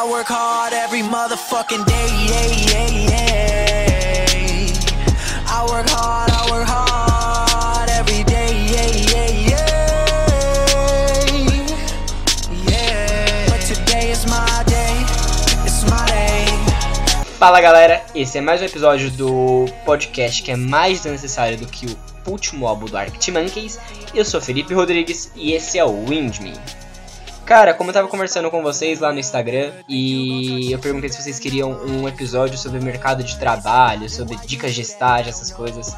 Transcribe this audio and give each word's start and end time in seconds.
I 0.00 0.04
work 0.08 0.28
hard 0.28 0.72
every 0.74 1.02
motherfucking 1.02 1.84
day, 1.84 2.08
yeah, 2.30 2.46
yeah, 2.70 2.86
yeah. 3.10 4.70
I 5.50 5.66
work 5.66 5.88
hard, 5.90 6.30
I 6.30 6.50
work 6.52 6.68
hard 6.68 7.90
every 7.90 8.22
day, 8.22 8.52
yeah, 8.70 8.86
yeah, 9.10 9.26
yeah. 9.50 9.66
Yeah. 12.70 13.50
But 13.50 13.60
today 13.66 14.12
is 14.12 14.24
my 14.26 14.62
day, 14.68 15.02
it's 15.66 15.82
my 15.90 16.06
day. 16.06 16.46
Fala 17.36 17.60
galera, 17.60 18.00
esse 18.14 18.38
é 18.38 18.40
mais 18.40 18.62
um 18.62 18.66
episódio 18.66 19.10
do 19.10 19.66
podcast 19.84 20.44
que 20.44 20.52
é 20.52 20.56
mais 20.56 21.04
necessário 21.04 21.58
do 21.58 21.66
que 21.66 21.86
o 21.86 22.30
último 22.30 22.68
álbum 22.68 22.86
do 22.86 22.96
Arctic 22.96 23.34
Monkeys. 23.34 23.80
Eu 24.14 24.24
sou 24.24 24.40
Felipe 24.40 24.72
Rodrigues 24.74 25.32
e 25.34 25.54
esse 25.54 25.76
é 25.76 25.84
o 25.84 26.04
Wind 26.06 26.38
Me. 26.38 26.52
Cara, 27.48 27.72
como 27.72 27.88
eu 27.88 27.94
tava 27.94 28.08
conversando 28.08 28.50
com 28.50 28.62
vocês 28.62 29.00
lá 29.00 29.10
no 29.10 29.18
Instagram 29.18 29.72
e 29.88 30.70
eu 30.70 30.78
perguntei 30.78 31.08
se 31.08 31.22
vocês 31.22 31.38
queriam 31.38 31.70
um 31.82 32.06
episódio 32.06 32.58
sobre 32.58 32.78
mercado 32.78 33.24
de 33.24 33.38
trabalho, 33.38 34.06
sobre 34.10 34.36
dicas 34.44 34.74
de 34.74 34.82
estágio, 34.82 35.30
essas 35.30 35.50
coisas. 35.50 35.96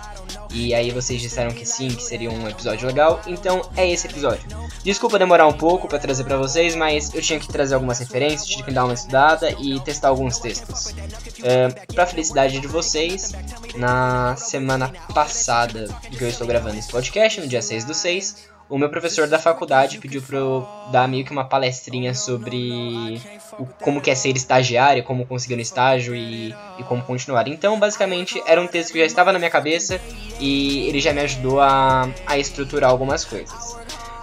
E 0.52 0.72
aí 0.72 0.92
vocês 0.92 1.20
disseram 1.20 1.50
que 1.50 1.66
sim, 1.66 1.88
que 1.88 2.04
seria 2.04 2.30
um 2.30 2.48
episódio 2.48 2.86
legal, 2.86 3.20
então 3.26 3.68
é 3.76 3.90
esse 3.90 4.06
episódio. 4.06 4.46
Desculpa 4.84 5.18
demorar 5.18 5.48
um 5.48 5.52
pouco 5.52 5.88
para 5.88 5.98
trazer 5.98 6.22
para 6.22 6.36
vocês, 6.36 6.76
mas 6.76 7.12
eu 7.12 7.20
tinha 7.20 7.40
que 7.40 7.48
trazer 7.48 7.74
algumas 7.74 7.98
referências, 7.98 8.46
tinha 8.46 8.64
que 8.64 8.70
dar 8.70 8.84
uma 8.84 8.94
estudada 8.94 9.50
e 9.58 9.80
testar 9.80 10.06
alguns 10.06 10.38
textos. 10.38 10.94
Uh, 11.40 11.94
pra 11.94 12.06
felicidade 12.06 12.60
de 12.60 12.68
vocês, 12.68 13.32
na 13.74 14.36
semana 14.36 14.92
passada 15.12 15.88
que 16.16 16.22
eu 16.22 16.28
estou 16.28 16.46
gravando 16.46 16.78
esse 16.78 16.88
podcast, 16.90 17.40
no 17.40 17.48
dia 17.48 17.60
6 17.60 17.84
do 17.84 17.94
6, 17.94 18.49
o 18.70 18.78
meu 18.78 18.88
professor 18.88 19.26
da 19.26 19.38
faculdade 19.38 19.98
pediu 19.98 20.22
para 20.22 20.38
eu 20.38 20.66
dar 20.92 21.08
meio 21.08 21.24
que 21.24 21.32
uma 21.32 21.44
palestrinha 21.44 22.14
sobre 22.14 23.20
o, 23.58 23.66
como 23.82 24.00
que 24.00 24.10
é 24.10 24.14
ser 24.14 24.36
estagiário, 24.36 25.02
como 25.02 25.26
conseguir 25.26 25.56
um 25.56 25.60
estágio 25.60 26.14
e, 26.14 26.54
e, 26.78 26.82
como 26.84 27.02
continuar. 27.02 27.48
Então, 27.48 27.78
basicamente, 27.80 28.40
era 28.46 28.60
um 28.60 28.68
texto 28.68 28.92
que 28.92 29.00
já 29.00 29.04
estava 29.04 29.32
na 29.32 29.40
minha 29.40 29.50
cabeça 29.50 30.00
e 30.38 30.86
ele 30.88 31.00
já 31.00 31.12
me 31.12 31.20
ajudou 31.20 31.60
a, 31.60 32.08
a 32.24 32.38
estruturar 32.38 32.88
algumas 32.90 33.24
coisas. 33.24 33.76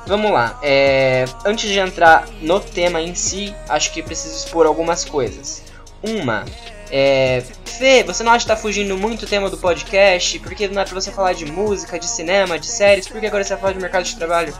Vamos 0.08 0.32
lá, 0.32 0.58
é, 0.64 1.26
antes 1.46 1.70
de 1.70 1.78
entrar 1.78 2.26
no 2.42 2.62
tema 2.62 3.02
em 3.02 3.14
si, 3.14 3.54
acho 3.68 3.92
que 3.92 4.02
preciso 4.02 4.38
expor 4.38 4.66
algumas 4.66 5.04
coisas. 5.04 5.62
Uma, 6.02 6.46
é, 6.90 7.44
Fê, 7.66 8.04
você 8.04 8.24
não 8.24 8.32
acha 8.32 8.46
que 8.46 8.52
tá 8.52 8.58
fugindo 8.58 8.98
muito 8.98 9.24
o 9.24 9.28
tema 9.28 9.50
do 9.50 9.58
podcast? 9.58 10.40
Porque 10.40 10.68
não 10.68 10.82
é 10.82 10.86
pra 10.86 10.96
você 10.96 11.12
falar 11.12 11.34
de 11.34 11.46
música, 11.46 12.00
de 12.00 12.08
cinema, 12.08 12.58
de 12.58 12.66
séries, 12.66 13.08
por 13.08 13.20
que 13.20 13.28
agora 13.28 13.44
você 13.44 13.52
vai 13.52 13.62
falar 13.62 13.74
de 13.74 13.80
mercado 13.80 14.04
de 14.04 14.16
trabalho? 14.16 14.54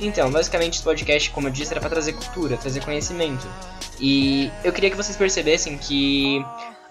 Então, 0.00 0.30
basicamente 0.30 0.74
esse 0.74 0.82
podcast, 0.82 1.30
como 1.30 1.48
eu 1.48 1.52
disse, 1.52 1.72
era 1.72 1.80
pra 1.80 1.90
trazer 1.90 2.14
cultura, 2.14 2.56
trazer 2.56 2.82
conhecimento. 2.82 3.46
E 4.00 4.50
eu 4.64 4.72
queria 4.72 4.90
que 4.90 4.96
vocês 4.96 5.16
percebessem 5.16 5.76
que 5.76 6.44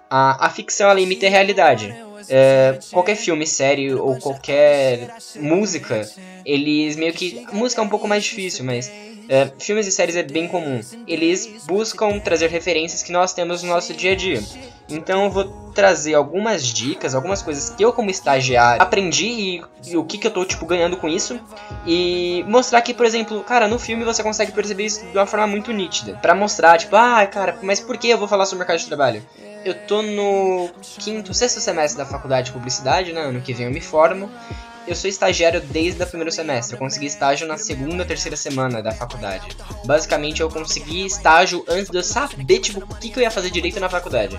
a, 0.09 0.45
a 0.45 0.49
ficção 0.49 0.89
ela 0.89 0.99
imita 0.99 1.25
a 1.25 1.29
realidade. 1.29 1.95
É, 2.29 2.77
qualquer 2.91 3.15
filme, 3.15 3.47
série 3.47 3.93
ou 3.93 4.19
qualquer 4.19 5.15
música, 5.37 6.07
eles 6.45 6.95
meio 6.95 7.13
que. 7.13 7.45
Música 7.51 7.81
é 7.81 7.85
um 7.85 7.89
pouco 7.89 8.07
mais 8.07 8.23
difícil, 8.23 8.65
mas 8.65 8.91
é, 9.31 9.49
filmes 9.59 9.87
e 9.87 9.91
séries 9.91 10.17
é 10.17 10.23
bem 10.23 10.47
comum. 10.47 10.81
Eles 11.07 11.63
buscam 11.65 12.19
trazer 12.19 12.49
referências 12.49 13.01
que 13.01 13.13
nós 13.13 13.33
temos 13.33 13.63
no 13.63 13.69
nosso 13.69 13.93
dia 13.93 14.11
a 14.11 14.15
dia. 14.15 14.43
Então 14.89 15.23
eu 15.23 15.31
vou 15.31 15.45
trazer 15.73 16.15
algumas 16.15 16.65
dicas, 16.65 17.15
algumas 17.15 17.41
coisas 17.41 17.69
que 17.69 17.81
eu 17.81 17.93
como 17.93 18.09
estagiário 18.09 18.81
aprendi 18.81 19.25
e, 19.25 19.63
e, 19.87 19.95
o 19.95 20.03
que, 20.03 20.17
que 20.17 20.27
eu 20.27 20.31
tô 20.31 20.43
tipo 20.43 20.65
ganhando 20.65 20.97
com 20.97 21.07
isso 21.07 21.39
e 21.87 22.43
mostrar 22.45 22.81
que, 22.81 22.93
por 22.93 23.05
exemplo, 23.05 23.41
cara, 23.41 23.69
no 23.69 23.79
filme 23.79 24.03
você 24.03 24.21
consegue 24.21 24.51
perceber 24.51 24.83
isso 24.83 25.05
de 25.05 25.17
uma 25.17 25.25
forma 25.25 25.47
muito 25.47 25.71
nítida, 25.71 26.19
para 26.21 26.35
mostrar 26.35 26.77
tipo, 26.77 26.93
ah, 26.97 27.25
cara, 27.25 27.57
mas 27.61 27.79
por 27.79 27.97
que 27.97 28.09
eu 28.09 28.17
vou 28.17 28.27
falar 28.27 28.45
sobre 28.45 28.59
mercado 28.59 28.79
de 28.79 28.87
trabalho? 28.87 29.25
Eu 29.63 29.75
tô 29.85 30.01
no 30.01 30.69
quinto, 30.99 31.33
sexto 31.33 31.61
semestre 31.61 31.97
da 31.97 32.05
faculdade 32.05 32.47
de 32.47 32.51
publicidade, 32.51 33.13
né? 33.13 33.21
Ano 33.21 33.39
que 33.39 33.53
vem 33.53 33.67
eu 33.67 33.71
me 33.71 33.79
formo 33.79 34.29
eu 34.87 34.95
sou 34.95 35.09
estagiário 35.09 35.61
desde 35.61 36.01
o 36.01 36.07
primeiro 36.07 36.31
semestre. 36.31 36.75
Eu 36.75 36.79
consegui 36.79 37.05
estágio 37.05 37.47
na 37.47 37.57
segunda, 37.57 38.05
terceira 38.05 38.35
semana 38.35 38.81
da 38.81 38.91
faculdade. 38.91 39.55
Basicamente, 39.85 40.41
eu 40.41 40.49
consegui 40.49 41.05
estágio 41.05 41.63
antes 41.67 41.89
de 41.89 41.97
eu 41.97 42.03
saber, 42.03 42.59
tipo, 42.59 42.79
o 42.83 42.95
que, 42.95 43.09
que 43.09 43.19
eu 43.19 43.23
ia 43.23 43.31
fazer 43.31 43.49
direito 43.49 43.79
na 43.79 43.89
faculdade. 43.89 44.37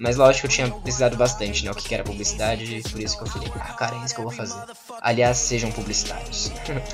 Mas 0.00 0.16
lógico 0.16 0.46
eu 0.46 0.50
tinha 0.50 0.68
precisado 0.68 1.16
bastante, 1.16 1.64
né? 1.64 1.70
O 1.70 1.74
que 1.74 1.94
era 1.94 2.02
publicidade, 2.02 2.82
por 2.90 3.00
isso 3.00 3.16
que 3.16 3.22
eu 3.22 3.28
falei, 3.28 3.48
ah, 3.54 3.72
cara, 3.74 3.96
é 3.96 4.04
isso 4.04 4.14
que 4.14 4.20
eu 4.20 4.24
vou 4.24 4.32
fazer. 4.32 4.60
Aliás, 5.00 5.38
sejam 5.38 5.70
publicitários. 5.70 6.50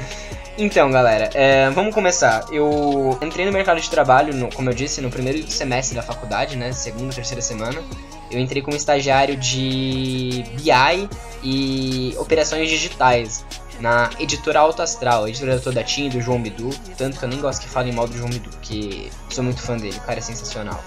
então, 0.58 0.90
galera, 0.90 1.30
é, 1.32 1.70
vamos 1.70 1.94
começar. 1.94 2.44
Eu 2.52 3.18
entrei 3.22 3.46
no 3.46 3.52
mercado 3.52 3.80
de 3.80 3.88
trabalho, 3.88 4.34
no, 4.34 4.54
como 4.54 4.68
eu 4.68 4.74
disse, 4.74 5.00
no 5.00 5.10
primeiro 5.10 5.50
semestre 5.50 5.96
da 5.96 6.02
faculdade, 6.02 6.56
né? 6.56 6.72
Segunda, 6.72 7.14
terceira 7.14 7.40
semana. 7.40 7.82
Eu 8.32 8.40
entrei 8.40 8.62
como 8.62 8.74
estagiário 8.74 9.36
de 9.36 10.42
BI 10.56 11.08
e 11.44 12.14
operações 12.18 12.70
digitais 12.70 13.44
na 13.78 14.08
editora 14.18 14.60
Alto 14.60 14.80
Astral, 14.80 15.28
editora 15.28 15.60
toda 15.60 15.84
TIM, 15.84 16.08
do 16.08 16.20
João 16.20 16.40
Bidu. 16.40 16.70
Tanto 16.96 17.18
que 17.18 17.24
eu 17.24 17.28
nem 17.28 17.40
gosto 17.40 17.60
que 17.60 17.68
falem 17.68 17.92
mal 17.92 18.08
do 18.08 18.16
João 18.16 18.30
Bidu, 18.30 18.48
porque 18.48 19.10
sou 19.28 19.44
muito 19.44 19.60
fã 19.60 19.76
dele, 19.76 19.96
o 19.98 20.00
cara 20.00 20.18
é 20.18 20.22
sensacional. 20.22 20.82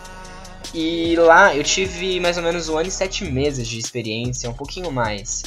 E 0.73 1.16
lá 1.17 1.55
eu 1.55 1.63
tive 1.63 2.19
mais 2.19 2.35
ou 2.38 2.44
menos 2.44 2.67
um 2.67 2.78
ano 2.78 2.88
e 2.88 2.91
sete 2.91 3.23
meses 3.25 3.67
de 3.67 3.78
experiência, 3.78 4.50
um 4.50 4.53
pouquinho 4.53 4.91
mais. 4.91 5.44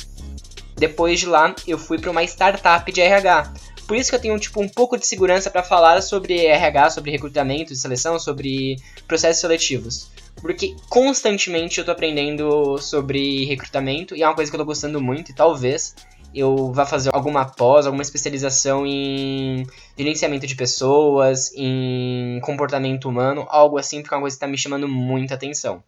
Depois 0.77 1.19
de 1.19 1.27
lá, 1.27 1.55
eu 1.67 1.77
fui 1.77 1.99
para 1.99 2.11
uma 2.11 2.23
startup 2.23 2.91
de 2.93 3.01
RH. 3.01 3.53
Por 3.89 3.97
isso 3.97 4.11
que 4.11 4.17
eu 4.17 4.21
tenho 4.21 4.39
tipo 4.39 4.63
um 4.63 4.69
pouco 4.69 4.97
de 4.97 5.07
segurança 5.07 5.51
para 5.51 5.63
falar 5.63 6.01
sobre 6.03 6.47
RH, 6.47 6.91
sobre 6.91 7.11
recrutamento 7.11 7.73
e 7.73 7.77
seleção, 7.77 8.21
sobre 8.21 8.77
processos 9.09 9.41
seletivos. 9.41 10.11
Porque 10.41 10.77
constantemente 10.89 11.79
eu 11.79 11.85
tô 11.85 11.91
aprendendo 11.91 12.79
sobre 12.79 13.45
recrutamento 13.45 14.15
e 14.15 14.23
é 14.23 14.27
uma 14.27 14.35
coisa 14.35 14.51
que 14.51 14.57
eu 14.57 14.61
tô 14.61 14.65
gostando 14.65 15.01
muito 15.01 15.31
e 15.31 15.35
talvez 15.35 15.95
eu 16.35 16.73
vá 16.73 16.85
fazer 16.85 17.11
alguma 17.13 17.45
pós, 17.45 17.87
alguma 17.87 18.03
especialização 18.03 18.87
em 18.87 19.67
gerenciamento 19.97 20.47
de 20.47 20.55
pessoas, 20.55 21.53
em 21.55 22.39
comportamento 22.43 23.09
humano, 23.09 23.47
algo 23.49 23.79
assim, 23.79 24.03
porque 24.03 24.15
é 24.15 24.17
uma 24.17 24.23
coisa 24.23 24.37
que 24.37 24.41
tá 24.41 24.47
me 24.47 24.59
chamando 24.59 24.87
muita 24.87 25.35
atenção. 25.35 25.83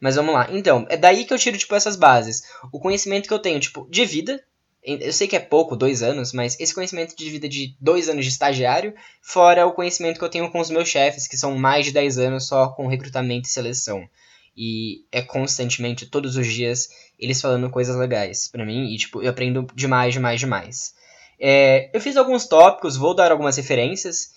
Mas 0.00 0.16
vamos 0.16 0.32
lá. 0.34 0.48
Então, 0.50 0.86
é 0.88 0.96
daí 0.96 1.24
que 1.24 1.32
eu 1.32 1.38
tiro, 1.38 1.58
tipo, 1.58 1.74
essas 1.74 1.94
bases. 1.94 2.42
O 2.72 2.80
conhecimento 2.80 3.28
que 3.28 3.34
eu 3.34 3.38
tenho, 3.38 3.60
tipo, 3.60 3.86
de 3.90 4.04
vida. 4.06 4.42
Eu 4.82 5.12
sei 5.12 5.28
que 5.28 5.36
é 5.36 5.40
pouco, 5.40 5.76
dois 5.76 6.02
anos, 6.02 6.32
mas 6.32 6.58
esse 6.58 6.74
conhecimento 6.74 7.14
de 7.14 7.28
vida 7.28 7.48
de 7.48 7.76
dois 7.78 8.08
anos 8.08 8.24
de 8.24 8.30
estagiário, 8.30 8.94
fora 9.20 9.66
o 9.66 9.72
conhecimento 9.72 10.18
que 10.18 10.24
eu 10.24 10.30
tenho 10.30 10.50
com 10.50 10.58
os 10.58 10.70
meus 10.70 10.88
chefes, 10.88 11.28
que 11.28 11.36
são 11.36 11.56
mais 11.58 11.84
de 11.84 11.92
10 11.92 12.18
anos 12.18 12.46
só 12.46 12.68
com 12.68 12.86
recrutamento 12.86 13.46
e 13.46 13.52
seleção. 13.52 14.08
E 14.56 15.04
é 15.12 15.22
constantemente, 15.22 16.06
todos 16.06 16.36
os 16.36 16.46
dias, 16.46 16.88
eles 17.18 17.40
falando 17.40 17.70
coisas 17.70 17.96
legais 17.96 18.48
para 18.48 18.64
mim. 18.64 18.92
E, 18.92 18.96
tipo, 18.96 19.22
eu 19.22 19.30
aprendo 19.30 19.66
demais, 19.74 20.14
demais, 20.14 20.40
demais. 20.40 20.94
É, 21.38 21.90
eu 21.94 22.00
fiz 22.00 22.16
alguns 22.16 22.46
tópicos, 22.46 22.96
vou 22.96 23.14
dar 23.14 23.30
algumas 23.30 23.56
referências. 23.56 24.30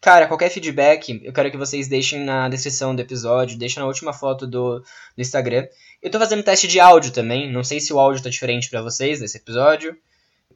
Cara, 0.00 0.28
qualquer 0.28 0.48
feedback, 0.48 1.20
eu 1.24 1.32
quero 1.32 1.50
que 1.50 1.56
vocês 1.56 1.88
deixem 1.88 2.24
na 2.24 2.48
descrição 2.48 2.94
do 2.94 3.02
episódio, 3.02 3.58
deixem 3.58 3.80
na 3.80 3.86
última 3.86 4.12
foto 4.12 4.46
do, 4.46 4.78
do 4.78 5.20
Instagram. 5.20 5.66
Eu 6.00 6.10
tô 6.10 6.18
fazendo 6.18 6.42
teste 6.44 6.68
de 6.68 6.78
áudio 6.78 7.12
também, 7.12 7.50
não 7.50 7.64
sei 7.64 7.80
se 7.80 7.92
o 7.92 7.98
áudio 7.98 8.22
tá 8.22 8.30
diferente 8.30 8.70
para 8.70 8.82
vocês 8.82 9.20
nesse 9.20 9.36
episódio. 9.36 9.96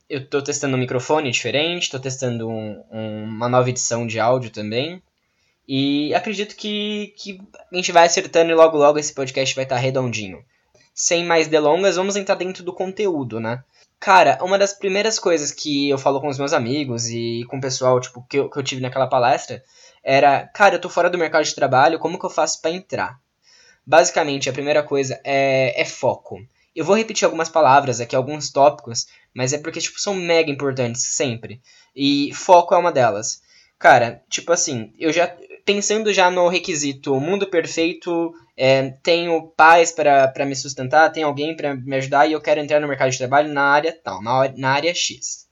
Eu 0.08 0.26
tô 0.26 0.40
testando 0.40 0.76
um 0.76 0.80
microfone 0.80 1.30
diferente, 1.30 1.90
tô 1.90 1.98
testando 1.98 2.48
um, 2.48 2.84
um, 2.90 3.24
uma 3.24 3.48
nova 3.48 3.68
edição 3.68 4.06
de 4.06 4.20
áudio 4.20 4.50
também. 4.50 5.02
E 5.66 6.14
acredito 6.14 6.54
que, 6.54 7.14
que 7.16 7.40
a 7.72 7.74
gente 7.76 7.92
vai 7.92 8.06
acertando 8.06 8.50
e 8.50 8.54
logo 8.54 8.76
logo 8.76 8.98
esse 8.98 9.14
podcast 9.14 9.54
vai 9.54 9.64
estar 9.64 9.76
tá 9.76 9.80
redondinho. 9.80 10.44
Sem 10.94 11.24
mais 11.24 11.48
delongas, 11.48 11.96
vamos 11.96 12.16
entrar 12.16 12.34
dentro 12.34 12.62
do 12.62 12.72
conteúdo, 12.72 13.40
né? 13.40 13.64
Cara, 13.98 14.38
uma 14.42 14.58
das 14.58 14.72
primeiras 14.72 15.18
coisas 15.18 15.50
que 15.50 15.88
eu 15.88 15.96
falo 15.96 16.20
com 16.20 16.28
os 16.28 16.38
meus 16.38 16.52
amigos 16.52 17.08
e 17.08 17.44
com 17.48 17.58
o 17.58 17.60
pessoal, 17.60 18.00
tipo, 18.00 18.24
que 18.28 18.38
eu, 18.38 18.50
que 18.50 18.58
eu 18.58 18.62
tive 18.62 18.82
naquela 18.82 19.06
palestra, 19.06 19.62
era, 20.02 20.46
cara, 20.48 20.74
eu 20.74 20.80
tô 20.80 20.88
fora 20.88 21.08
do 21.08 21.18
mercado 21.18 21.44
de 21.44 21.54
trabalho, 21.54 21.98
como 21.98 22.18
que 22.18 22.26
eu 22.26 22.30
faço 22.30 22.60
para 22.60 22.72
entrar? 22.72 23.20
Basicamente, 23.86 24.48
a 24.48 24.52
primeira 24.52 24.82
coisa 24.82 25.20
é, 25.24 25.80
é 25.80 25.84
foco. 25.84 26.38
Eu 26.74 26.84
vou 26.84 26.96
repetir 26.96 27.24
algumas 27.24 27.48
palavras 27.48 28.00
aqui, 28.00 28.16
alguns 28.16 28.50
tópicos, 28.50 29.06
mas 29.34 29.52
é 29.52 29.58
porque, 29.58 29.80
tipo, 29.80 30.00
são 30.00 30.14
mega 30.14 30.50
importantes 30.50 31.02
sempre. 31.02 31.60
E 31.94 32.32
foco 32.34 32.74
é 32.74 32.78
uma 32.78 32.92
delas. 32.92 33.42
Cara, 33.78 34.22
tipo 34.28 34.52
assim, 34.52 34.92
eu 34.98 35.12
já 35.12 35.26
pensando 35.64 36.12
já 36.12 36.30
no 36.30 36.48
requisito 36.48 37.18
mundo 37.20 37.46
perfeito, 37.46 38.32
é, 38.56 38.90
tenho 39.02 39.48
pais 39.56 39.92
para 39.92 40.46
me 40.46 40.54
sustentar, 40.54 41.10
tenho 41.10 41.26
alguém 41.26 41.56
para 41.56 41.74
me 41.74 41.96
ajudar 41.96 42.26
e 42.26 42.32
eu 42.32 42.40
quero 42.40 42.60
entrar 42.60 42.80
no 42.80 42.88
mercado 42.88 43.10
de 43.10 43.18
trabalho 43.18 43.52
na 43.52 43.62
área 43.62 43.92
tal, 43.92 44.22
na, 44.22 44.48
na 44.56 44.70
área 44.70 44.94
X. 44.94 45.48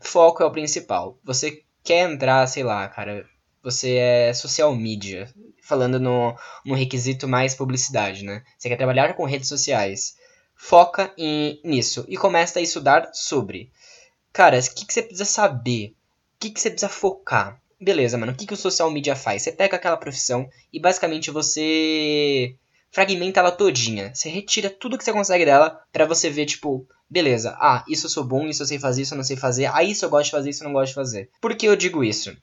Foco 0.00 0.42
é 0.42 0.46
o 0.46 0.52
principal. 0.52 1.18
Você 1.24 1.62
quer 1.82 2.10
entrar, 2.10 2.46
sei 2.46 2.62
lá, 2.62 2.88
cara, 2.88 3.26
você 3.64 3.94
é 3.94 4.34
social 4.34 4.74
media, 4.76 5.32
falando 5.62 5.98
no, 5.98 6.36
no 6.64 6.74
requisito 6.74 7.26
mais 7.26 7.54
publicidade, 7.54 8.22
né? 8.22 8.44
Você 8.58 8.68
quer 8.68 8.76
trabalhar 8.76 9.14
com 9.14 9.24
redes 9.24 9.48
sociais. 9.48 10.16
Foca 10.54 11.12
em, 11.18 11.60
nisso 11.64 12.04
e 12.08 12.16
começa 12.16 12.58
a 12.58 12.62
estudar 12.62 13.10
sobre. 13.12 13.72
Cara, 14.32 14.58
o 14.58 14.74
que, 14.74 14.86
que 14.86 14.92
você 14.92 15.02
precisa 15.02 15.24
saber? 15.24 15.94
O 16.36 16.40
que, 16.40 16.50
que 16.50 16.60
você 16.60 16.70
precisa 16.70 16.88
focar? 16.88 17.60
Beleza, 17.80 18.16
mano. 18.16 18.32
O 18.32 18.34
que, 18.34 18.46
que 18.46 18.54
o 18.54 18.56
social 18.56 18.90
media 18.90 19.16
faz? 19.16 19.42
Você 19.42 19.52
pega 19.52 19.76
aquela 19.76 19.96
profissão 19.96 20.48
e 20.72 20.78
basicamente 20.78 21.30
você 21.30 22.54
fragmenta 22.90 23.40
ela 23.40 23.50
todinha. 23.50 24.14
Você 24.14 24.28
retira 24.28 24.70
tudo 24.70 24.96
que 24.96 25.04
você 25.04 25.12
consegue 25.12 25.44
dela 25.44 25.80
para 25.92 26.06
você 26.06 26.30
ver, 26.30 26.46
tipo, 26.46 26.86
beleza, 27.10 27.56
ah, 27.60 27.84
isso 27.88 28.06
eu 28.06 28.10
sou 28.10 28.24
bom, 28.24 28.46
isso 28.46 28.62
eu 28.62 28.66
sei 28.66 28.78
fazer, 28.78 29.02
isso 29.02 29.14
eu 29.14 29.16
não 29.16 29.24
sei 29.24 29.36
fazer, 29.36 29.66
ah, 29.66 29.82
isso 29.82 30.04
eu 30.04 30.10
gosto 30.10 30.26
de 30.26 30.30
fazer, 30.30 30.50
isso 30.50 30.62
eu 30.62 30.66
não 30.66 30.72
gosto 30.72 30.90
de 30.90 30.94
fazer. 30.94 31.30
Por 31.40 31.56
que 31.56 31.66
eu 31.66 31.74
digo 31.74 32.04
isso? 32.04 32.36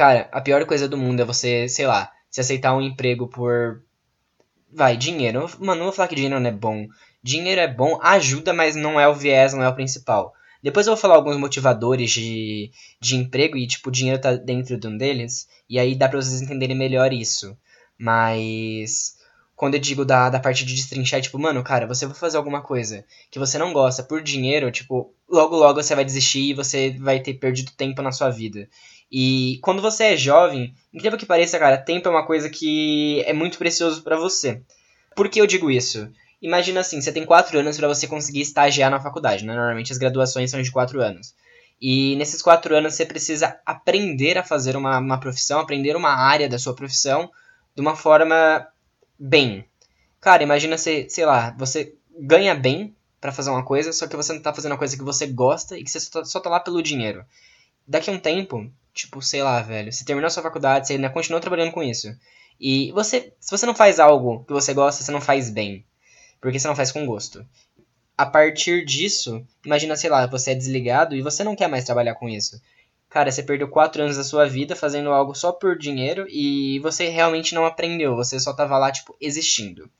Cara, 0.00 0.30
a 0.32 0.40
pior 0.40 0.64
coisa 0.64 0.88
do 0.88 0.96
mundo 0.96 1.20
é 1.20 1.26
você, 1.26 1.68
sei 1.68 1.86
lá, 1.86 2.10
se 2.30 2.40
aceitar 2.40 2.74
um 2.74 2.80
emprego 2.80 3.28
por. 3.28 3.82
Vai, 4.72 4.96
dinheiro. 4.96 5.46
Mano, 5.58 5.80
não 5.80 5.84
vou 5.88 5.92
falar 5.92 6.08
que 6.08 6.14
dinheiro 6.14 6.40
não 6.40 6.48
é 6.48 6.50
bom. 6.50 6.88
Dinheiro 7.22 7.60
é 7.60 7.68
bom, 7.68 8.00
ajuda, 8.00 8.54
mas 8.54 8.74
não 8.74 8.98
é 8.98 9.06
o 9.06 9.14
viés, 9.14 9.52
não 9.52 9.62
é 9.62 9.68
o 9.68 9.74
principal. 9.74 10.32
Depois 10.62 10.86
eu 10.86 10.94
vou 10.94 11.00
falar 11.02 11.16
alguns 11.16 11.36
motivadores 11.36 12.10
de, 12.12 12.70
de 12.98 13.14
emprego 13.14 13.58
e, 13.58 13.66
tipo, 13.66 13.90
o 13.90 13.92
dinheiro 13.92 14.18
tá 14.18 14.36
dentro 14.36 14.80
de 14.80 14.88
um 14.88 14.96
deles. 14.96 15.46
E 15.68 15.78
aí 15.78 15.94
dá 15.94 16.08
pra 16.08 16.22
vocês 16.22 16.40
entenderem 16.40 16.74
melhor 16.74 17.12
isso. 17.12 17.54
Mas. 17.98 19.18
Quando 19.54 19.74
eu 19.74 19.80
digo 19.80 20.06
da, 20.06 20.30
da 20.30 20.40
parte 20.40 20.64
de 20.64 20.74
destrinchar, 20.74 21.18
é 21.18 21.22
tipo, 21.22 21.38
mano, 21.38 21.62
cara, 21.62 21.86
você 21.86 22.06
vai 22.06 22.14
fazer 22.14 22.38
alguma 22.38 22.62
coisa 22.62 23.04
que 23.30 23.38
você 23.38 23.58
não 23.58 23.74
gosta 23.74 24.02
por 24.02 24.22
dinheiro, 24.22 24.70
tipo, 24.70 25.12
logo 25.28 25.54
logo 25.54 25.82
você 25.82 25.94
vai 25.94 26.06
desistir 26.06 26.48
e 26.48 26.54
você 26.54 26.96
vai 26.98 27.20
ter 27.20 27.34
perdido 27.34 27.70
tempo 27.72 28.00
na 28.00 28.10
sua 28.10 28.30
vida. 28.30 28.66
E 29.10 29.58
quando 29.62 29.82
você 29.82 30.04
é 30.04 30.16
jovem, 30.16 30.74
incrível 30.94 31.18
que 31.18 31.26
pareça, 31.26 31.58
cara, 31.58 31.76
tempo 31.76 32.08
é 32.08 32.10
uma 32.10 32.26
coisa 32.26 32.48
que 32.48 33.22
é 33.26 33.32
muito 33.32 33.58
precioso 33.58 34.02
para 34.02 34.16
você. 34.16 34.62
Por 35.16 35.28
que 35.28 35.40
eu 35.40 35.46
digo 35.46 35.70
isso? 35.70 36.08
Imagina 36.40 36.80
assim, 36.80 37.00
você 37.00 37.12
tem 37.12 37.26
4 37.26 37.58
anos 37.58 37.76
para 37.76 37.88
você 37.88 38.06
conseguir 38.06 38.40
estagiar 38.40 38.90
na 38.90 39.00
faculdade, 39.00 39.44
né? 39.44 39.54
Normalmente 39.54 39.92
as 39.92 39.98
graduações 39.98 40.50
são 40.50 40.62
de 40.62 40.70
4 40.70 41.00
anos. 41.02 41.34
E 41.80 42.14
nesses 42.16 42.40
4 42.40 42.76
anos 42.76 42.94
você 42.94 43.04
precisa 43.04 43.58
aprender 43.66 44.38
a 44.38 44.44
fazer 44.44 44.76
uma, 44.76 44.98
uma 44.98 45.18
profissão, 45.18 45.60
aprender 45.60 45.96
uma 45.96 46.10
área 46.10 46.48
da 46.48 46.58
sua 46.58 46.74
profissão 46.74 47.30
de 47.74 47.80
uma 47.80 47.96
forma 47.96 48.66
bem. 49.18 49.64
Cara, 50.20 50.42
imagina 50.42 50.78
você, 50.78 51.08
sei 51.08 51.26
lá, 51.26 51.54
você 51.58 51.94
ganha 52.18 52.54
bem 52.54 52.94
para 53.20 53.32
fazer 53.32 53.50
uma 53.50 53.64
coisa, 53.64 53.92
só 53.92 54.06
que 54.06 54.16
você 54.16 54.32
não 54.32 54.40
tá 54.40 54.52
fazendo 54.52 54.72
uma 54.72 54.78
coisa 54.78 54.96
que 54.96 55.02
você 55.02 55.26
gosta 55.26 55.78
e 55.78 55.84
que 55.84 55.90
você 55.90 56.00
só 56.00 56.20
tá, 56.20 56.24
só 56.24 56.40
tá 56.40 56.48
lá 56.48 56.60
pelo 56.60 56.82
dinheiro. 56.82 57.24
Daqui 57.86 58.08
a 58.08 58.12
um 58.12 58.18
tempo, 58.18 58.70
tipo, 58.94 59.22
sei 59.22 59.42
lá, 59.42 59.60
velho, 59.62 59.92
você 59.92 60.04
terminou 60.04 60.30
sua 60.30 60.42
faculdade, 60.42 60.86
você 60.86 60.94
ainda 60.94 61.10
continua 61.10 61.40
trabalhando 61.40 61.72
com 61.72 61.82
isso. 61.82 62.08
E 62.60 62.92
você, 62.92 63.32
se 63.40 63.50
você 63.50 63.66
não 63.66 63.74
faz 63.74 63.98
algo 63.98 64.44
que 64.44 64.52
você 64.52 64.74
gosta, 64.74 65.02
você 65.02 65.10
não 65.10 65.20
faz 65.20 65.50
bem 65.50 65.84
porque 66.40 66.58
você 66.58 66.66
não 66.66 66.76
faz 66.76 66.90
com 66.90 67.06
gosto. 67.06 67.44
A 68.16 68.26
partir 68.26 68.84
disso, 68.84 69.44
imagina, 69.64 69.96
sei 69.96 70.10
lá, 70.10 70.26
você 70.26 70.52
é 70.52 70.54
desligado 70.54 71.14
e 71.14 71.22
você 71.22 71.44
não 71.44 71.56
quer 71.56 71.68
mais 71.68 71.84
trabalhar 71.84 72.14
com 72.14 72.28
isso. 72.28 72.60
Cara, 73.08 73.30
você 73.30 73.42
perdeu 73.42 73.68
4 73.68 74.02
anos 74.02 74.16
da 74.16 74.24
sua 74.24 74.46
vida 74.46 74.76
fazendo 74.76 75.10
algo 75.10 75.34
só 75.34 75.52
por 75.52 75.76
dinheiro 75.76 76.26
e 76.28 76.78
você 76.80 77.08
realmente 77.08 77.54
não 77.54 77.66
aprendeu, 77.66 78.14
você 78.14 78.38
só 78.38 78.52
tava 78.52 78.78
lá, 78.78 78.92
tipo, 78.92 79.16
existindo. 79.20 79.90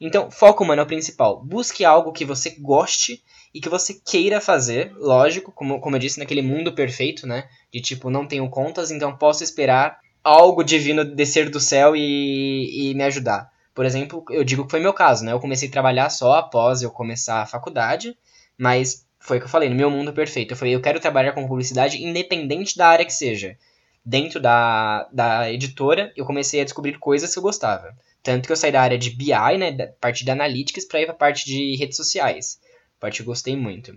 Então, 0.00 0.30
foco, 0.30 0.64
mano, 0.64 0.80
é 0.80 0.84
o 0.84 0.86
principal. 0.86 1.42
Busque 1.42 1.84
algo 1.84 2.12
que 2.12 2.24
você 2.24 2.50
goste 2.50 3.22
e 3.54 3.60
que 3.60 3.68
você 3.68 3.94
queira 3.94 4.40
fazer, 4.40 4.92
lógico, 4.96 5.50
como, 5.50 5.80
como 5.80 5.96
eu 5.96 6.00
disse, 6.00 6.18
naquele 6.18 6.42
mundo 6.42 6.74
perfeito, 6.74 7.26
né? 7.26 7.48
De 7.72 7.80
tipo, 7.80 8.10
não 8.10 8.26
tenho 8.26 8.48
contas, 8.50 8.90
então 8.90 9.16
posso 9.16 9.42
esperar 9.42 9.98
algo 10.22 10.62
divino 10.62 11.04
descer 11.04 11.48
do 11.48 11.60
céu 11.60 11.96
e, 11.96 12.90
e 12.90 12.94
me 12.94 13.04
ajudar. 13.04 13.50
Por 13.74 13.84
exemplo, 13.84 14.24
eu 14.30 14.42
digo 14.42 14.64
que 14.64 14.70
foi 14.70 14.80
meu 14.80 14.92
caso, 14.92 15.24
né? 15.24 15.32
Eu 15.32 15.40
comecei 15.40 15.68
a 15.68 15.72
trabalhar 15.72 16.10
só 16.10 16.34
após 16.34 16.82
eu 16.82 16.90
começar 16.90 17.42
a 17.42 17.46
faculdade, 17.46 18.16
mas 18.58 19.06
foi 19.18 19.38
o 19.38 19.40
que 19.40 19.46
eu 19.46 19.50
falei, 19.50 19.68
no 19.68 19.74
meu 19.74 19.90
mundo 19.90 20.12
perfeito. 20.12 20.52
Eu 20.52 20.56
falei, 20.56 20.74
eu 20.74 20.80
quero 20.80 21.00
trabalhar 21.00 21.32
com 21.32 21.46
publicidade 21.46 22.02
independente 22.02 22.76
da 22.76 22.88
área 22.88 23.04
que 23.04 23.12
seja. 23.12 23.56
Dentro 24.04 24.40
da, 24.40 25.08
da 25.12 25.50
editora, 25.50 26.12
eu 26.16 26.24
comecei 26.24 26.60
a 26.60 26.64
descobrir 26.64 26.98
coisas 26.98 27.32
que 27.32 27.38
eu 27.38 27.42
gostava. 27.42 27.94
Tanto 28.26 28.48
que 28.48 28.52
eu 28.52 28.56
saí 28.56 28.72
da 28.72 28.82
área 28.82 28.98
de 28.98 29.10
BI, 29.10 29.56
né, 29.56 29.70
da 29.70 29.86
parte 29.86 30.24
de 30.24 30.30
analytics, 30.32 30.84
para 30.84 31.00
ir 31.00 31.06
pra 31.06 31.14
parte 31.14 31.46
de 31.46 31.76
redes 31.76 31.96
sociais. 31.96 32.58
Parte 32.98 33.18
que 33.18 33.22
eu 33.22 33.26
gostei 33.26 33.56
muito. 33.56 33.96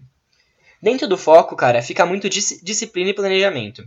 Dentro 0.80 1.08
do 1.08 1.18
foco, 1.18 1.56
cara, 1.56 1.82
fica 1.82 2.06
muito 2.06 2.30
dis 2.30 2.62
disciplina 2.64 3.10
e 3.10 3.14
planejamento. 3.16 3.84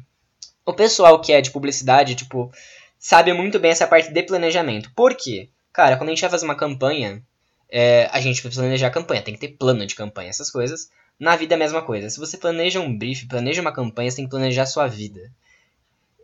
O 0.66 0.72
pessoal 0.72 1.20
que 1.20 1.32
é 1.32 1.40
de 1.40 1.52
publicidade, 1.52 2.16
tipo, 2.16 2.50
sabe 2.98 3.32
muito 3.32 3.60
bem 3.60 3.70
essa 3.70 3.86
parte 3.86 4.12
de 4.12 4.22
planejamento. 4.24 4.90
Por 4.96 5.14
quê? 5.14 5.48
Cara, 5.72 5.96
quando 5.96 6.08
a 6.08 6.12
gente 6.12 6.22
vai 6.22 6.30
fazer 6.30 6.44
uma 6.44 6.56
campanha, 6.56 7.22
é, 7.70 8.10
a 8.10 8.20
gente 8.20 8.42
precisa 8.42 8.62
planejar 8.62 8.88
a 8.88 8.90
campanha, 8.90 9.22
tem 9.22 9.34
que 9.34 9.40
ter 9.40 9.56
plano 9.56 9.86
de 9.86 9.94
campanha, 9.94 10.30
essas 10.30 10.50
coisas. 10.50 10.90
Na 11.20 11.36
vida 11.36 11.54
é 11.54 11.56
a 11.56 11.58
mesma 11.58 11.82
coisa. 11.82 12.10
Se 12.10 12.18
você 12.18 12.36
planeja 12.36 12.80
um 12.80 12.98
brief, 12.98 13.28
planeja 13.28 13.60
uma 13.60 13.72
campanha, 13.72 14.10
você 14.10 14.16
tem 14.16 14.24
que 14.24 14.30
planejar 14.32 14.64
a 14.64 14.66
sua 14.66 14.88
vida. 14.88 15.30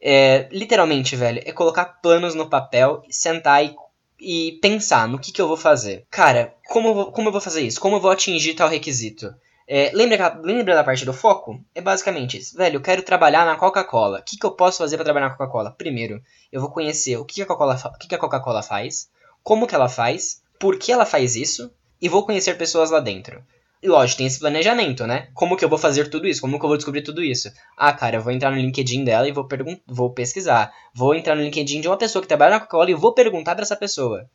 É, 0.03 0.49
literalmente, 0.51 1.15
velho, 1.15 1.41
é 1.45 1.53
colocar 1.53 1.85
planos 1.85 2.35
no 2.35 2.51
papel, 2.51 3.05
sentar 3.09 3.65
e, 3.65 3.77
e 4.21 4.59
pensar 4.61 5.07
no 5.09 5.19
que, 5.19 5.33
que 5.33 5.41
eu 5.41 5.49
vou 5.49 5.57
fazer. 5.57 6.07
Cara, 6.11 6.55
como 6.69 6.89
eu 6.89 6.95
vou, 6.95 7.13
como 7.13 7.29
eu 7.29 7.33
vou 7.33 7.41
fazer 7.41 7.63
isso? 7.63 7.81
Como 7.81 7.97
eu 7.97 8.01
vou 8.01 8.11
atingir 8.11 8.55
tal 8.55 8.69
requisito? 8.69 9.35
É, 9.67 9.91
lembra, 9.93 10.41
lembra 10.43 10.75
da 10.75 10.83
parte 10.83 11.05
do 11.05 11.13
foco? 11.13 11.61
É 11.75 11.81
basicamente 11.81 12.39
isso. 12.39 12.57
Velho, 12.57 12.77
eu 12.77 12.81
quero 12.81 13.03
trabalhar 13.03 13.45
na 13.45 13.57
Coca-Cola. 13.57 14.21
O 14.21 14.23
que, 14.23 14.39
que 14.39 14.47
eu 14.47 14.53
posso 14.53 14.79
fazer 14.79 14.97
para 14.97 15.05
trabalhar 15.05 15.29
na 15.29 15.35
Coca-Cola? 15.35 15.75
Primeiro, 15.77 16.23
eu 16.51 16.61
vou 16.61 16.71
conhecer 16.71 17.17
o 17.19 17.25
que 17.25 17.43
a 17.43 17.47
Coca-Cola 17.47 17.77
que 17.99 18.15
a 18.15 18.19
Coca 18.19 18.63
faz 18.63 19.11
como 19.43 19.67
que 19.67 19.75
ela 19.75 19.89
faz, 19.89 20.43
por 20.59 20.79
que 20.79 20.93
ela 20.93 21.07
faz 21.07 21.35
isso, 21.35 21.73
e 22.01 22.09
vou 22.09 22.25
conhecer 22.25 22.59
pessoas 22.59 22.91
lá 22.91 23.01
dentro. 23.01 23.43
E 23.83 23.89
lógico, 23.89 24.19
tem 24.19 24.27
esse 24.27 24.41
planejamento, 24.41 25.07
né? 25.07 25.29
Como 25.35 25.57
que 25.57 25.65
eu 25.65 25.69
vou 25.69 25.79
fazer 25.79 26.09
tudo 26.09 26.27
isso? 26.27 26.41
Como 26.41 26.59
que 26.59 26.65
eu 26.65 26.69
vou 26.69 26.77
descobrir 26.77 27.03
tudo 27.03 27.23
isso? 27.23 27.53
Ah, 27.77 27.93
cara, 27.93 28.17
eu 28.17 28.23
vou 28.23 28.33
entrar 28.33 28.51
no 28.51 28.57
LinkedIn 28.57 29.05
dela 29.05 29.29
e 29.29 29.33
vou, 29.33 29.47
vou 29.87 30.11
pesquisar. 30.11 30.73
Vou 30.93 31.15
entrar 31.15 31.37
no 31.37 31.43
LinkedIn 31.43 31.81
de 31.81 31.89
uma 31.89 31.97
pessoa 31.97 32.21
que 32.21 32.29
trabalha 32.29 32.53
na 32.53 32.61
Coca-Cola 32.61 32.91
e 32.91 32.95
vou 32.95 33.15
perguntar 33.15 33.55
para 33.55 33.63
essa 33.63 33.77
pessoa. 33.77 34.29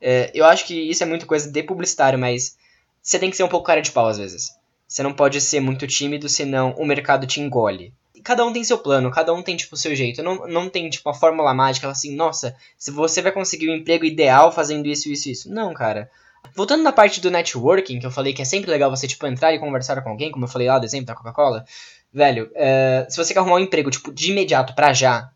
É, 0.00 0.30
eu 0.34 0.44
acho 0.44 0.66
que 0.66 0.74
isso 0.74 1.02
é 1.02 1.06
muito 1.06 1.26
coisa 1.26 1.50
de 1.50 1.62
publicitário, 1.62 2.18
mas 2.18 2.56
você 3.02 3.18
tem 3.18 3.30
que 3.30 3.36
ser 3.36 3.42
um 3.42 3.48
pouco 3.48 3.66
cara 3.66 3.82
de 3.82 3.90
pau 3.90 4.06
às 4.06 4.18
vezes. 4.18 4.54
Você 4.86 5.02
não 5.02 5.12
pode 5.12 5.40
ser 5.40 5.58
muito 5.58 5.86
tímido, 5.86 6.28
senão 6.28 6.72
o 6.78 6.86
mercado 6.86 7.26
te 7.26 7.40
engole 7.40 7.92
cada 8.26 8.44
um 8.44 8.52
tem 8.52 8.64
seu 8.64 8.76
plano, 8.76 9.08
cada 9.08 9.32
um 9.32 9.40
tem, 9.40 9.56
tipo, 9.56 9.76
seu 9.76 9.94
jeito. 9.94 10.20
Não, 10.20 10.48
não 10.48 10.68
tem, 10.68 10.90
tipo, 10.90 11.08
uma 11.08 11.14
fórmula 11.14 11.54
mágica, 11.54 11.88
assim, 11.88 12.12
nossa, 12.12 12.56
se 12.76 12.90
você 12.90 13.22
vai 13.22 13.30
conseguir 13.30 13.68
o 13.68 13.72
um 13.72 13.76
emprego 13.76 14.04
ideal 14.04 14.50
fazendo 14.50 14.88
isso, 14.88 15.08
isso, 15.08 15.30
isso. 15.30 15.48
Não, 15.48 15.72
cara. 15.72 16.10
Voltando 16.54 16.82
na 16.82 16.92
parte 16.92 17.20
do 17.20 17.30
networking, 17.30 17.98
que 17.98 18.06
eu 18.06 18.10
falei 18.10 18.32
que 18.32 18.42
é 18.42 18.44
sempre 18.44 18.70
legal 18.70 18.90
você, 18.90 19.06
tipo, 19.06 19.26
entrar 19.26 19.52
e 19.52 19.58
conversar 19.58 20.00
com 20.02 20.10
alguém, 20.10 20.30
como 20.30 20.44
eu 20.44 20.48
falei 20.48 20.68
lá 20.68 20.78
do 20.78 20.84
exemplo 20.84 21.06
da 21.06 21.14
Coca-Cola. 21.14 21.64
Velho, 22.12 22.50
uh, 22.52 23.10
se 23.10 23.16
você 23.16 23.32
quer 23.32 23.40
arrumar 23.40 23.56
um 23.56 23.60
emprego, 23.60 23.90
tipo, 23.90 24.12
de 24.12 24.30
imediato 24.30 24.74
para 24.74 24.92
já, 24.92 25.30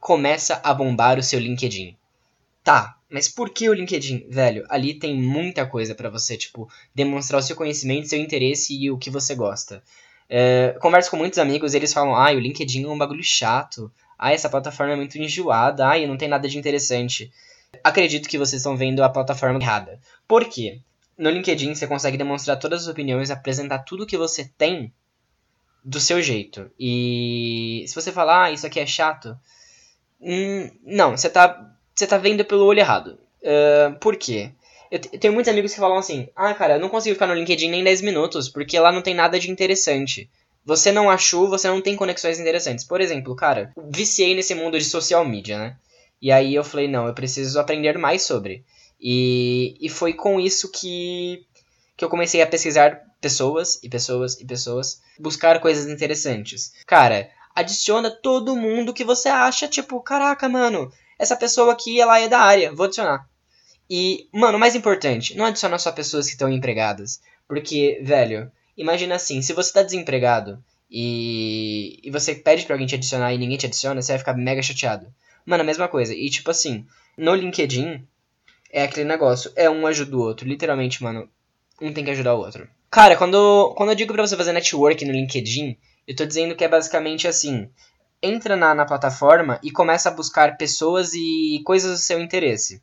começa 0.00 0.60
a 0.62 0.72
bombar 0.72 1.18
o 1.18 1.22
seu 1.22 1.40
LinkedIn. 1.40 1.96
Tá, 2.62 2.96
mas 3.08 3.28
por 3.28 3.50
que 3.50 3.68
o 3.68 3.72
LinkedIn? 3.72 4.26
Velho, 4.28 4.64
ali 4.68 4.94
tem 4.94 5.16
muita 5.16 5.66
coisa 5.66 5.94
para 5.94 6.10
você, 6.10 6.36
tipo, 6.36 6.68
demonstrar 6.94 7.40
o 7.40 7.42
seu 7.42 7.56
conhecimento, 7.56 8.08
seu 8.08 8.18
interesse 8.18 8.76
e 8.76 8.90
o 8.90 8.98
que 8.98 9.10
você 9.10 9.34
gosta. 9.34 9.82
É, 10.28 10.76
converso 10.80 11.10
com 11.10 11.16
muitos 11.16 11.38
amigos 11.38 11.74
eles 11.74 11.92
falam: 11.92 12.14
ai, 12.14 12.36
o 12.36 12.40
LinkedIn 12.40 12.84
é 12.84 12.88
um 12.88 12.98
bagulho 12.98 13.22
chato. 13.22 13.90
Ai, 14.18 14.34
essa 14.34 14.48
plataforma 14.48 14.94
é 14.94 14.96
muito 14.96 15.16
enjoada. 15.18 15.86
Ai, 15.86 16.06
não 16.06 16.16
tem 16.16 16.28
nada 16.28 16.48
de 16.48 16.58
interessante. 16.58 17.30
Acredito 17.84 18.28
que 18.28 18.38
vocês 18.38 18.60
estão 18.60 18.76
vendo 18.76 19.02
a 19.02 19.08
plataforma 19.08 19.60
errada. 19.60 20.00
Por 20.26 20.44
quê? 20.44 20.80
No 21.16 21.30
LinkedIn 21.30 21.74
você 21.74 21.86
consegue 21.86 22.18
demonstrar 22.18 22.58
todas 22.58 22.82
as 22.82 22.88
opiniões, 22.88 23.30
apresentar 23.30 23.80
tudo 23.80 24.06
que 24.06 24.18
você 24.18 24.50
tem 24.58 24.92
do 25.84 26.00
seu 26.00 26.20
jeito. 26.20 26.70
E 26.78 27.84
se 27.86 27.94
você 27.94 28.10
falar, 28.10 28.44
ah, 28.44 28.50
isso 28.50 28.66
aqui 28.66 28.80
é 28.80 28.86
chato. 28.86 29.38
Hum, 30.20 30.70
não, 30.84 31.16
você 31.16 31.30
tá, 31.30 31.74
você 31.94 32.06
tá 32.06 32.18
vendo 32.18 32.44
pelo 32.44 32.64
olho 32.64 32.80
errado. 32.80 33.18
Uh, 33.40 33.98
por 34.00 34.16
quê? 34.16 34.50
Eu, 34.90 34.98
tenho 34.98 35.32
muitos 35.32 35.50
amigos 35.50 35.72
que 35.72 35.80
falam 35.80 35.98
assim: 35.98 36.28
ah, 36.34 36.52
cara, 36.54 36.74
eu 36.74 36.80
não 36.80 36.88
consigo 36.88 37.14
ficar 37.14 37.26
no 37.26 37.34
LinkedIn 37.34 37.70
nem 37.70 37.84
10 37.84 38.02
minutos, 38.02 38.48
porque 38.48 38.78
lá 38.78 38.90
não 38.90 39.02
tem 39.02 39.14
nada 39.14 39.38
de 39.38 39.50
interessante. 39.50 40.28
Você 40.64 40.90
não 40.90 41.08
achou, 41.08 41.48
você 41.48 41.68
não 41.68 41.80
tem 41.80 41.94
conexões 41.94 42.40
interessantes. 42.40 42.84
Por 42.84 43.00
exemplo, 43.00 43.36
cara, 43.36 43.72
viciei 43.88 44.34
nesse 44.34 44.54
mundo 44.54 44.76
de 44.76 44.84
social 44.84 45.24
media, 45.24 45.58
né? 45.58 45.76
E 46.20 46.32
aí 46.32 46.54
eu 46.54 46.64
falei: 46.64 46.88
não, 46.88 47.06
eu 47.06 47.14
preciso 47.14 47.60
aprender 47.60 47.96
mais 47.96 48.22
sobre. 48.22 48.64
E, 49.00 49.76
e 49.80 49.88
foi 49.88 50.14
com 50.14 50.40
isso 50.40 50.70
que, 50.70 51.44
que 51.96 52.04
eu 52.04 52.08
comecei 52.08 52.40
a 52.42 52.46
pesquisar 52.46 53.00
pessoas 53.20 53.80
e 53.82 53.88
pessoas 53.88 54.40
e 54.40 54.44
pessoas, 54.44 55.00
buscar 55.18 55.60
coisas 55.60 55.86
interessantes. 55.86 56.72
Cara, 56.86 57.28
adiciona 57.54 58.10
todo 58.10 58.56
mundo 58.56 58.94
que 58.94 59.04
você 59.04 59.28
acha, 59.28 59.66
tipo, 59.68 60.00
caraca, 60.00 60.48
mano, 60.48 60.90
essa 61.18 61.36
pessoa 61.36 61.72
aqui, 61.72 62.00
ela 62.00 62.18
é 62.18 62.28
da 62.28 62.38
área, 62.38 62.72
vou 62.72 62.86
adicionar. 62.86 63.28
E, 63.88 64.28
mano, 64.32 64.56
o 64.56 64.60
mais 64.60 64.74
importante, 64.74 65.36
não 65.36 65.44
adiciona 65.44 65.78
só 65.78 65.92
pessoas 65.92 66.26
que 66.26 66.32
estão 66.32 66.50
empregadas. 66.50 67.20
Porque, 67.48 68.00
velho, 68.02 68.50
imagina 68.76 69.14
assim, 69.14 69.40
se 69.40 69.52
você 69.52 69.72
tá 69.72 69.82
desempregado 69.82 70.62
e, 70.90 72.00
e 72.02 72.10
você 72.10 72.34
pede 72.34 72.64
pra 72.64 72.74
alguém 72.74 72.86
te 72.86 72.96
adicionar 72.96 73.32
e 73.32 73.38
ninguém 73.38 73.56
te 73.56 73.66
adiciona, 73.66 74.02
você 74.02 74.12
vai 74.12 74.18
ficar 74.18 74.34
mega 74.34 74.62
chateado. 74.62 75.06
Mano, 75.44 75.62
a 75.62 75.66
mesma 75.66 75.88
coisa. 75.88 76.12
E 76.12 76.28
tipo 76.28 76.50
assim, 76.50 76.84
no 77.16 77.34
LinkedIn 77.34 78.06
é 78.76 78.82
aquele 78.82 79.08
negócio, 79.08 79.50
é 79.56 79.70
um 79.70 79.86
ajuda 79.86 80.14
o 80.14 80.20
outro. 80.20 80.46
Literalmente, 80.46 81.02
mano, 81.02 81.26
um 81.80 81.94
tem 81.94 82.04
que 82.04 82.10
ajudar 82.10 82.34
o 82.34 82.40
outro. 82.40 82.68
Cara, 82.90 83.16
quando, 83.16 83.72
quando 83.74 83.88
eu 83.88 83.94
digo 83.94 84.12
pra 84.12 84.26
você 84.26 84.36
fazer 84.36 84.52
network 84.52 85.02
no 85.02 85.12
LinkedIn, 85.12 85.78
eu 86.06 86.14
tô 86.14 86.26
dizendo 86.26 86.54
que 86.54 86.62
é 86.62 86.68
basicamente 86.68 87.26
assim. 87.26 87.70
entra 88.22 88.54
na, 88.54 88.74
na 88.74 88.84
plataforma 88.84 89.58
e 89.62 89.70
começa 89.70 90.10
a 90.10 90.12
buscar 90.12 90.58
pessoas 90.58 91.14
e 91.14 91.62
coisas 91.64 91.90
do 91.92 91.96
seu 91.96 92.20
interesse. 92.20 92.82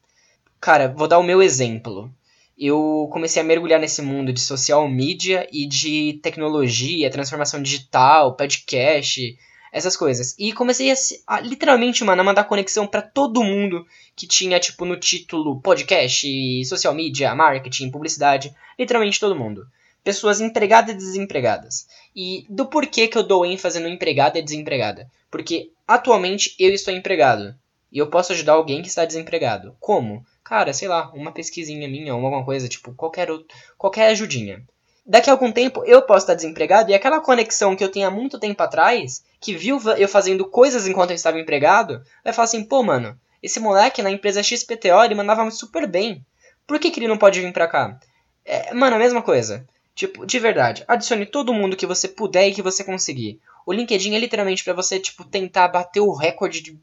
Cara, 0.60 0.88
vou 0.88 1.08
dar 1.08 1.20
o 1.20 1.24
meu 1.24 1.44
exemplo. 1.44 2.12
Eu 2.58 3.08
comecei 3.12 3.40
a 3.40 3.46
mergulhar 3.46 3.80
nesse 3.80 4.02
mundo 4.02 4.34
de 4.34 4.42
social 4.42 4.90
media 4.90 5.48
e 5.52 5.68
de 5.68 6.20
tecnologia, 6.24 7.12
transformação 7.12 7.62
digital, 7.62 8.36
podcast, 8.36 9.38
essas 9.74 9.98
coisas. 9.98 10.36
E 10.38 10.54
comecei 10.54 10.92
a, 10.92 10.96
a 11.26 11.42
literalmente, 11.42 12.04
mano, 12.04 12.22
a 12.22 12.24
mandar 12.24 12.44
conexão 12.44 12.86
para 12.86 13.02
todo 13.02 13.44
mundo 13.44 13.86
que 14.16 14.28
tinha, 14.28 14.60
tipo, 14.60 14.86
no 14.86 14.96
título 14.96 15.60
podcast, 15.60 16.64
social 16.66 16.94
media, 16.94 17.34
marketing, 17.34 17.90
publicidade. 17.90 18.56
Literalmente 18.78 19.20
todo 19.20 19.36
mundo. 19.36 19.66
Pessoas 20.04 20.40
empregadas 20.40 20.94
e 20.94 20.98
desempregadas. 20.98 21.88
E 22.16 22.46
do 22.48 22.68
porquê 22.68 23.08
que 23.08 23.18
eu 23.18 23.24
dou 23.24 23.46
ênfase 23.46 23.80
no 23.80 23.88
empregada 23.88 24.38
e 24.38 24.44
desempregada? 24.44 25.10
Porque 25.32 25.72
atualmente 25.88 26.56
eu 26.60 26.72
estou 26.72 26.94
empregado. 26.94 27.56
E 27.92 27.98
eu 27.98 28.08
posso 28.08 28.32
ajudar 28.34 28.54
alguém 28.54 28.82
que 28.82 28.88
está 28.88 29.06
desempregado. 29.06 29.76
Como? 29.80 30.24
Cara, 30.44 30.74
sei 30.74 30.88
lá, 30.88 31.12
uma 31.14 31.32
pesquisinha 31.32 31.88
minha, 31.88 32.14
ou 32.14 32.24
alguma 32.24 32.46
coisa, 32.46 32.68
tipo, 32.68 32.94
qualquer, 32.94 33.32
outro, 33.32 33.48
qualquer 33.78 34.10
ajudinha. 34.10 34.64
Daqui 35.06 35.30
a 35.30 35.34
algum 35.34 35.52
tempo 35.52 35.84
eu 35.86 36.02
posso 36.02 36.24
estar 36.24 36.34
desempregado 36.34 36.90
e 36.90 36.94
aquela 36.94 37.20
conexão 37.20 37.76
que 37.76 37.84
eu 37.84 37.92
tenho 37.92 38.08
há 38.08 38.12
muito 38.12 38.40
tempo 38.40 38.62
atrás, 38.64 39.24
que 39.40 39.54
viu 39.54 39.80
eu 39.98 40.08
fazendo 40.08 40.46
coisas 40.46 40.88
enquanto 40.88 41.10
eu 41.10 41.16
estava 41.16 41.40
empregado, 41.40 42.02
vai 42.24 42.32
falar 42.32 42.46
assim, 42.46 42.64
pô, 42.64 42.82
mano, 42.82 43.20
esse 43.42 43.60
moleque 43.60 44.02
na 44.02 44.10
empresa 44.10 44.42
XPTO 44.42 45.04
ele 45.04 45.16
mandava 45.16 45.50
super 45.52 45.86
bem. 45.86 46.26
Por 46.66 46.80
que, 46.80 46.90
que 46.90 47.00
ele 47.00 47.10
não 47.10 47.18
pode 47.18 47.42
vir 47.42 47.52
pra 47.52 47.68
cá? 47.68 48.00
É, 48.46 48.74
mano, 48.74 48.96
a 48.96 49.00
mesma 49.00 49.22
coisa. 49.22 49.68
Tipo, 49.94 50.26
de 50.26 50.40
verdade, 50.40 50.84
adicione 50.88 51.26
todo 51.26 51.54
mundo 51.54 51.76
que 51.76 51.86
você 51.86 52.08
puder 52.08 52.48
e 52.48 52.54
que 52.54 52.62
você 52.62 52.84
conseguir. 52.84 53.40
O 53.66 53.74
LinkedIn 53.74 54.16
é 54.16 54.20
literalmente 54.20 54.64
para 54.64 54.74
você, 54.74 55.00
tipo, 55.00 55.26
tentar 55.26 55.68
bater 55.68 56.00
o 56.00 56.14
recorde 56.14 56.62
de 56.62 56.80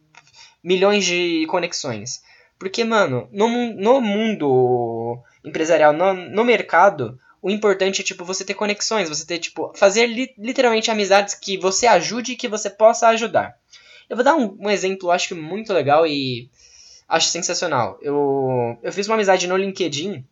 milhões 0.62 1.04
de 1.04 1.46
conexões. 1.46 2.22
Porque, 2.58 2.84
mano, 2.84 3.26
no, 3.32 3.48
no 3.74 4.00
mundo 4.00 5.18
empresarial, 5.42 5.92
no, 5.92 6.12
no 6.12 6.44
mercado, 6.44 7.18
o 7.42 7.50
importante 7.50 8.00
é, 8.00 8.04
tipo, 8.04 8.24
você 8.24 8.44
ter 8.44 8.54
conexões, 8.54 9.08
você 9.08 9.24
ter, 9.24 9.38
tipo, 9.38 9.72
fazer 9.74 10.06
li 10.06 10.34
literalmente 10.36 10.90
amizades 10.90 11.34
que 11.34 11.56
você 11.56 11.86
ajude 11.86 12.32
e 12.32 12.36
que 12.36 12.48
você 12.48 12.68
possa 12.68 13.08
ajudar. 13.08 13.56
Eu 14.08 14.16
vou 14.16 14.24
dar 14.24 14.34
um, 14.34 14.56
um 14.60 14.70
exemplo, 14.70 15.10
acho 15.10 15.28
que 15.28 15.34
muito 15.34 15.72
legal 15.72 16.06
e 16.06 16.50
acho 17.08 17.28
sensacional. 17.28 17.98
Eu, 18.02 18.78
eu 18.82 18.92
fiz 18.92 19.06
uma 19.06 19.14
amizade 19.14 19.46
no 19.46 19.56
LinkedIn, 19.56 20.24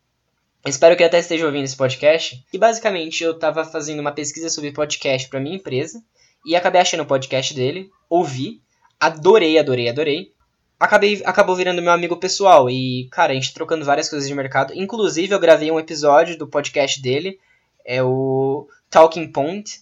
espero 0.66 0.96
que 0.96 1.04
até 1.04 1.18
esteja 1.18 1.46
ouvindo 1.46 1.64
esse 1.64 1.76
podcast, 1.76 2.44
e 2.52 2.58
basicamente 2.58 3.24
eu 3.24 3.38
tava 3.38 3.64
fazendo 3.64 4.00
uma 4.00 4.12
pesquisa 4.12 4.50
sobre 4.50 4.72
podcast 4.72 5.28
para 5.28 5.40
minha 5.40 5.56
empresa, 5.56 6.02
e 6.44 6.54
acabei 6.54 6.80
achando 6.80 7.02
o 7.02 7.06
podcast 7.06 7.54
dele, 7.54 7.90
ouvi, 8.08 8.60
adorei, 9.00 9.58
adorei, 9.58 9.88
adorei 9.88 10.32
acabei, 10.78 11.22
acabou 11.24 11.56
virando 11.56 11.82
meu 11.82 11.92
amigo 11.92 12.16
pessoal. 12.16 12.70
E, 12.70 13.08
cara, 13.10 13.32
a 13.32 13.34
gente 13.34 13.52
trocando 13.52 13.84
várias 13.84 14.08
coisas 14.08 14.28
de 14.28 14.34
mercado. 14.34 14.72
Inclusive, 14.74 15.34
eu 15.34 15.40
gravei 15.40 15.70
um 15.70 15.80
episódio 15.80 16.38
do 16.38 16.46
podcast 16.46 17.00
dele, 17.00 17.38
é 17.84 18.02
o 18.02 18.68
Talking 18.90 19.28
Point. 19.28 19.80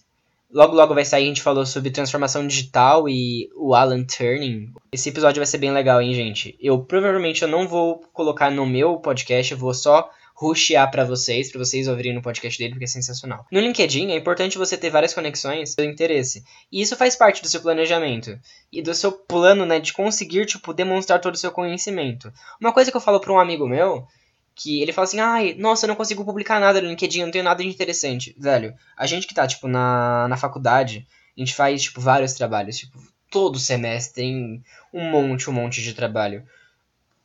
Logo, 0.49 0.73
logo 0.75 0.93
vai 0.93 1.03
sair, 1.03 1.25
a 1.25 1.27
gente 1.27 1.41
falou 1.41 1.65
sobre 1.65 1.91
transformação 1.91 2.47
digital 2.47 3.09
e 3.09 3.49
o 3.53 3.75
Alan 3.75 4.05
Turning. 4.05 4.71
Esse 4.91 5.09
episódio 5.09 5.41
vai 5.41 5.45
ser 5.45 5.57
bem 5.57 5.71
legal, 5.71 6.01
hein, 6.01 6.13
gente? 6.13 6.55
Eu 6.59 6.79
provavelmente 6.79 7.41
eu 7.41 7.49
não 7.49 7.67
vou 7.67 8.01
colocar 8.13 8.49
no 8.49 8.65
meu 8.65 8.95
podcast, 8.97 9.51
eu 9.51 9.57
vou 9.57 9.73
só 9.73 10.09
rushear 10.39 10.89
para 10.91 11.03
vocês, 11.03 11.51
para 11.51 11.57
vocês 11.57 11.87
ouvirem 11.87 12.13
no 12.13 12.21
podcast 12.21 12.59
dele, 12.59 12.73
porque 12.73 12.85
é 12.85 12.87
sensacional. 12.87 13.47
No 13.51 13.59
LinkedIn 13.59 14.11
é 14.11 14.15
importante 14.15 14.57
você 14.57 14.77
ter 14.77 14.91
várias 14.91 15.11
conexões 15.11 15.73
do 15.73 15.83
interesse. 15.83 16.43
E 16.71 16.79
isso 16.79 16.95
faz 16.95 17.15
parte 17.15 17.41
do 17.41 17.49
seu 17.49 17.59
planejamento 17.59 18.39
e 18.71 18.79
do 18.79 18.93
seu 18.93 19.11
plano, 19.11 19.65
né, 19.65 19.79
de 19.79 19.91
conseguir 19.91 20.45
tipo 20.45 20.75
demonstrar 20.75 21.19
todo 21.19 21.33
o 21.33 21.37
seu 21.37 21.51
conhecimento. 21.51 22.31
Uma 22.61 22.71
coisa 22.71 22.91
que 22.91 22.97
eu 22.97 23.01
falo 23.01 23.19
para 23.19 23.33
um 23.33 23.39
amigo 23.39 23.67
meu, 23.67 24.07
que 24.53 24.79
ele 24.79 24.93
fala 24.93 25.07
assim: 25.07 25.19
"Ai, 25.19 25.55
nossa, 25.57 25.85
eu 25.85 25.87
não 25.87 25.95
consigo 25.95 26.23
publicar 26.23 26.59
nada 26.59 26.79
no 26.79 26.89
LinkedIn, 26.89 27.21
eu 27.21 27.25
não 27.25 27.31
tenho 27.31 27.43
nada 27.43 27.63
de 27.63 27.69
interessante". 27.69 28.35
Velho, 28.37 28.75
a 28.95 29.07
gente 29.07 29.25
que 29.25 29.33
tá 29.33 29.47
tipo 29.47 29.67
na 29.67 30.27
na 30.27 30.37
faculdade, 30.37 31.07
a 31.35 31.39
gente 31.39 31.55
faz 31.55 31.81
tipo 31.81 31.99
vários 31.99 32.33
trabalhos, 32.33 32.77
tipo 32.77 33.01
todo 33.31 33.57
semestre 33.57 34.21
tem 34.21 34.63
um 34.93 35.09
monte, 35.09 35.49
um 35.49 35.53
monte 35.53 35.81
de 35.81 35.95
trabalho. 35.95 36.43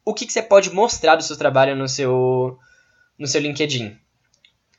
O 0.02 0.14
que, 0.14 0.24
que 0.24 0.32
você 0.32 0.42
pode 0.42 0.72
mostrar 0.72 1.14
do 1.14 1.22
seu 1.22 1.36
trabalho 1.36 1.76
no 1.76 1.88
seu 1.88 2.58
no 3.18 3.26
seu 3.26 3.40
LinkedIn. 3.40 3.96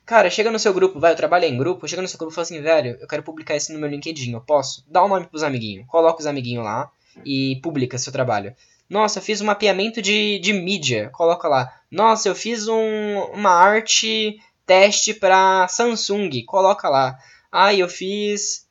Cara, 0.05 0.29
chega 0.29 0.51
no 0.51 0.59
seu 0.59 0.73
grupo, 0.73 0.99
vai, 0.99 1.13
eu 1.13 1.15
trabalho 1.15 1.45
em 1.45 1.57
grupo, 1.57 1.87
chega 1.87 2.01
no 2.01 2.07
seu 2.07 2.17
grupo 2.17 2.33
e 2.33 2.35
fala 2.35 2.43
assim, 2.43 2.61
velho, 2.61 2.97
eu 2.99 3.07
quero 3.07 3.23
publicar 3.23 3.55
isso 3.55 3.71
no 3.71 3.79
meu 3.79 3.89
LinkedIn, 3.89 4.33
eu 4.33 4.41
posso? 4.41 4.83
Dá 4.87 5.01
o 5.01 5.05
um 5.05 5.09
nome 5.09 5.27
pros 5.27 5.43
amiguinhos, 5.43 5.87
coloca 5.87 6.19
os 6.19 6.25
amiguinhos 6.25 6.63
lá 6.63 6.91
e 7.25 7.59
publica 7.63 7.97
seu 7.97 8.11
trabalho. 8.11 8.53
Nossa, 8.89 9.19
eu 9.19 9.23
fiz 9.23 9.39
um 9.39 9.45
mapeamento 9.45 10.01
de, 10.01 10.39
de 10.39 10.51
mídia, 10.51 11.09
coloca 11.13 11.47
lá. 11.47 11.73
Nossa, 11.89 12.27
eu 12.27 12.35
fiz 12.35 12.67
um, 12.67 13.19
uma 13.33 13.51
arte 13.51 14.39
teste 14.65 15.13
para 15.13 15.67
Samsung, 15.69 16.43
coloca 16.45 16.89
lá. 16.89 17.17
Ah, 17.51 17.73
eu 17.73 17.87
fiz, 17.87 18.67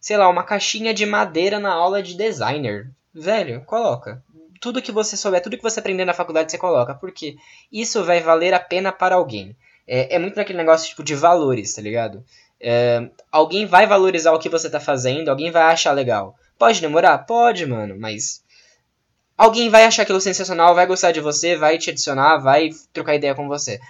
sei 0.00 0.16
lá, 0.16 0.28
uma 0.28 0.42
caixinha 0.42 0.92
de 0.92 1.06
madeira 1.06 1.60
na 1.60 1.72
aula 1.72 2.02
de 2.02 2.16
designer. 2.16 2.90
Velho, 3.14 3.64
coloca 3.64 4.22
tudo 4.62 4.80
que 4.80 4.92
você 4.92 5.16
souber, 5.16 5.42
tudo 5.42 5.56
que 5.56 5.62
você 5.62 5.80
aprender 5.80 6.04
na 6.04 6.14
faculdade, 6.14 6.52
você 6.52 6.56
coloca. 6.56 6.94
Porque 6.94 7.34
isso 7.70 8.04
vai 8.04 8.20
valer 8.20 8.54
a 8.54 8.60
pena 8.60 8.92
para 8.92 9.16
alguém. 9.16 9.56
É, 9.84 10.14
é 10.14 10.18
muito 10.20 10.36
naquele 10.36 10.56
negócio 10.56 10.88
tipo 10.88 11.02
de 11.02 11.16
valores, 11.16 11.74
tá 11.74 11.82
ligado? 11.82 12.24
É, 12.60 13.10
alguém 13.32 13.66
vai 13.66 13.88
valorizar 13.88 14.30
o 14.30 14.38
que 14.38 14.48
você 14.48 14.70
tá 14.70 14.78
fazendo, 14.78 15.28
alguém 15.28 15.50
vai 15.50 15.64
achar 15.64 15.90
legal. 15.90 16.36
Pode 16.56 16.80
demorar? 16.80 17.18
Pode, 17.18 17.66
mano, 17.66 17.96
mas. 17.98 18.44
Alguém 19.36 19.68
vai 19.68 19.84
achar 19.84 20.02
aquilo 20.04 20.20
sensacional, 20.20 20.76
vai 20.76 20.86
gostar 20.86 21.10
de 21.10 21.20
você, 21.20 21.56
vai 21.56 21.76
te 21.76 21.90
adicionar, 21.90 22.38
vai 22.38 22.70
trocar 22.92 23.16
ideia 23.16 23.34
com 23.34 23.48
você. 23.48 23.80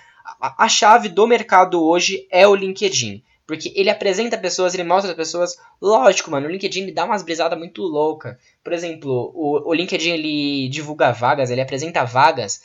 A, 0.41 0.65
a 0.65 0.69
chave 0.71 1.11
do 1.11 1.27
mercado 1.27 1.85
hoje 1.85 2.27
é 2.31 2.49
o 2.49 2.55
LinkedIn. 2.55 3.23
Porque 3.47 3.73
ele 3.75 3.91
apresenta 3.91 4.39
pessoas, 4.39 4.75
ele 4.75 4.85
mostra 4.85 5.11
as 5.11 5.17
pessoas. 5.17 5.57
Lógico, 5.81 6.31
mano, 6.31 6.47
o 6.47 6.51
LinkedIn 6.51 6.83
ele 6.83 6.93
dá 6.93 7.05
umas 7.05 7.23
brisadas 7.23 7.59
muito 7.59 7.83
louca. 7.83 8.39
Por 8.63 8.73
exemplo, 8.73 9.33
o, 9.35 9.69
o 9.69 9.75
LinkedIn 9.75 10.11
ele 10.11 10.69
divulga 10.69 11.13
vagas, 11.13 11.51
ele 11.51 11.61
apresenta 11.61 12.05
vagas 12.05 12.63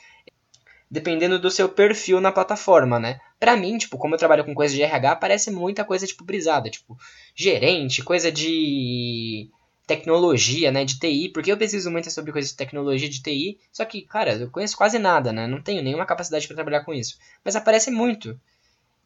dependendo 0.89 1.37
do 1.37 1.51
seu 1.51 1.67
perfil 1.67 2.21
na 2.21 2.31
plataforma, 2.31 2.99
né? 2.99 3.19
Pra 3.39 3.57
mim, 3.57 3.77
tipo, 3.77 3.97
como 3.97 4.15
eu 4.15 4.19
trabalho 4.19 4.45
com 4.45 4.55
coisa 4.55 4.73
de 4.73 4.81
RH, 4.81 5.17
parece 5.17 5.51
muita 5.51 5.83
coisa, 5.83 6.07
tipo, 6.07 6.23
brisada. 6.23 6.69
Tipo, 6.69 6.97
gerente, 7.35 8.03
coisa 8.03 8.31
de 8.31 9.49
tecnologia, 9.85 10.71
né? 10.71 10.85
De 10.85 10.97
TI, 10.99 11.29
porque 11.29 11.51
eu 11.51 11.57
preciso 11.57 11.91
muito 11.91 12.09
sobre 12.09 12.31
coisas 12.31 12.51
de 12.51 12.57
tecnologia 12.57 13.09
de 13.09 13.21
TI. 13.21 13.59
Só 13.71 13.85
que, 13.85 14.01
cara, 14.01 14.33
eu 14.33 14.49
conheço 14.49 14.77
quase 14.77 14.97
nada, 14.97 15.31
né? 15.31 15.45
Não 15.45 15.61
tenho 15.61 15.83
nenhuma 15.83 16.05
capacidade 16.05 16.47
para 16.47 16.55
trabalhar 16.55 16.83
com 16.83 16.93
isso. 16.93 17.17
Mas 17.43 17.55
aparece 17.55 17.91
muito 17.91 18.39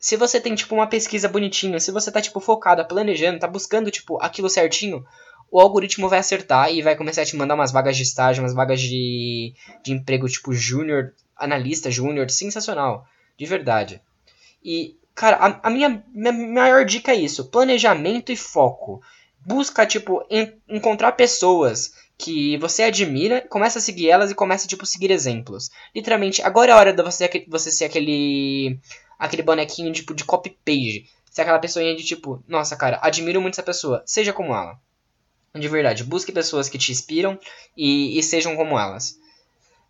se 0.01 0.17
você 0.17 0.41
tem, 0.41 0.55
tipo, 0.55 0.74
uma 0.74 0.88
pesquisa 0.88 1.29
bonitinha, 1.29 1.79
se 1.79 1.91
você 1.91 2.12
tá, 2.12 2.20
tipo, 2.20 2.39
focado, 2.39 2.84
planejando, 2.86 3.39
tá 3.39 3.48
buscando, 3.48 3.91
tipo, 3.91 4.20
aquilo 4.20 4.50
certinho, 4.50 5.05
o 5.51 5.62
algoritmo 5.62 6.10
vai 6.10 6.17
acertar 6.17 6.74
e 6.74 6.81
vai 6.81 6.96
começar 6.96 7.22
a 7.22 7.25
te 7.25 7.36
mandar 7.36 7.53
umas 7.53 7.72
vagas 7.72 7.96
de 7.96 8.01
estágio, 8.01 8.41
umas 8.41 8.55
vagas 8.55 8.81
de, 8.81 9.53
de 9.84 9.93
emprego, 9.93 10.27
tipo, 10.27 10.53
júnior, 10.53 11.13
analista 11.38 11.91
júnior, 11.91 12.31
sensacional. 12.31 13.05
De 13.38 13.46
verdade. 13.46 14.01
E, 14.63 14.98
cara, 15.13 15.38
a, 15.38 15.67
a 15.67 15.70
minha, 15.70 16.03
minha 16.12 16.34
maior 16.34 16.84
dica 16.84 17.12
é 17.12 17.15
isso: 17.15 17.46
planejamento 17.51 18.31
e 18.31 18.36
foco. 18.36 19.03
Busca, 19.46 19.86
tipo, 19.86 20.25
en 20.31 20.53
encontrar 20.67 21.12
pessoas 21.12 21.93
que 22.17 22.58
você 22.58 22.84
admira, 22.84 23.41
começa 23.50 23.79
a 23.79 23.81
seguir 23.81 24.10
elas 24.10 24.31
e 24.31 24.36
começa, 24.36 24.67
tipo, 24.67 24.84
a 24.84 24.86
seguir 24.86 25.12
exemplos. 25.12 25.70
Literalmente, 25.93 26.41
agora 26.41 26.72
é 26.72 26.74
a 26.74 26.77
hora 26.77 26.93
de 26.93 27.03
você, 27.03 27.46
você 27.48 27.72
ser 27.72 27.86
aquele 27.86 28.79
aquele 29.22 29.44
bonequinho 29.44 29.94
tipo 29.94 30.16
de 30.16 30.25
copy 30.25 30.50
page. 30.66 31.06
Se 31.30 31.40
é 31.40 31.44
aquela 31.44 31.60
pessoa 31.60 31.86
de 31.96 32.04
tipo, 32.04 32.44
nossa 32.48 32.75
cara, 32.75 32.98
admiro 33.04 33.40
muito 33.40 33.54
essa 33.54 33.62
pessoa, 33.62 34.01
seja 34.04 34.34
como 34.34 34.56
ela. 34.56 34.80
De 35.54 35.68
verdade, 35.68 36.04
busque 36.04 36.32
pessoas 36.32 36.68
que 36.68 36.78
te 36.78 36.92
inspiram 36.92 37.38
e, 37.78 38.18
e 38.18 38.24
sejam 38.24 38.56
como 38.56 38.80
elas. 38.80 39.20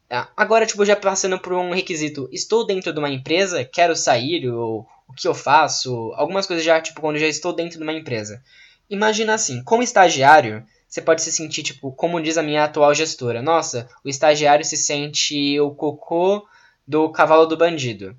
É, 0.09 0.27
agora, 0.35 0.65
tipo, 0.65 0.83
já 0.83 0.97
passando 0.97 1.39
por 1.39 1.53
um 1.53 1.71
requisito, 1.71 2.27
estou 2.33 2.65
dentro 2.65 2.91
de 2.91 2.99
uma 2.99 3.09
empresa, 3.09 3.63
quero 3.63 3.95
sair, 3.95 4.49
ou 4.49 4.85
o 5.07 5.13
que 5.13 5.27
eu 5.27 5.33
faço, 5.33 6.11
algumas 6.15 6.45
coisas 6.45 6.65
já, 6.65 6.81
tipo, 6.81 6.99
quando 6.99 7.17
já 7.17 7.27
estou 7.27 7.53
dentro 7.53 7.77
de 7.77 7.83
uma 7.83 7.93
empresa. 7.93 8.43
Imagina 8.89 9.33
assim, 9.33 9.63
como 9.63 9.81
estagiário, 9.81 10.65
você 10.89 11.01
pode 11.01 11.21
se 11.21 11.31
sentir, 11.31 11.63
tipo, 11.63 11.93
como 11.93 12.21
diz 12.21 12.37
a 12.37 12.43
minha 12.43 12.65
atual 12.65 12.93
gestora, 12.93 13.41
nossa, 13.41 13.87
o 14.03 14.09
estagiário 14.09 14.65
se 14.65 14.75
sente 14.75 15.57
o 15.61 15.71
cocô 15.71 16.45
do 16.85 17.09
cavalo 17.09 17.45
do 17.45 17.55
bandido. 17.55 18.13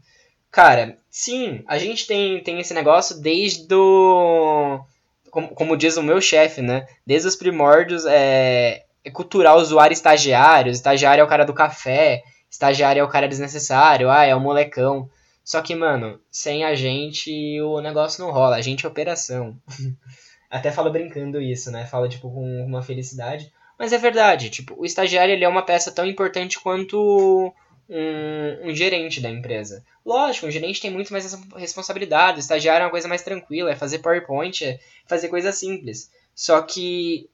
Cara, 0.53 0.99
sim, 1.11 1.65
a 1.67 1.79
gente 1.79 2.07
tem, 2.07 2.43
tem 2.43 2.61
esse 2.61 2.75
negócio 2.75 3.19
desde 3.19 3.67
do. 3.67 4.85
Como, 5.31 5.49
como 5.55 5.77
diz 5.79 5.97
o 5.97 6.03
meu 6.03 6.21
chefe, 6.21 6.61
né? 6.61 6.87
Desde 7.07 7.27
os 7.27 7.35
primórdios 7.35 8.05
é, 8.05 8.85
é 9.03 9.11
cultural 9.11 9.59
usuário 9.59 9.95
estagiário, 9.95 10.71
estagiário 10.71 11.23
é 11.23 11.25
o 11.25 11.29
cara 11.29 11.47
do 11.47 11.55
café, 11.55 12.23
estagiário 12.51 13.01
é 13.01 13.03
o 13.03 13.09
cara 13.09 13.27
desnecessário, 13.27 14.11
ah, 14.11 14.27
é 14.27 14.35
o 14.35 14.41
molecão. 14.41 15.09
Só 15.43 15.63
que, 15.63 15.75
mano, 15.75 16.21
sem 16.31 16.65
a 16.65 16.75
gente 16.75 17.59
o 17.63 17.81
negócio 17.81 18.23
não 18.23 18.31
rola, 18.31 18.57
a 18.57 18.61
gente 18.61 18.85
é 18.85 18.89
operação. 18.89 19.57
Até 20.51 20.71
fala 20.71 20.91
brincando 20.91 21.41
isso, 21.41 21.71
né? 21.71 21.87
Fala, 21.87 22.11
tipo, 22.11 22.31
com 22.31 22.45
uma 22.67 22.83
felicidade. 22.83 23.51
Mas 23.79 23.91
é 23.91 23.99
verdade, 23.99 24.51
tipo, 24.51 24.75
o 24.79 24.85
estagiário 24.85 25.33
ele 25.33 25.45
é 25.45 25.49
uma 25.49 25.65
peça 25.65 25.91
tão 25.91 26.05
importante 26.05 26.61
quanto 26.61 27.53
um, 27.89 28.71
um, 28.71 28.75
gerente 28.75 29.21
da 29.21 29.31
empresa. 29.31 29.85
Lógico, 30.05 30.47
um 30.47 30.51
gerente 30.51 30.81
tem 30.81 30.91
muito 30.91 31.13
mais 31.13 31.39
responsabilidade, 31.57 32.39
o 32.39 32.41
estagiário 32.41 32.83
é 32.83 32.87
uma 32.87 32.91
coisa 32.91 33.09
mais 33.09 33.23
tranquila, 33.23 33.71
é 33.71 33.77
fazer 33.77 33.99
PowerPoint, 33.99 34.65
é 34.65 34.81
fazer 35.07 35.29
coisas 35.29 35.55
simples. 35.57 36.11
Só 36.35 36.61
que 36.63 37.29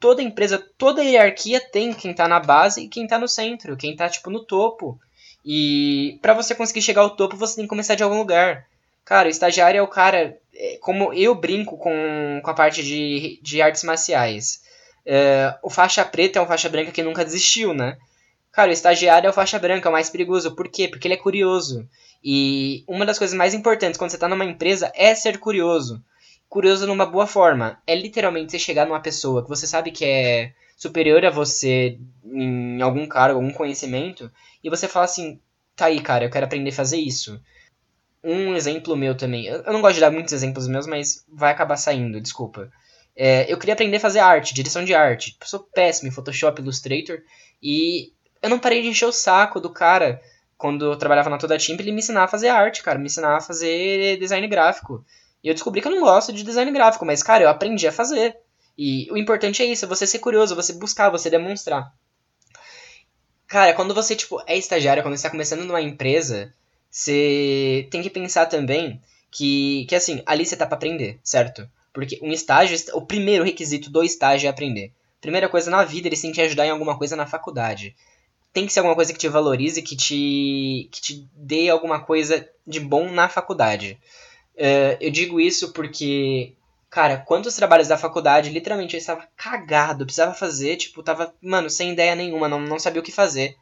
toda 0.00 0.22
empresa, 0.22 0.58
toda 0.76 1.02
hierarquia 1.02 1.60
tem 1.60 1.92
quem 1.92 2.10
está 2.10 2.28
na 2.28 2.40
base 2.40 2.82
e 2.82 2.88
quem 2.88 3.04
está 3.04 3.18
no 3.18 3.28
centro, 3.28 3.76
quem 3.76 3.92
está 3.92 4.08
tipo 4.08 4.30
no 4.30 4.44
topo. 4.44 4.98
E 5.44 6.18
para 6.22 6.34
você 6.34 6.54
conseguir 6.54 6.82
chegar 6.82 7.02
ao 7.02 7.16
topo, 7.16 7.36
você 7.36 7.56
tem 7.56 7.64
que 7.64 7.68
começar 7.68 7.94
de 7.94 8.02
algum 8.02 8.18
lugar. 8.18 8.66
Cara, 9.04 9.28
o 9.28 9.30
estagiário 9.30 9.78
é 9.78 9.82
o 9.82 9.88
cara, 9.88 10.38
é, 10.54 10.78
como 10.80 11.12
eu 11.12 11.34
brinco 11.34 11.76
com, 11.76 12.40
com 12.42 12.50
a 12.50 12.54
parte 12.54 12.82
de, 12.82 13.38
de 13.42 13.60
artes 13.60 13.84
marciais. 13.84 14.62
É, 15.04 15.54
o 15.62 15.68
faixa 15.68 16.02
preta 16.04 16.38
é 16.38 16.42
um 16.42 16.46
faixa 16.46 16.70
branca 16.70 16.90
que 16.90 17.02
nunca 17.02 17.24
desistiu, 17.24 17.74
né? 17.74 17.98
Cara, 18.54 18.70
o 18.70 18.72
estagiário 18.72 19.26
é 19.26 19.30
o 19.30 19.34
faixa 19.34 19.58
branca, 19.58 19.88
é 19.88 19.90
o 19.90 19.92
mais 19.92 20.08
perigoso. 20.08 20.54
Por 20.54 20.68
quê? 20.68 20.86
Porque 20.86 21.08
ele 21.08 21.14
é 21.14 21.18
curioso. 21.18 21.88
E 22.22 22.84
uma 22.86 23.04
das 23.04 23.18
coisas 23.18 23.36
mais 23.36 23.52
importantes 23.52 23.98
quando 23.98 24.10
você 24.10 24.16
está 24.16 24.28
numa 24.28 24.44
empresa 24.44 24.92
é 24.94 25.12
ser 25.12 25.38
curioso. 25.38 26.02
Curioso 26.48 26.86
numa 26.86 27.04
boa 27.04 27.26
forma. 27.26 27.82
É 27.84 27.96
literalmente 27.96 28.52
você 28.52 28.58
chegar 28.58 28.86
numa 28.86 29.00
pessoa 29.00 29.42
que 29.42 29.48
você 29.48 29.66
sabe 29.66 29.90
que 29.90 30.04
é 30.04 30.52
superior 30.76 31.24
a 31.24 31.30
você 31.30 31.98
em 32.24 32.80
algum 32.80 33.06
cargo, 33.08 33.40
algum 33.40 33.52
conhecimento, 33.52 34.30
e 34.62 34.70
você 34.70 34.86
fala 34.86 35.04
assim: 35.04 35.40
tá 35.74 35.86
aí, 35.86 36.00
cara, 36.00 36.24
eu 36.24 36.30
quero 36.30 36.46
aprender 36.46 36.70
a 36.70 36.74
fazer 36.74 36.98
isso. 36.98 37.40
Um 38.22 38.54
exemplo 38.54 38.96
meu 38.96 39.16
também. 39.16 39.46
Eu 39.46 39.72
não 39.72 39.82
gosto 39.82 39.96
de 39.96 40.00
dar 40.00 40.12
muitos 40.12 40.32
exemplos 40.32 40.68
meus, 40.68 40.86
mas 40.86 41.24
vai 41.28 41.50
acabar 41.50 41.76
saindo, 41.76 42.20
desculpa. 42.20 42.70
É, 43.16 43.52
eu 43.52 43.58
queria 43.58 43.74
aprender 43.74 43.96
a 43.96 44.00
fazer 44.00 44.20
arte, 44.20 44.54
direção 44.54 44.84
de 44.84 44.94
arte. 44.94 45.36
Eu 45.40 45.46
sou 45.46 45.60
péssimo 45.60 46.08
em 46.08 46.12
Photoshop, 46.12 46.62
Illustrator, 46.62 47.18
e 47.62 48.13
eu 48.44 48.50
não 48.50 48.58
parei 48.58 48.82
de 48.82 48.88
encher 48.88 49.06
o 49.06 49.12
saco 49.12 49.58
do 49.58 49.70
cara 49.70 50.20
quando 50.58 50.84
eu 50.84 50.96
trabalhava 50.96 51.30
na 51.30 51.38
Toda 51.38 51.56
Team, 51.56 51.78
ele 51.78 51.90
me 51.90 52.00
ensinar 52.00 52.24
a 52.24 52.28
fazer 52.28 52.48
arte, 52.48 52.82
cara, 52.82 52.98
me 52.98 53.06
ensinar 53.06 53.38
a 53.38 53.40
fazer 53.40 54.18
design 54.18 54.46
gráfico. 54.46 55.02
E 55.42 55.48
eu 55.48 55.54
descobri 55.54 55.80
que 55.80 55.88
eu 55.88 55.92
não 55.92 56.02
gosto 56.02 56.30
de 56.30 56.42
design 56.42 56.70
gráfico, 56.70 57.06
mas, 57.06 57.22
cara, 57.22 57.44
eu 57.44 57.48
aprendi 57.48 57.88
a 57.88 57.92
fazer. 57.92 58.36
E 58.76 59.10
o 59.10 59.16
importante 59.16 59.62
é 59.62 59.66
isso, 59.66 59.88
você 59.88 60.06
ser 60.06 60.18
curioso, 60.18 60.54
você 60.54 60.74
buscar, 60.74 61.08
você 61.08 61.30
demonstrar. 61.30 61.90
Cara, 63.46 63.72
quando 63.72 63.94
você, 63.94 64.14
tipo, 64.14 64.42
é 64.46 64.58
estagiário, 64.58 65.02
quando 65.02 65.16
você 65.16 65.22
tá 65.22 65.30
começando 65.30 65.64
numa 65.64 65.80
empresa, 65.80 66.52
você 66.90 67.88
tem 67.90 68.02
que 68.02 68.10
pensar 68.10 68.44
também 68.44 69.00
que, 69.30 69.86
que 69.88 69.94
assim, 69.94 70.22
ali 70.26 70.44
você 70.44 70.54
tá 70.54 70.66
pra 70.66 70.76
aprender, 70.76 71.18
certo? 71.24 71.66
Porque 71.94 72.20
um 72.22 72.30
estágio, 72.30 72.76
o 72.92 73.00
primeiro 73.00 73.42
requisito 73.42 73.88
do 73.88 74.02
estágio 74.02 74.48
é 74.48 74.50
aprender. 74.50 74.92
Primeira 75.18 75.48
coisa 75.48 75.70
na 75.70 75.82
vida, 75.82 76.08
eles 76.08 76.20
têm 76.20 76.30
que 76.30 76.34
te 76.34 76.42
ajudar 76.42 76.66
em 76.66 76.70
alguma 76.70 76.98
coisa 76.98 77.16
na 77.16 77.26
faculdade 77.26 77.96
tem 78.54 78.66
que 78.66 78.72
ser 78.72 78.78
alguma 78.78 78.94
coisa 78.94 79.12
que 79.12 79.18
te 79.18 79.28
valorize, 79.28 79.82
que 79.82 79.96
te, 79.96 80.88
que 80.92 81.00
te 81.00 81.28
dê 81.34 81.68
alguma 81.68 82.00
coisa 82.00 82.48
de 82.64 82.78
bom 82.78 83.10
na 83.10 83.28
faculdade. 83.28 83.98
Uh, 84.54 84.96
eu 85.00 85.10
digo 85.10 85.40
isso 85.40 85.72
porque, 85.72 86.54
cara, 86.88 87.16
quantos 87.16 87.56
trabalhos 87.56 87.88
da 87.88 87.98
faculdade, 87.98 88.50
literalmente, 88.50 88.94
eu 88.94 89.00
estava 89.00 89.28
cagado, 89.36 90.04
precisava 90.04 90.32
fazer, 90.32 90.76
tipo, 90.76 91.02
tava, 91.02 91.34
mano, 91.42 91.68
sem 91.68 91.92
ideia 91.92 92.14
nenhuma, 92.14 92.48
não, 92.48 92.60
não 92.60 92.78
sabia 92.78 93.00
o 93.00 93.04
que 93.04 93.10
fazer. 93.10 93.56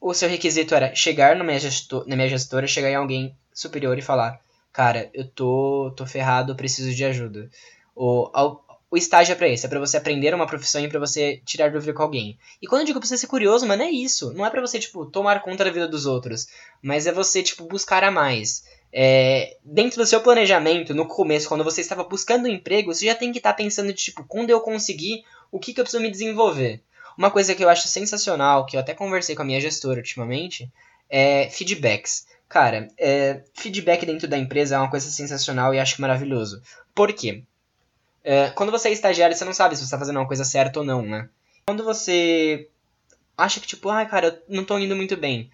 O 0.00 0.12
seu 0.12 0.28
requisito 0.28 0.74
era 0.74 0.92
chegar 0.92 1.36
na 1.36 1.44
minha, 1.44 1.60
gestor, 1.60 2.04
na 2.08 2.16
minha 2.16 2.28
gestora, 2.28 2.66
chegar 2.66 2.90
em 2.90 2.96
alguém 2.96 3.36
superior 3.54 3.96
e 3.96 4.02
falar, 4.02 4.40
cara, 4.72 5.08
eu 5.14 5.28
tô, 5.28 5.92
tô 5.96 6.04
ferrado, 6.04 6.56
preciso 6.56 6.92
de 6.92 7.04
ajuda. 7.04 7.48
Ou, 7.94 8.32
o 8.90 8.96
estágio 8.96 9.32
é 9.32 9.36
pra 9.36 9.48
isso, 9.48 9.64
é 9.64 9.68
pra 9.68 9.78
você 9.78 9.96
aprender 9.96 10.34
uma 10.34 10.46
profissão 10.46 10.82
e 10.82 10.88
pra 10.88 10.98
você 10.98 11.40
tirar 11.44 11.70
dúvida 11.70 11.92
com 11.92 12.02
alguém. 12.02 12.36
E 12.60 12.66
quando 12.66 12.80
eu 12.80 12.86
digo 12.86 12.98
pra 12.98 13.06
você 13.06 13.16
ser 13.16 13.28
curioso, 13.28 13.66
mano, 13.66 13.84
é 13.84 13.90
isso. 13.90 14.32
Não 14.32 14.44
é 14.44 14.50
pra 14.50 14.60
você, 14.60 14.80
tipo, 14.80 15.06
tomar 15.06 15.42
conta 15.42 15.64
da 15.64 15.70
vida 15.70 15.86
dos 15.86 16.06
outros. 16.06 16.48
Mas 16.82 17.06
é 17.06 17.12
você, 17.12 17.40
tipo, 17.42 17.64
buscar 17.64 18.02
a 18.02 18.10
mais. 18.10 18.64
É, 18.92 19.56
dentro 19.64 19.98
do 19.98 20.06
seu 20.06 20.20
planejamento, 20.20 20.92
no 20.92 21.06
começo, 21.06 21.48
quando 21.48 21.62
você 21.62 21.80
estava 21.80 22.02
buscando 22.02 22.46
um 22.46 22.52
emprego, 22.52 22.92
você 22.92 23.06
já 23.06 23.14
tem 23.14 23.30
que 23.30 23.38
estar 23.38 23.52
tá 23.52 23.56
pensando 23.56 23.92
de, 23.92 24.02
tipo, 24.02 24.24
quando 24.24 24.50
eu 24.50 24.60
conseguir, 24.60 25.22
o 25.52 25.60
que, 25.60 25.72
que 25.72 25.80
eu 25.80 25.84
preciso 25.84 26.02
me 26.02 26.10
desenvolver. 26.10 26.82
Uma 27.16 27.30
coisa 27.30 27.54
que 27.54 27.62
eu 27.62 27.68
acho 27.68 27.86
sensacional, 27.86 28.66
que 28.66 28.76
eu 28.76 28.80
até 28.80 28.92
conversei 28.92 29.36
com 29.36 29.42
a 29.42 29.44
minha 29.44 29.60
gestora 29.60 29.98
ultimamente, 30.00 30.68
é 31.08 31.48
feedbacks. 31.50 32.26
Cara, 32.48 32.88
é, 32.98 33.44
feedback 33.54 34.04
dentro 34.04 34.26
da 34.26 34.36
empresa 34.36 34.74
é 34.74 34.78
uma 34.78 34.90
coisa 34.90 35.08
sensacional 35.08 35.72
e 35.72 35.78
acho 35.78 36.00
maravilhoso. 36.00 36.60
Por 36.92 37.12
quê? 37.12 37.44
É, 38.22 38.50
quando 38.50 38.70
você 38.70 38.88
é 38.88 38.92
estagiário, 38.92 39.36
você 39.36 39.44
não 39.44 39.52
sabe 39.52 39.76
se 39.76 39.84
você 39.84 39.90
tá 39.90 39.98
fazendo 39.98 40.18
uma 40.18 40.26
coisa 40.26 40.44
certa 40.44 40.80
ou 40.80 40.84
não, 40.84 41.02
né? 41.02 41.28
Quando 41.66 41.84
você 41.84 42.68
acha 43.36 43.60
que, 43.60 43.66
tipo, 43.66 43.88
ai, 43.88 44.04
ah, 44.04 44.08
cara, 44.08 44.26
eu 44.48 44.56
não 44.56 44.64
tô 44.64 44.78
indo 44.78 44.94
muito 44.94 45.16
bem. 45.16 45.50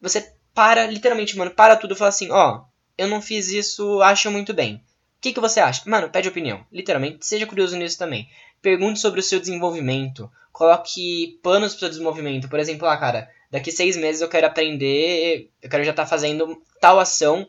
Você 0.00 0.32
para, 0.54 0.86
literalmente, 0.86 1.36
mano, 1.36 1.50
para 1.50 1.76
tudo 1.76 1.94
e 1.94 1.96
fala 1.96 2.10
assim, 2.10 2.30
ó, 2.30 2.56
oh, 2.56 2.64
eu 2.96 3.08
não 3.08 3.20
fiz 3.20 3.48
isso, 3.48 4.00
acho 4.02 4.30
muito 4.30 4.54
bem. 4.54 4.76
O 4.76 4.80
que, 5.20 5.32
que 5.32 5.40
você 5.40 5.58
acha? 5.58 5.82
Mano, 5.86 6.10
pede 6.10 6.28
opinião. 6.28 6.64
Literalmente, 6.70 7.26
seja 7.26 7.46
curioso 7.46 7.76
nisso 7.76 7.98
também. 7.98 8.28
Pergunte 8.62 9.00
sobre 9.00 9.20
o 9.20 9.22
seu 9.22 9.40
desenvolvimento. 9.40 10.30
Coloque 10.52 11.38
planos 11.42 11.72
pro 11.72 11.80
seu 11.80 11.88
desenvolvimento. 11.88 12.48
Por 12.48 12.60
exemplo, 12.60 12.86
ah, 12.86 12.96
cara, 12.96 13.28
daqui 13.50 13.72
seis 13.72 13.96
meses 13.96 14.20
eu 14.20 14.28
quero 14.28 14.46
aprender, 14.46 15.50
eu 15.60 15.70
quero 15.70 15.82
já 15.82 15.90
estar 15.90 16.04
tá 16.04 16.08
fazendo 16.08 16.62
tal 16.80 17.00
ação 17.00 17.48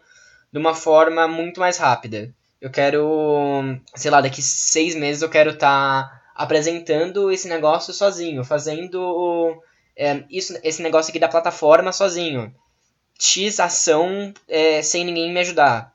de 0.51 0.57
uma 0.57 0.73
forma 0.73 1.27
muito 1.27 1.59
mais 1.59 1.77
rápida. 1.77 2.33
Eu 2.61 2.71
quero, 2.71 3.61
sei 3.95 4.09
lá, 4.09 4.21
daqui 4.21 4.41
seis 4.41 4.95
meses 4.95 5.21
eu 5.21 5.29
quero 5.29 5.51
estar 5.51 6.09
tá 6.09 6.21
apresentando 6.33 7.31
esse 7.31 7.47
negócio 7.47 7.93
sozinho, 7.93 8.43
fazendo 8.43 9.61
é, 9.95 10.23
isso, 10.29 10.57
esse 10.63 10.81
negócio 10.81 11.09
aqui 11.09 11.19
da 11.19 11.27
plataforma 11.27 11.91
sozinho. 11.91 12.53
X 13.17 13.59
ação 13.59 14.33
é, 14.47 14.81
sem 14.81 15.05
ninguém 15.05 15.33
me 15.33 15.39
ajudar. 15.39 15.93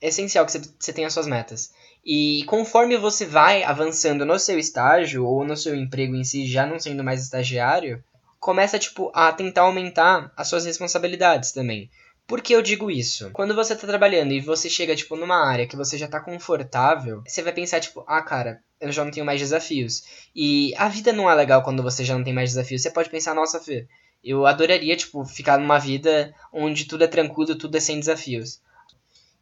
É 0.00 0.08
essencial 0.08 0.46
que 0.46 0.52
você, 0.52 0.92
tenha 0.92 1.10
suas 1.10 1.26
metas. 1.26 1.72
E 2.04 2.44
conforme 2.46 2.96
você 2.96 3.24
vai 3.24 3.62
avançando 3.62 4.24
no 4.24 4.38
seu 4.38 4.58
estágio 4.58 5.26
ou 5.26 5.44
no 5.44 5.56
seu 5.56 5.74
emprego 5.74 6.14
em 6.14 6.24
si, 6.24 6.46
já 6.46 6.66
não 6.66 6.78
sendo 6.78 7.02
mais 7.02 7.22
estagiário, 7.22 8.02
começa 8.38 8.78
tipo 8.78 9.10
a 9.14 9.32
tentar 9.32 9.62
aumentar 9.62 10.30
as 10.36 10.48
suas 10.48 10.64
responsabilidades 10.64 11.52
também. 11.52 11.90
Por 12.26 12.40
que 12.40 12.54
eu 12.54 12.62
digo 12.62 12.90
isso? 12.90 13.30
Quando 13.32 13.54
você 13.54 13.76
tá 13.76 13.86
trabalhando 13.86 14.32
e 14.32 14.40
você 14.40 14.70
chega, 14.70 14.96
tipo, 14.96 15.14
numa 15.14 15.46
área 15.46 15.66
que 15.66 15.76
você 15.76 15.98
já 15.98 16.08
tá 16.08 16.18
confortável, 16.20 17.22
você 17.26 17.42
vai 17.42 17.52
pensar, 17.52 17.80
tipo, 17.80 18.02
ah, 18.06 18.22
cara, 18.22 18.62
eu 18.80 18.90
já 18.90 19.04
não 19.04 19.10
tenho 19.10 19.26
mais 19.26 19.40
desafios. 19.40 20.04
E 20.34 20.74
a 20.76 20.88
vida 20.88 21.12
não 21.12 21.30
é 21.30 21.34
legal 21.34 21.62
quando 21.62 21.82
você 21.82 22.02
já 22.02 22.16
não 22.16 22.24
tem 22.24 22.32
mais 22.32 22.50
desafios. 22.50 22.80
Você 22.80 22.90
pode 22.90 23.10
pensar, 23.10 23.34
nossa, 23.34 23.60
Fê, 23.60 23.86
eu 24.22 24.46
adoraria, 24.46 24.96
tipo, 24.96 25.24
ficar 25.26 25.58
numa 25.58 25.78
vida 25.78 26.34
onde 26.50 26.86
tudo 26.86 27.04
é 27.04 27.06
tranquilo, 27.06 27.56
tudo 27.56 27.76
é 27.76 27.80
sem 27.80 28.00
desafios. 28.00 28.58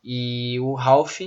E 0.03 0.59
o 0.59 0.75
Ralph, 0.75 1.21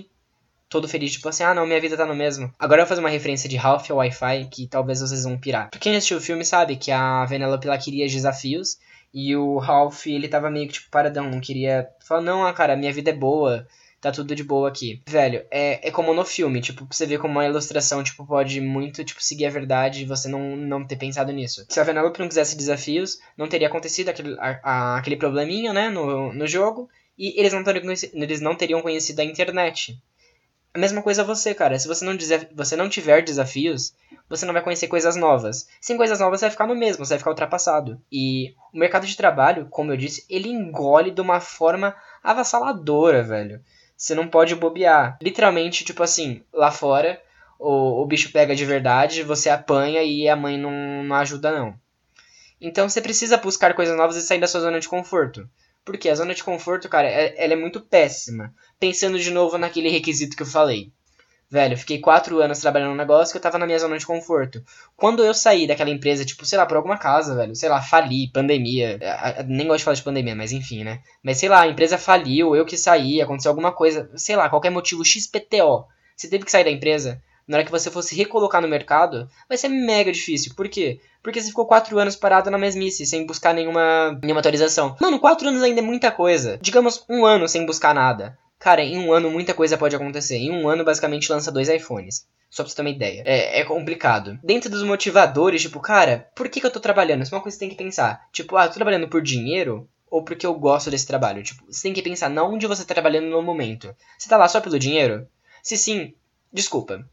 todo 0.68 0.89
feliz, 0.89 1.13
tipo 1.13 1.30
assim, 1.30 1.44
ah, 1.44 1.54
não, 1.54 1.65
minha 1.65 1.80
vida 1.80 1.96
tá 1.96 2.06
no 2.06 2.13
mesmo. 2.13 2.54
Agora 2.60 2.82
eu 2.82 2.86
vou 2.86 2.89
fazer 2.89 3.00
uma 3.00 3.10
referência 3.10 3.48
de 3.48 3.56
Ralph 3.56 3.89
ao 3.89 3.98
Wi-Fi 3.98 4.50
que 4.52 4.68
talvez 4.68 5.00
vocês 5.00 5.24
vão 5.24 5.39
pirar. 5.39 5.70
Pra 5.70 5.80
quem 5.80 5.96
assistiu 5.96 6.18
o 6.18 6.22
filme 6.22 6.44
sabe 6.44 6.76
que 6.76 6.91
a 6.91 7.24
Vanellope 7.24 7.68
lá 7.68 7.78
queria 7.78 8.06
desafios 8.08 8.78
e 9.17 9.34
o 9.34 9.58
Ralph, 9.60 10.08
ele 10.08 10.28
tava 10.28 10.51
meio 10.51 10.67
que, 10.67 10.73
tipo, 10.73 10.91
paradão, 10.91 11.32
não 11.32 11.39
queria... 11.39 11.88
Falar, 12.06 12.19
não, 12.19 12.45
ah, 12.45 12.51
cara, 12.51 12.75
minha 12.75 12.91
vida 12.91 13.12
é 13.12 13.13
boa, 13.13 13.65
tá 14.01 14.12
tudo 14.12 14.36
de 14.36 14.43
boa 14.43 14.67
aqui. 14.67 15.01
Velho, 15.08 15.45
é, 15.49 15.88
é 15.88 15.89
como 15.89 16.13
no 16.13 16.25
filme, 16.25 16.60
tipo, 16.60 16.86
você 16.91 17.06
vê 17.06 17.17
como 17.17 17.36
uma 17.36 17.45
ilustração, 17.45 18.04
tipo, 18.04 18.28
pode 18.28 18.60
muito, 18.60 19.06
tipo, 19.06 19.23
seguir 19.23 19.45
a 19.45 19.49
verdade 19.49 20.01
e 20.01 20.06
você 20.06 20.28
não, 20.28 20.58
não 20.58 20.86
ter 20.86 20.97
pensado 20.97 21.32
nisso. 21.32 21.65
Se 21.69 21.80
a 21.80 21.84
Vanellope 21.86 22.19
não 22.19 22.28
quisesse 22.28 22.58
desafios, 22.58 23.17
não 23.38 23.47
teria 23.47 23.69
acontecido 23.69 24.10
aquele, 24.10 24.38
a, 24.38 24.60
a, 24.62 24.97
aquele 24.97 25.15
probleminha, 25.15 25.71
né, 25.71 25.88
no, 25.88 26.34
no 26.34 26.45
jogo, 26.45 26.89
e 27.17 27.39
eles 27.39 27.54
não, 27.54 27.63
teriam, 27.63 27.93
eles 28.13 28.41
não 28.41 28.54
teriam 28.54 28.82
conhecido 28.82 29.21
a 29.21 29.23
internet. 29.23 29.97
A 30.73 30.78
mesma 30.78 31.01
coisa 31.01 31.23
você, 31.23 31.54
cara. 31.56 31.80
Se 31.80 31.88
você 31.88 32.04
não, 32.04 32.17
você 32.54 32.75
não 32.75 32.89
tiver 32.89 33.23
desafios, 33.23 33.93
você 34.30 34.46
não 34.46 34.54
vai 34.54 34.62
conhecer 34.62 34.88
coisas 34.88 35.16
novas. 35.16 35.68
Sem 35.80 35.98
coisas 35.98 36.20
novas, 36.20 36.40
você 36.40 36.46
vai 36.46 36.52
ficar 36.52 36.68
no 36.68 36.76
mesmo, 36.76 37.06
você 37.06 37.14
vai 37.14 37.20
ficar 37.20 37.32
ultrapassado. 37.32 38.02
E 38.12 38.54
o 38.74 38.78
mercado 38.78 39.06
de 39.06 39.16
trabalho, 39.16 39.68
como 39.70 39.92
eu 39.92 39.98
disse, 39.98 40.26
ele 40.30 40.50
engole 40.50 41.12
de 41.12 41.22
uma 41.22 41.40
forma 41.40 41.96
avassaladora, 42.24 43.24
velho. 43.24 43.62
Você 43.96 44.14
não 44.16 44.28
pode 44.28 44.56
bobear. 44.56 45.18
Literalmente, 45.22 45.86
tipo 45.86 46.04
assim, 46.04 46.44
lá 46.52 46.72
fora, 46.72 47.22
o, 47.60 48.02
o 48.02 48.06
bicho 48.06 48.32
pega 48.32 48.56
de 48.56 48.66
verdade, 48.66 49.24
você 49.24 49.50
apanha 49.50 50.04
e 50.04 50.28
a 50.28 50.36
mãe 50.36 50.58
não, 50.58 51.04
não 51.04 51.16
ajuda, 51.16 51.52
não. 51.52 51.76
Então 52.60 52.90
você 52.90 53.02
precisa 53.02 53.38
buscar 53.38 53.74
coisas 53.74 53.96
novas 53.96 54.16
e 54.16 54.22
sair 54.22 54.40
da 54.40 54.48
sua 54.48 54.62
zona 54.62 54.80
de 54.80 54.90
conforto. 54.90 55.48
Porque 55.84 56.10
a 56.10 56.16
zona 56.16 56.34
de 56.34 56.44
conforto, 56.44 56.90
cara, 56.90 57.08
é, 57.08 57.36
ela 57.38 57.54
é 57.54 57.56
muito 57.56 57.80
péssima. 57.80 58.54
Pensando 58.80 59.20
de 59.20 59.30
novo 59.30 59.58
naquele 59.58 59.90
requisito 59.90 60.36
que 60.36 60.42
eu 60.42 60.48
falei. 60.48 60.92
Velho, 61.56 61.74
eu 61.74 61.78
fiquei 61.78 62.00
quatro 62.00 62.41
anos 62.41 62.60
trabalhando 62.60 62.89
num 62.89 62.98
negócio 62.98 63.32
que 63.32 63.38
eu 63.38 63.41
tava 63.41 63.58
na 63.58 63.65
minha 63.65 63.80
zona 63.80 63.98
de 63.98 64.06
conforto. 64.06 64.62
Quando 64.98 65.24
eu 65.24 65.34
saí 65.34 65.65
daquela 65.65 65.89
empresa, 65.89 66.26
tipo, 66.26 66.46
sei 66.46 66.58
lá, 66.58 66.65
por 66.65 66.76
alguma 66.76 66.98
casa, 66.98 67.34
velho, 67.34 67.56
sei 67.56 67.70
lá, 67.70 67.82
fali, 67.82 68.28
pandemia. 68.28 69.00
Nem 69.48 69.65
gosto 69.65 69.78
de 69.78 69.84
falar 69.86 69.96
de 69.96 70.04
pandemia, 70.04 70.36
mas 70.36 70.52
enfim, 70.52 70.84
né? 70.84 71.00
Mas 71.24 71.38
sei 71.38 71.48
lá, 71.48 71.62
a 71.62 71.68
empresa 71.68 71.98
faliu, 71.98 72.58
eu 72.58 72.65
que 72.65 72.76
saí, 72.76 73.22
aconteceu 73.22 73.52
alguma 73.52 73.72
coisa, 73.72 74.12
sei 74.18 74.36
lá, 74.36 74.50
qualquer 74.50 74.70
motivo 74.70 75.06
XPTO. 75.06 75.86
você 76.13 76.28
teve 76.28 76.44
que 76.44 76.52
sair 76.52 76.65
da 76.65 76.72
empresa, 76.72 77.22
na 77.48 77.56
hora 77.56 77.65
que 77.65 77.72
você 77.72 77.89
fosse 77.89 78.13
recolocar 78.18 78.62
no 78.62 78.68
mercado, 78.68 79.30
vai 79.48 79.58
ser 79.58 79.70
mega 79.70 80.12
difícil. 80.12 80.54
Por 80.56 80.68
quê? 80.68 81.00
Porque 81.24 81.39
você 81.39 81.48
ficou 81.48 81.65
quatro 81.65 81.98
anos 81.98 82.18
parado 82.18 82.52
na 82.52 82.58
mesmice, 82.58 83.06
sem 83.06 83.26
buscar 83.26 83.54
nenhuma, 83.54 84.20
nenhuma 84.22 84.41
atualização. 84.41 84.98
Mano, 85.00 85.22
quatro 85.22 85.48
anos 85.48 85.63
ainda 85.63 85.80
é 85.80 85.84
muita 85.84 86.12
coisa. 86.12 86.60
Digamos, 86.62 87.06
um 87.10 87.26
ano 87.26 87.48
sem 87.48 87.65
buscar 87.65 87.96
nada. 87.96 88.38
Cara, 88.65 88.82
em 88.82 88.97
um 88.97 89.13
ano 89.13 89.30
muita 89.30 89.54
coisa 89.54 89.78
pode 89.78 89.95
acontecer. 89.95 90.38
Em 90.38 90.49
um 90.49 90.67
ano, 90.67 90.84
basicamente, 90.84 91.32
lança 91.32 91.51
dois 91.51 91.69
iPhones. 91.69 92.25
Só 92.49 92.63
pra 92.63 92.69
você 92.71 92.75
ter 92.75 92.82
uma 92.82 92.89
ideia. 92.89 93.21
É, 93.23 93.60
é 93.60 93.63
complicado. 93.63 94.39
Dentro 94.43 94.71
dos 94.71 94.82
motivadores, 94.82 95.62
tipo, 95.62 95.80
cara, 95.80 96.28
por 96.36 96.49
que, 96.49 96.60
que 96.60 96.65
eu 96.65 96.71
tô 96.71 96.80
trabalhando? 96.80 97.21
Isso 97.21 97.36
é 97.36 97.38
uma 97.38 97.43
coisa 97.43 97.56
que 97.56 97.60
você 97.60 97.67
tem 97.67 97.78
que 97.78 97.84
pensar. 97.84 98.28
Tipo, 98.32 98.58
ah, 98.58 98.63
eu 98.65 98.69
tô 98.69 98.73
trabalhando 98.73 99.08
por 99.08 99.21
dinheiro 99.21 99.88
ou 100.10 100.23
porque 100.23 100.47
eu 100.47 100.54
gosto 100.56 100.89
desse 100.89 101.06
trabalho? 101.06 101.43
Tipo, 101.43 101.63
você 101.71 101.84
tem 101.84 101.93
que 101.93 102.01
pensar 102.01 102.28
não 102.28 102.56
onde 102.56 102.65
você 102.65 102.84
tá 102.84 102.95
trabalhando 102.95 103.28
no 103.28 103.39
momento. 103.39 103.95
Você 104.17 104.28
tá 104.28 104.36
lá 104.36 104.47
só 104.47 104.60
pelo 104.60 104.80
dinheiro? 104.80 105.28
Se 105.62 105.78
sim, 105.78 106.15
desculpa. 106.51 107.08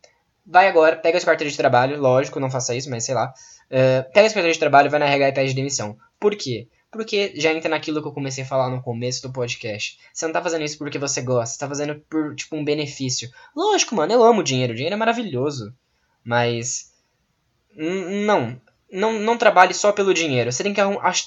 Vai 0.47 0.69
agora, 0.69 0.97
pega 0.97 1.19
esse 1.19 1.27
carteira 1.27 1.51
de 1.51 1.57
trabalho, 1.59 2.01
lógico, 2.01 2.41
não 2.41 2.51
faça 2.51 2.75
isso, 2.75 2.89
mas 2.89 3.05
sei 3.05 3.15
lá. 3.15 3.31
Uh, 3.67 4.11
pega 4.15 4.25
esse 4.25 4.35
carteira 4.35 4.55
de 4.55 4.59
trabalho, 4.59 4.91
vai 4.91 5.01
na 5.01 5.07
RH 5.07 5.29
e 5.29 5.33
pede 5.33 5.53
demissão. 5.53 5.99
Por 6.19 6.35
quê? 6.35 6.67
Porque 6.93 7.33
já 7.35 7.55
entra 7.55 7.71
naquilo 7.71 8.03
que 8.03 8.07
eu 8.07 8.13
comecei 8.13 8.45
a 8.45 8.47
falar 8.47 8.69
no 8.69 8.83
começo 8.83 9.23
do 9.23 9.33
podcast. 9.33 9.99
Você 10.13 10.27
não 10.27 10.33
tá 10.33 10.43
fazendo 10.43 10.63
isso 10.63 10.77
porque 10.77 10.99
você 10.99 11.23
gosta, 11.23 11.55
você 11.55 11.59
tá 11.59 11.67
fazendo 11.67 11.99
por, 12.09 12.35
tipo, 12.37 12.55
um 12.55 12.63
benefício. 12.63 13.31
Lógico, 13.57 13.95
mano, 13.95 14.13
eu 14.13 14.23
amo 14.23 14.43
dinheiro, 14.43 14.75
o 14.75 14.77
dinheiro 14.77 14.95
é 14.95 14.99
maravilhoso. 14.99 15.75
Mas. 16.23 16.93
Não. 17.75 18.61
Não, 18.93 19.19
não 19.19 19.39
trabalhe 19.39 19.73
só 19.73 19.91
pelo 19.91 20.13
dinheiro. 20.13 20.53
Você 20.53 20.63
tem 20.63 20.75
que 20.75 20.81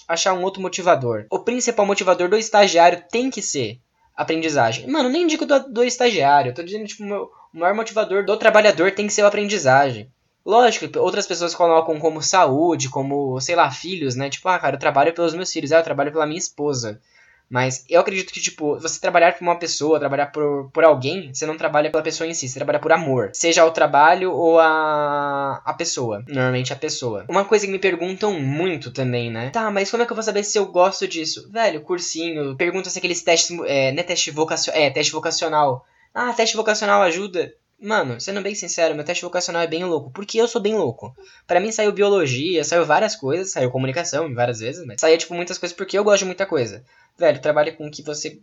achar 0.07 0.33
um 0.33 0.43
outro 0.43 0.61
motivador. 0.61 1.25
O 1.31 1.39
principal 1.39 1.83
motivador 1.83 2.29
do 2.29 2.37
estagiário 2.37 3.03
tem 3.09 3.31
que 3.31 3.41
ser 3.41 3.79
aprendizagem. 4.15 4.87
Mano, 4.87 5.09
nem 5.09 5.25
digo 5.25 5.47
do, 5.47 5.59
do 5.67 5.83
estagiário. 5.83 6.51
Eu 6.51 6.53
tô 6.53 6.61
dizendo, 6.61 6.85
tipo, 6.85 7.03
o 7.03 7.31
maior 7.51 7.73
motivador 7.73 8.23
do 8.23 8.37
trabalhador 8.37 8.91
tem 8.91 9.07
que 9.07 9.13
ser 9.13 9.23
a 9.23 9.27
aprendizagem. 9.27 10.11
Lógico, 10.45 10.99
outras 10.99 11.25
pessoas 11.25 11.55
colocam 11.55 11.99
como 11.99 12.21
saúde, 12.21 12.89
como, 12.89 13.39
sei 13.41 13.55
lá, 13.55 13.71
filhos, 13.71 14.15
né? 14.15 14.29
Tipo, 14.29 14.47
ah, 14.47 14.59
cara, 14.59 14.75
eu 14.75 14.79
trabalho 14.79 15.13
pelos 15.13 15.33
meus 15.33 15.51
filhos, 15.51 15.71
ah, 15.71 15.79
eu 15.79 15.83
trabalho 15.83 16.11
pela 16.11 16.25
minha 16.27 16.37
esposa. 16.37 17.01
Mas 17.49 17.85
eu 17.89 18.01
acredito 18.01 18.33
que, 18.33 18.41
tipo, 18.41 18.79
você 18.79 18.99
trabalhar 18.99 19.33
por 19.33 19.43
uma 19.43 19.57
pessoa, 19.57 19.99
trabalhar 19.99 20.27
por, 20.27 20.69
por 20.71 20.83
alguém, 20.83 21.33
você 21.33 21.45
não 21.45 21.57
trabalha 21.57 21.91
pela 21.91 22.03
pessoa 22.03 22.27
em 22.27 22.33
si, 22.33 22.47
você 22.47 22.55
trabalha 22.55 22.79
por 22.79 22.91
amor. 22.91 23.29
Seja 23.33 23.65
o 23.65 23.71
trabalho 23.71 24.31
ou 24.31 24.59
a, 24.59 25.61
a 25.63 25.73
pessoa. 25.73 26.23
Normalmente 26.27 26.73
a 26.73 26.75
pessoa. 26.75 27.25
Uma 27.29 27.45
coisa 27.45 27.65
que 27.65 27.71
me 27.71 27.79
perguntam 27.79 28.39
muito 28.39 28.91
também, 28.91 29.31
né? 29.31 29.51
Tá, 29.51 29.69
mas 29.69 29.91
como 29.91 30.01
é 30.01 30.05
que 30.05 30.11
eu 30.11 30.15
vou 30.15 30.23
saber 30.23 30.43
se 30.43 30.57
eu 30.57 30.65
gosto 30.65 31.07
disso? 31.07 31.49
Velho, 31.51 31.81
cursinho, 31.81 32.55
pergunta 32.55 32.89
se 32.89 32.97
aqueles 32.97 33.21
testes. 33.21 33.55
É, 33.65 33.91
não 33.91 33.99
é 33.99 34.03
teste 34.03 34.31
vocacional. 34.31 34.81
É, 34.81 34.89
teste 34.89 35.11
vocacional. 35.11 35.85
Ah, 36.13 36.33
teste 36.33 36.55
vocacional 36.55 37.01
ajuda. 37.03 37.53
Mano, 37.79 38.19
sendo 38.19 38.41
bem 38.41 38.55
sincero, 38.55 38.95
meu 38.95 39.03
teste 39.03 39.23
vocacional 39.23 39.61
é 39.61 39.67
bem 39.67 39.83
louco. 39.83 40.09
Porque 40.11 40.39
eu 40.39 40.47
sou 40.47 40.61
bem 40.61 40.75
louco. 40.75 41.15
Para 41.45 41.59
mim 41.59 41.71
saiu 41.71 41.91
biologia, 41.91 42.63
saiu 42.63 42.85
várias 42.85 43.15
coisas, 43.15 43.51
saiu 43.51 43.69
comunicação 43.69 44.33
várias 44.33 44.59
vezes, 44.59 44.85
mas 44.85 45.01
saiu 45.01 45.17
tipo 45.17 45.33
muitas 45.33 45.57
coisas 45.57 45.75
porque 45.75 45.97
eu 45.97 46.03
gosto 46.03 46.19
de 46.19 46.25
muita 46.25 46.45
coisa. 46.45 46.83
Velho, 47.17 47.41
trabalhe 47.41 47.73
com 47.73 47.85
o 47.85 47.91
que 47.91 48.01
você 48.01 48.39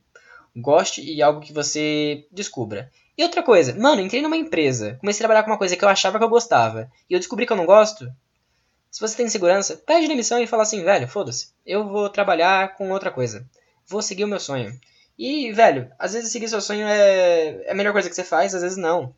goste 0.55 1.03
e 1.03 1.23
algo 1.23 1.41
que 1.41 1.53
você 1.53 2.27
descubra. 2.31 2.91
E 3.17 3.23
outra 3.23 3.43
coisa, 3.43 3.75
mano, 3.75 4.01
entrei 4.01 4.23
numa 4.23 4.37
empresa, 4.37 4.97
comecei 5.01 5.21
a 5.21 5.27
trabalhar 5.27 5.43
com 5.43 5.51
uma 5.51 5.59
coisa 5.59 5.77
que 5.77 5.85
eu 5.85 5.89
achava 5.89 6.19
que 6.19 6.25
eu 6.25 6.29
gostava, 6.29 6.91
e 7.09 7.15
eu 7.15 7.19
descobri 7.19 7.47
que 7.47 7.53
eu 7.53 7.57
não 7.57 7.67
gosto. 7.67 8.11
Se 8.91 9.01
você 9.01 9.17
tem 9.17 9.29
segurança, 9.29 9.77
pede 9.87 10.09
demissão 10.09 10.39
e 10.41 10.47
fala 10.47 10.63
assim, 10.63 10.83
velho, 10.83 11.09
foda-se, 11.09 11.49
eu 11.65 11.87
vou 11.87 12.09
trabalhar 12.09 12.77
com 12.77 12.91
outra 12.91 13.11
coisa. 13.11 13.47
Vou 13.87 14.03
seguir 14.03 14.25
o 14.25 14.29
meu 14.29 14.41
sonho. 14.41 14.79
E, 15.19 15.53
velho, 15.53 15.91
às 15.99 16.13
vezes 16.15 16.33
seguir 16.33 16.49
seu 16.49 16.61
sonho 16.61 16.87
é, 16.87 17.65
é 17.65 17.71
a 17.71 17.75
melhor 17.75 17.93
coisa 17.93 18.09
que 18.09 18.15
você 18.15 18.25
faz, 18.25 18.55
às 18.55 18.63
vezes 18.63 18.77
não. 18.79 19.15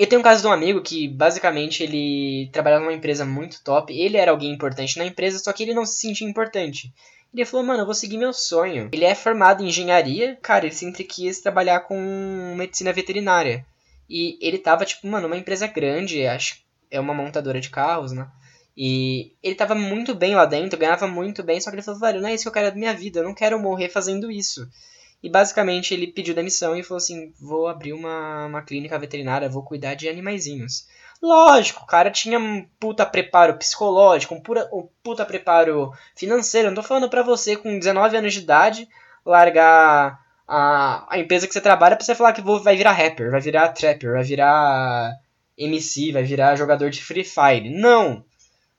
Eu 0.00 0.06
tenho 0.06 0.20
um 0.20 0.24
caso 0.24 0.40
de 0.40 0.48
um 0.48 0.52
amigo 0.52 0.80
que, 0.80 1.06
basicamente, 1.06 1.82
ele 1.82 2.48
trabalhava 2.52 2.82
numa 2.82 2.94
empresa 2.94 3.22
muito 3.22 3.62
top. 3.62 3.92
Ele 3.92 4.16
era 4.16 4.30
alguém 4.30 4.50
importante 4.50 4.96
na 4.96 5.04
empresa, 5.04 5.38
só 5.38 5.52
que 5.52 5.62
ele 5.62 5.74
não 5.74 5.84
se 5.84 6.00
sentia 6.00 6.26
importante. 6.26 6.90
Ele 7.34 7.44
falou, 7.44 7.66
mano, 7.66 7.82
eu 7.82 7.84
vou 7.84 7.94
seguir 7.94 8.16
meu 8.16 8.32
sonho. 8.32 8.88
Ele 8.94 9.04
é 9.04 9.14
formado 9.14 9.62
em 9.62 9.68
engenharia, 9.68 10.38
cara, 10.40 10.64
ele 10.64 10.74
sempre 10.74 11.04
quis 11.04 11.40
trabalhar 11.40 11.80
com 11.80 12.54
medicina 12.56 12.94
veterinária. 12.94 13.62
E 14.08 14.38
ele 14.40 14.56
tava, 14.56 14.86
tipo, 14.86 15.06
mano, 15.06 15.26
uma 15.26 15.36
empresa 15.36 15.66
grande, 15.66 16.26
acho 16.26 16.62
é 16.90 16.98
uma 16.98 17.12
montadora 17.12 17.60
de 17.60 17.68
carros, 17.68 18.12
né? 18.12 18.26
E 18.74 19.34
ele 19.42 19.54
tava 19.54 19.74
muito 19.74 20.14
bem 20.14 20.34
lá 20.34 20.46
dentro, 20.46 20.78
ganhava 20.78 21.06
muito 21.06 21.42
bem, 21.42 21.60
só 21.60 21.68
que 21.68 21.76
ele 21.76 21.82
falou, 21.82 22.00
velho, 22.00 22.22
não 22.22 22.28
é 22.30 22.32
isso 22.32 22.44
que 22.44 22.48
eu 22.48 22.52
quero 22.54 22.70
da 22.70 22.74
minha 22.74 22.94
vida, 22.94 23.20
eu 23.20 23.24
não 23.24 23.34
quero 23.34 23.60
morrer 23.60 23.90
fazendo 23.90 24.30
isso. 24.30 24.66
E 25.22 25.28
basicamente 25.28 25.92
ele 25.92 26.06
pediu 26.06 26.34
demissão 26.34 26.74
e 26.74 26.82
falou 26.82 26.98
assim: 26.98 27.32
vou 27.38 27.68
abrir 27.68 27.92
uma, 27.92 28.46
uma 28.46 28.62
clínica 28.62 28.98
veterinária, 28.98 29.48
vou 29.48 29.62
cuidar 29.62 29.94
de 29.94 30.08
animaizinhos. 30.08 30.86
Lógico, 31.22 31.82
o 31.82 31.86
cara 31.86 32.10
tinha 32.10 32.38
um 32.38 32.66
puta 32.78 33.04
preparo 33.04 33.58
psicológico, 33.58 34.34
um, 34.34 34.40
pura, 34.40 34.68
um 34.72 34.88
puta 35.02 35.26
preparo 35.26 35.92
financeiro. 36.16 36.68
Não 36.68 36.74
tô 36.74 36.82
falando 36.82 37.10
pra 37.10 37.22
você 37.22 37.56
com 37.56 37.78
19 37.78 38.16
anos 38.16 38.32
de 38.32 38.40
idade 38.40 38.88
largar 39.24 40.18
a, 40.48 41.06
a 41.14 41.18
empresa 41.18 41.46
que 41.46 41.52
você 41.52 41.60
trabalha 41.60 41.94
pra 41.94 42.04
você 42.04 42.14
falar 42.14 42.32
que 42.32 42.40
vou, 42.40 42.62
vai 42.62 42.74
virar 42.74 42.92
rapper, 42.92 43.30
vai 43.30 43.40
virar 43.40 43.68
trapper, 43.68 44.12
vai 44.12 44.24
virar 44.24 45.12
MC, 45.58 46.10
vai 46.10 46.22
virar 46.22 46.56
jogador 46.56 46.88
de 46.88 47.04
Free 47.04 47.24
Fire. 47.24 47.68
Não! 47.68 48.24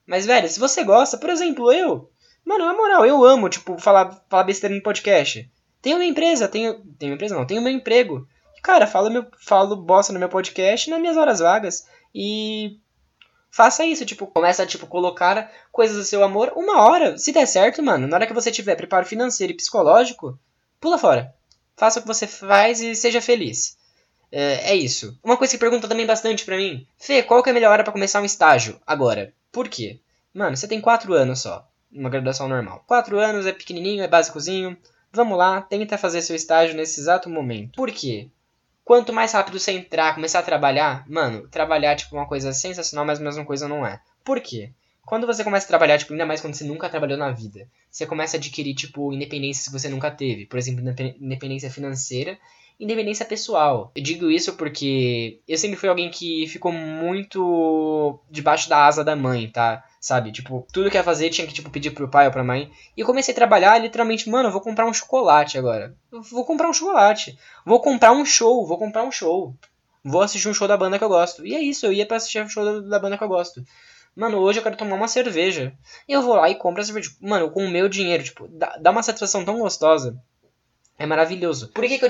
Mas, 0.05 0.25
velho, 0.25 0.49
se 0.49 0.59
você 0.59 0.83
gosta, 0.83 1.17
por 1.17 1.29
exemplo, 1.29 1.71
eu. 1.71 2.09
Mano, 2.43 2.65
na 2.65 2.73
moral, 2.73 3.05
eu 3.05 3.23
amo, 3.23 3.47
tipo, 3.47 3.77
falar, 3.77 4.19
falar 4.27 4.43
besteira 4.43 4.75
no 4.75 4.81
podcast. 4.81 5.47
Tenho 5.81 5.97
uma 5.97 6.05
empresa, 6.05 6.47
tenho. 6.47 6.79
Tenho 6.97 7.11
uma 7.11 7.15
empresa 7.15 7.35
não, 7.35 7.45
tenho 7.45 7.61
meu 7.61 7.71
emprego. 7.71 8.27
Cara, 8.61 8.85
falo, 8.85 9.09
meu, 9.09 9.25
falo 9.39 9.75
bosta 9.75 10.13
no 10.13 10.19
meu 10.19 10.29
podcast 10.29 10.89
nas 10.89 10.99
minhas 10.99 11.17
horas 11.17 11.39
vagas. 11.39 11.87
E 12.13 12.77
faça 13.49 13.85
isso, 13.85 14.05
tipo, 14.05 14.27
começa 14.27 14.63
a 14.63 14.67
tipo, 14.67 14.85
colocar 14.85 15.51
coisas 15.71 15.97
do 15.97 16.03
seu 16.03 16.23
amor 16.23 16.53
uma 16.55 16.81
hora. 16.83 17.17
Se 17.17 17.31
der 17.31 17.47
certo, 17.47 17.81
mano, 17.81 18.07
na 18.07 18.17
hora 18.17 18.27
que 18.27 18.33
você 18.33 18.51
tiver 18.51 18.75
preparo 18.75 19.05
financeiro 19.05 19.53
e 19.53 19.55
psicológico, 19.55 20.39
pula 20.79 20.97
fora. 20.97 21.33
Faça 21.75 21.99
o 21.99 22.01
que 22.03 22.07
você 22.07 22.27
faz 22.27 22.79
e 22.81 22.93
seja 22.95 23.21
feliz. 23.21 23.77
É, 24.31 24.71
é 24.71 24.75
isso. 24.75 25.17
Uma 25.23 25.35
coisa 25.35 25.51
que 25.51 25.59
pergunta 25.59 25.87
também 25.87 26.05
bastante 26.05 26.45
pra 26.45 26.57
mim: 26.57 26.85
Fê, 26.97 27.23
qual 27.23 27.41
que 27.41 27.49
é 27.49 27.51
a 27.51 27.53
melhor 27.53 27.71
hora 27.71 27.83
para 27.83 27.93
começar 27.93 28.21
um 28.21 28.25
estágio? 28.25 28.79
Agora. 28.85 29.33
Por 29.51 29.67
quê? 29.67 29.99
Mano, 30.33 30.55
você 30.55 30.67
tem 30.67 30.79
4 30.79 31.13
anos 31.13 31.41
só. 31.41 31.67
Uma 31.91 32.09
graduação 32.09 32.47
normal. 32.47 32.85
4 32.87 33.19
anos 33.19 33.45
é 33.45 33.51
pequenininho, 33.51 34.01
é 34.01 34.07
básicozinho. 34.07 34.77
Vamos 35.13 35.37
lá, 35.37 35.61
tenta 35.61 35.97
fazer 35.97 36.21
seu 36.21 36.35
estágio 36.35 36.75
nesse 36.75 36.99
exato 36.99 37.29
momento. 37.29 37.75
Por 37.75 37.91
quê? 37.91 38.29
Quanto 38.83 39.13
mais 39.13 39.33
rápido 39.33 39.59
você 39.59 39.71
entrar, 39.71 40.15
começar 40.15 40.39
a 40.39 40.43
trabalhar, 40.43 41.05
mano, 41.07 41.47
trabalhar 41.47 41.95
tipo 41.95 42.15
uma 42.15 42.27
coisa 42.27 42.53
sensacional, 42.53 43.05
mas 43.05 43.19
a 43.19 43.23
mesma 43.23 43.45
coisa 43.45 43.67
não 43.67 43.85
é. 43.85 44.01
Por 44.23 44.39
quê? 44.39 44.71
Quando 45.05 45.27
você 45.27 45.43
começa 45.43 45.65
a 45.65 45.67
trabalhar, 45.67 45.97
tipo, 45.97 46.13
ainda 46.13 46.25
mais 46.25 46.39
quando 46.39 46.53
você 46.53 46.63
nunca 46.63 46.89
trabalhou 46.89 47.17
na 47.17 47.31
vida, 47.31 47.67
você 47.89 48.05
começa 48.05 48.37
a 48.37 48.39
adquirir, 48.39 48.73
tipo, 48.73 49.11
independência 49.11 49.65
que 49.65 49.77
você 49.77 49.89
nunca 49.89 50.11
teve. 50.11 50.45
Por 50.45 50.57
exemplo, 50.57 50.83
independência 51.19 51.69
financeira 51.69 52.37
independência 52.81 53.23
pessoal. 53.25 53.91
Eu 53.95 54.01
digo 54.01 54.29
isso 54.29 54.53
porque 54.53 55.39
eu 55.47 55.57
sempre 55.57 55.77
fui 55.77 55.87
alguém 55.87 56.09
que 56.09 56.47
ficou 56.47 56.71
muito 56.71 58.19
debaixo 58.29 58.67
da 58.67 58.85
asa 58.85 59.03
da 59.03 59.15
mãe, 59.15 59.47
tá? 59.49 59.83
Sabe? 59.99 60.31
Tipo, 60.31 60.65
tudo 60.73 60.89
que 60.89 60.97
ia 60.97 61.03
fazer 61.03 61.29
tinha 61.29 61.45
que, 61.45 61.53
tipo, 61.53 61.69
pedir 61.69 61.91
pro 61.91 62.09
pai 62.09 62.25
ou 62.25 62.31
pra 62.31 62.43
mãe. 62.43 62.71
E 62.97 63.01
eu 63.01 63.05
comecei 63.05 63.33
a 63.33 63.35
trabalhar 63.35 63.77
literalmente, 63.77 64.27
mano, 64.27 64.49
eu 64.49 64.51
vou 64.51 64.61
comprar 64.61 64.87
um 64.87 64.93
chocolate 64.93 65.59
agora. 65.59 65.95
Eu 66.11 66.23
vou 66.23 66.43
comprar 66.43 66.67
um 66.67 66.73
chocolate. 66.73 67.37
Vou 67.63 67.79
comprar 67.79 68.11
um 68.11 68.25
show, 68.25 68.65
vou 68.65 68.79
comprar 68.79 69.03
um 69.03 69.11
show. 69.11 69.55
Vou 70.03 70.21
assistir 70.21 70.49
um 70.49 70.53
show 70.53 70.67
da 70.67 70.75
banda 70.75 70.97
que 70.97 71.03
eu 71.03 71.09
gosto. 71.09 71.45
E 71.45 71.53
é 71.53 71.61
isso, 71.61 71.85
eu 71.85 71.93
ia 71.93 72.07
pra 72.07 72.17
assistir 72.17 72.43
um 72.43 72.49
show 72.49 72.81
da 72.81 72.97
banda 72.97 73.15
que 73.15 73.23
eu 73.23 73.27
gosto. 73.27 73.63
Mano, 74.15 74.39
hoje 74.39 74.59
eu 74.59 74.63
quero 74.63 74.75
tomar 74.75 74.95
uma 74.95 75.07
cerveja. 75.07 75.71
Eu 76.07 76.23
vou 76.23 76.35
lá 76.35 76.49
e 76.49 76.55
compro 76.55 76.81
a 76.81 76.83
cerveja. 76.83 77.11
Mano, 77.21 77.51
com 77.51 77.63
o 77.63 77.69
meu 77.69 77.87
dinheiro, 77.87 78.23
tipo, 78.23 78.47
dá 78.47 78.91
uma 78.91 79.03
satisfação 79.03 79.45
tão 79.45 79.59
gostosa. 79.59 80.17
É 80.97 81.05
maravilhoso. 81.05 81.69
Por 81.69 81.85
que, 81.85 81.97
que 81.97 82.05
eu 82.05 82.09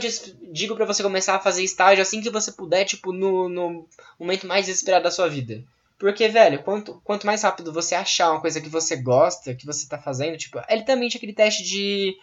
digo 0.52 0.76
para 0.76 0.86
você 0.86 1.02
começar 1.02 1.36
a 1.36 1.40
fazer 1.40 1.64
estágio 1.64 2.02
assim 2.02 2.22
que 2.22 2.30
você 2.30 2.52
puder, 2.52 2.84
tipo, 2.84 3.14
no, 3.14 3.48
no 3.48 3.88
momento 4.20 4.46
mais 4.46 4.66
desesperado 4.66 5.04
da 5.06 5.12
sua 5.12 5.30
vida? 5.30 5.64
Porque, 5.98 6.28
velho, 6.28 6.64
quanto, 6.64 7.00
quanto 7.04 7.26
mais 7.26 7.44
rápido 7.44 7.72
você 7.72 7.96
achar 7.96 8.32
uma 8.32 8.42
coisa 8.42 8.60
que 8.60 8.68
você 8.68 8.96
gosta, 8.96 9.54
que 9.54 9.66
você 9.66 9.88
tá 9.88 9.98
fazendo, 9.98 10.38
tipo, 10.38 10.60
é 10.68 10.76
literalmente 10.76 11.16
aquele 11.16 11.32
teste 11.32 11.64
de 11.64 12.18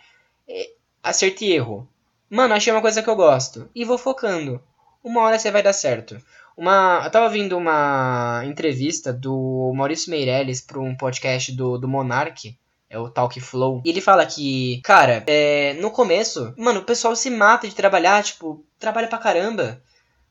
acerto 1.03 1.45
e 1.45 1.53
erro. 1.53 1.89
Mano, 2.29 2.55
achei 2.55 2.73
uma 2.73 2.83
coisa 2.83 3.03
que 3.03 3.09
eu 3.09 3.17
gosto. 3.17 3.71
E 3.75 3.85
vou 3.85 3.97
focando. 3.97 4.61
Uma 5.03 5.23
hora 5.23 5.39
você 5.39 5.51
vai 5.51 5.63
dar 5.63 5.73
certo. 5.73 6.21
Uma, 6.57 7.03
eu 7.05 7.11
tava 7.11 7.29
vendo 7.29 7.57
uma 7.57 8.43
entrevista 8.45 9.13
do 9.13 9.73
Maurício 9.75 10.11
Meirelles 10.11 10.61
para 10.61 10.81
um 10.81 10.95
podcast 10.95 11.53
do, 11.53 11.79
do 11.79 11.89
Monark. 11.89 12.59
É 12.91 12.99
o 12.99 13.11
Talk 13.11 13.39
Flow. 13.41 13.83
E 13.85 13.91
ele 13.91 14.01
fala 14.01 14.25
que, 14.25 14.81
cara, 14.83 15.23
é, 15.27 15.75
no 15.75 15.91
começo, 15.91 16.55
mano, 16.57 16.81
o 16.81 16.85
pessoal 16.85 17.15
se 17.15 17.29
mata 17.29 17.69
de 17.69 17.75
trabalhar, 17.75 18.23
tipo, 18.23 18.65
trabalha 18.79 19.09
pra 19.09 19.19
caramba 19.19 19.83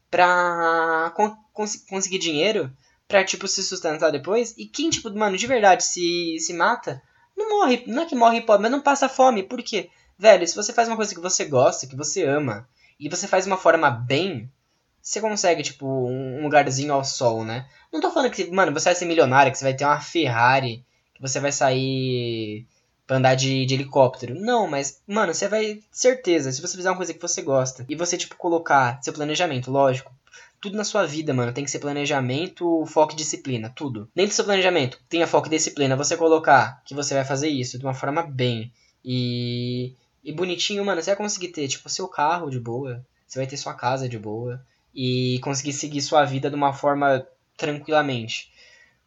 pra 0.10 1.12
con 1.16 1.36
cons 1.54 1.76
conseguir 1.88 2.18
dinheiro, 2.18 2.72
pra, 3.08 3.24
tipo, 3.24 3.48
se 3.48 3.64
sustentar 3.64 4.12
depois. 4.12 4.56
E 4.58 4.66
quem, 4.66 4.90
tipo, 4.90 5.12
mano, 5.12 5.38
de 5.38 5.46
verdade 5.46 5.84
se, 5.84 6.38
se 6.40 6.54
mata, 6.54 7.02
não 7.36 7.50
morre, 7.50 7.84
não 7.86 8.04
é 8.04 8.06
que 8.06 8.16
morre 8.16 8.42
pobre, 8.42 8.64
mas 8.64 8.72
não 8.72 8.82
passa 8.82 9.08
fome. 9.08 9.44
Por 9.44 9.62
quê? 9.62 9.90
Velho, 10.18 10.48
se 10.48 10.56
você 10.56 10.74
faz 10.74 10.88
uma 10.88 10.98
coisa 10.98 11.14
que 11.14 11.22
você 11.22 11.46
gosta, 11.46 11.86
que 11.86 11.96
você 11.96 12.24
ama, 12.24 12.68
e 13.00 13.08
você 13.08 13.28
faz 13.28 13.46
uma 13.46 13.58
forma 13.58 13.92
bem, 13.92 14.52
você 15.00 15.22
consegue, 15.22 15.62
tipo, 15.62 15.86
um 15.86 16.42
lugarzinho 16.42 16.94
ao 16.94 17.04
sol, 17.04 17.46
né? 17.46 17.68
Não 17.94 18.02
tô 18.02 18.10
falando 18.12 18.32
que, 18.32 18.50
mano, 18.50 18.74
você 18.74 18.86
vai 18.86 18.96
ser 18.96 19.06
milionário, 19.06 19.52
que 19.52 19.58
você 19.58 19.64
vai 19.64 19.76
ter 19.76 19.86
uma 19.86 20.02
Ferrari, 20.02 20.84
você 21.20 21.40
vai 21.40 21.52
sair 21.52 22.66
pra 23.08 23.18
andar 23.18 23.36
de, 23.36 23.66
de 23.66 23.74
helicóptero. 23.74 24.36
Não, 24.36 24.68
mas, 24.68 25.02
mano, 25.08 25.34
você 25.34 25.48
vai. 25.48 25.82
Certeza, 25.92 26.52
se 26.52 26.62
você 26.62 26.76
fizer 26.76 26.90
uma 26.90 26.98
coisa 26.98 27.14
que 27.14 27.22
você 27.22 27.42
gosta 27.42 27.86
e 27.88 27.96
você, 27.96 28.18
tipo, 28.18 28.36
colocar 28.36 29.02
seu 29.02 29.14
planejamento, 29.14 29.72
lógico. 29.72 30.14
Tudo 30.60 30.76
na 30.76 30.84
sua 30.84 31.06
vida, 31.06 31.34
mano, 31.36 31.54
tem 31.54 31.64
que 31.64 31.70
ser 31.70 31.78
planejamento, 31.80 32.84
foco 32.88 33.14
e 33.14 33.16
disciplina, 33.16 33.72
tudo. 33.76 34.10
Dentro 34.16 34.32
do 34.32 34.36
seu 34.36 34.44
planejamento, 34.46 35.00
tenha 35.08 35.28
foco 35.28 35.48
e 35.48 35.52
disciplina, 35.52 35.96
você 35.96 36.18
colocar 36.18 36.82
que 36.84 36.96
você 36.96 37.14
vai 37.14 37.24
fazer 37.24 37.48
isso 37.48 37.78
de 37.78 37.86
uma 37.86 37.94
forma 37.94 38.24
bem 38.24 38.72
e, 39.06 39.94
e 40.24 40.34
bonitinho, 40.34 40.84
mano, 40.84 41.00
você 41.00 41.12
vai 41.12 41.16
conseguir 41.18 41.50
ter, 41.50 41.68
tipo, 41.68 41.88
seu 41.90 42.08
carro 42.08 42.50
de 42.50 42.60
boa, 42.60 43.06
você 43.28 43.38
vai 43.38 43.48
ter 43.48 43.56
sua 43.56 43.76
casa 43.76 44.10
de 44.10 44.18
boa 44.18 44.60
e 44.96 45.40
conseguir 45.44 45.74
seguir 45.74 46.02
sua 46.02 46.26
vida 46.26 46.50
de 46.50 46.56
uma 46.56 46.74
forma 46.74 47.26
tranquilamente. 47.56 48.52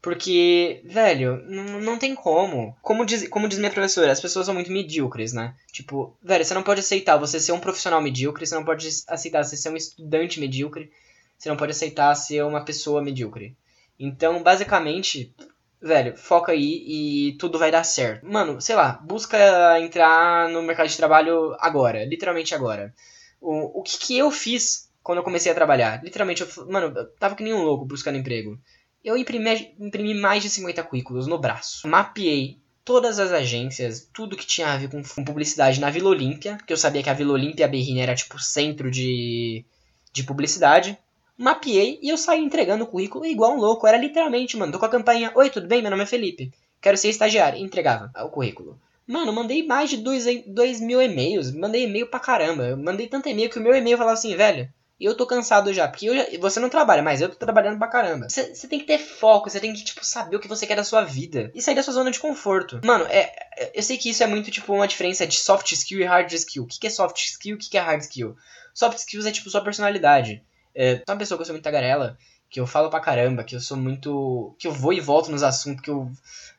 Porque, 0.02 0.80
velho, 0.84 1.42
não 1.46 1.98
tem 1.98 2.14
como. 2.14 2.74
Como 2.80 3.04
diz, 3.04 3.28
como 3.28 3.46
diz 3.46 3.58
minha 3.58 3.70
professora, 3.70 4.10
as 4.10 4.20
pessoas 4.20 4.46
são 4.46 4.54
muito 4.54 4.72
medíocres, 4.72 5.32
né? 5.32 5.54
Tipo, 5.70 6.16
velho, 6.22 6.44
você 6.44 6.54
não 6.54 6.62
pode 6.62 6.80
aceitar 6.80 7.18
você 7.18 7.38
ser 7.38 7.52
um 7.52 7.60
profissional 7.60 8.00
medíocre, 8.00 8.46
você 8.46 8.54
não 8.54 8.64
pode 8.64 8.88
aceitar 9.06 9.44
você 9.44 9.56
ser 9.58 9.68
um 9.68 9.76
estudante 9.76 10.40
medíocre, 10.40 10.90
você 11.36 11.50
não 11.50 11.56
pode 11.56 11.72
aceitar 11.72 12.14
ser 12.14 12.42
uma 12.44 12.64
pessoa 12.64 13.02
medíocre. 13.02 13.54
Então, 13.98 14.42
basicamente, 14.42 15.34
velho, 15.82 16.16
foca 16.16 16.52
aí 16.52 16.82
e 16.86 17.36
tudo 17.38 17.58
vai 17.58 17.70
dar 17.70 17.84
certo. 17.84 18.24
Mano, 18.24 18.58
sei 18.58 18.76
lá, 18.76 18.92
busca 19.02 19.78
entrar 19.80 20.48
no 20.48 20.62
mercado 20.62 20.88
de 20.88 20.96
trabalho 20.96 21.54
agora, 21.60 22.06
literalmente 22.06 22.54
agora. 22.54 22.94
O, 23.38 23.80
o 23.80 23.82
que, 23.82 23.98
que 23.98 24.18
eu 24.18 24.30
fiz 24.30 24.90
quando 25.02 25.18
eu 25.18 25.24
comecei 25.24 25.52
a 25.52 25.54
trabalhar? 25.54 26.02
Literalmente, 26.02 26.40
eu, 26.42 26.66
mano, 26.66 26.92
eu 26.96 27.06
tava 27.18 27.34
que 27.34 27.42
nem 27.42 27.52
um 27.52 27.62
louco 27.62 27.84
buscando 27.84 28.16
emprego. 28.16 28.58
Eu 29.04 29.16
imprimi, 29.16 29.74
imprimi 29.78 30.14
mais 30.14 30.42
de 30.42 30.50
50 30.50 30.82
currículos 30.84 31.26
no 31.26 31.38
braço. 31.38 31.88
Mapeei 31.88 32.58
todas 32.84 33.18
as 33.18 33.32
agências, 33.32 34.08
tudo 34.12 34.36
que 34.36 34.46
tinha 34.46 34.68
a 34.68 34.76
ver 34.76 34.90
com, 34.90 35.02
com 35.02 35.24
publicidade 35.24 35.80
na 35.80 35.90
Vila 35.90 36.10
Olímpia, 36.10 36.58
que 36.66 36.72
eu 36.72 36.76
sabia 36.76 37.02
que 37.02 37.08
a 37.08 37.14
Vila 37.14 37.32
Olímpia 37.32 37.68
Berrina 37.68 38.00
era 38.02 38.14
tipo 38.14 38.38
centro 38.38 38.90
de, 38.90 39.64
de 40.12 40.22
publicidade. 40.22 40.98
Mapeei 41.36 41.98
e 42.02 42.10
eu 42.10 42.18
saí 42.18 42.42
entregando 42.44 42.84
o 42.84 42.86
currículo 42.86 43.24
igual 43.24 43.54
um 43.54 43.60
louco. 43.60 43.86
Era 43.86 43.96
literalmente, 43.96 44.56
mano, 44.56 44.72
tô 44.72 44.78
com 44.78 44.84
a 44.84 44.90
campainha: 44.90 45.32
Oi, 45.34 45.48
tudo 45.48 45.66
bem? 45.66 45.80
Meu 45.80 45.90
nome 45.90 46.02
é 46.02 46.06
Felipe. 46.06 46.52
Quero 46.80 46.98
ser 46.98 47.08
estagiário. 47.08 47.58
Entregava 47.58 48.10
o 48.22 48.28
currículo. 48.28 48.78
Mano, 49.06 49.32
mandei 49.32 49.66
mais 49.66 49.88
de 49.88 49.96
2 49.96 50.80
mil 50.80 51.00
e-mails. 51.00 51.50
Mandei 51.50 51.84
e-mail 51.84 52.06
pra 52.06 52.20
caramba. 52.20 52.64
Eu 52.64 52.76
mandei 52.76 53.08
tanto 53.08 53.28
e-mail 53.28 53.48
que 53.48 53.58
o 53.58 53.62
meu 53.62 53.74
e-mail 53.74 53.96
falava 53.96 54.14
assim, 54.14 54.36
velho. 54.36 54.68
E 55.00 55.06
eu 55.06 55.14
tô 55.14 55.26
cansado 55.26 55.72
já, 55.72 55.88
porque 55.88 56.14
já, 56.14 56.38
você 56.38 56.60
não 56.60 56.68
trabalha, 56.68 57.02
mas 57.02 57.22
eu 57.22 57.30
tô 57.30 57.34
trabalhando 57.34 57.78
pra 57.78 57.88
caramba. 57.88 58.28
Você 58.28 58.68
tem 58.68 58.78
que 58.78 58.84
ter 58.84 58.98
foco, 58.98 59.48
você 59.48 59.58
tem 59.58 59.72
que, 59.72 59.82
tipo, 59.82 60.04
saber 60.04 60.36
o 60.36 60.40
que 60.40 60.46
você 60.46 60.66
quer 60.66 60.76
da 60.76 60.84
sua 60.84 61.02
vida. 61.02 61.50
E 61.54 61.62
sair 61.62 61.74
da 61.74 61.82
sua 61.82 61.94
zona 61.94 62.10
de 62.10 62.20
conforto. 62.20 62.78
Mano, 62.84 63.06
é, 63.06 63.32
é 63.56 63.72
eu 63.74 63.82
sei 63.82 63.96
que 63.96 64.10
isso 64.10 64.22
é 64.22 64.26
muito, 64.26 64.50
tipo, 64.50 64.74
uma 64.74 64.86
diferença 64.86 65.26
de 65.26 65.38
soft 65.38 65.72
skill 65.72 66.00
e 66.00 66.04
hard 66.04 66.30
skill. 66.34 66.64
O 66.64 66.66
que, 66.66 66.78
que 66.78 66.86
é 66.86 66.90
soft 66.90 67.16
skill 67.16 67.52
e 67.52 67.54
o 67.54 67.58
que, 67.58 67.70
que 67.70 67.78
é 67.78 67.80
hard 67.80 68.02
skill? 68.02 68.36
Soft 68.74 68.98
skills 68.98 69.24
é, 69.24 69.32
tipo, 69.32 69.48
sua 69.48 69.64
personalidade. 69.64 70.44
É, 70.74 70.96
sou 70.96 71.04
uma 71.08 71.16
pessoa 71.16 71.38
que 71.38 71.42
eu 71.42 71.46
sou 71.46 71.54
muito 71.54 71.64
tagarela, 71.64 72.18
que 72.50 72.60
eu 72.60 72.66
falo 72.66 72.90
pra 72.90 73.00
caramba, 73.00 73.42
que 73.42 73.56
eu 73.56 73.60
sou 73.60 73.78
muito... 73.78 74.54
que 74.58 74.68
eu 74.68 74.72
vou 74.72 74.92
e 74.92 75.00
volto 75.00 75.30
nos 75.30 75.42
assuntos, 75.42 75.82
que 75.82 75.90
eu, 75.90 76.10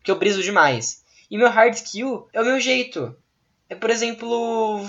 que 0.03 0.09
eu 0.09 0.17
briso 0.17 0.41
demais. 0.41 1.03
E 1.29 1.37
meu 1.37 1.49
hard 1.49 1.75
skill 1.75 2.27
é 2.33 2.41
o 2.41 2.45
meu 2.45 2.59
jeito. 2.59 3.15
É, 3.69 3.75
por 3.75 3.91
exemplo, 3.91 4.83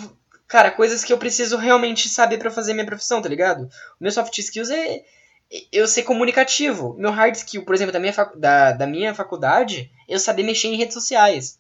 cara, 0.53 0.71
coisas 0.71 1.03
que 1.03 1.11
eu 1.11 1.17
preciso 1.17 1.57
realmente 1.57 2.11
saber 2.11 2.37
para 2.37 2.51
fazer 2.51 2.75
minha 2.75 2.85
profissão, 2.85 3.23
tá 3.23 3.29
ligado? 3.29 3.71
O 3.99 4.03
meu 4.03 4.13
soft 4.13 4.37
skills 4.37 4.69
é 4.69 5.03
eu 5.73 5.89
ser 5.89 6.03
comunicativo. 6.03 6.95
Meu 6.99 7.11
hard 7.11 7.35
skill, 7.35 7.65
por 7.65 7.75
exemplo, 7.75 7.91
da 7.91 7.99
minha, 7.99 8.13
da, 8.37 8.73
da 8.73 8.87
minha 8.87 9.15
faculdade, 9.15 9.91
eu 10.07 10.19
saber 10.19 10.43
mexer 10.43 10.69
em 10.69 10.77
redes 10.77 10.93
sociais. 10.93 11.59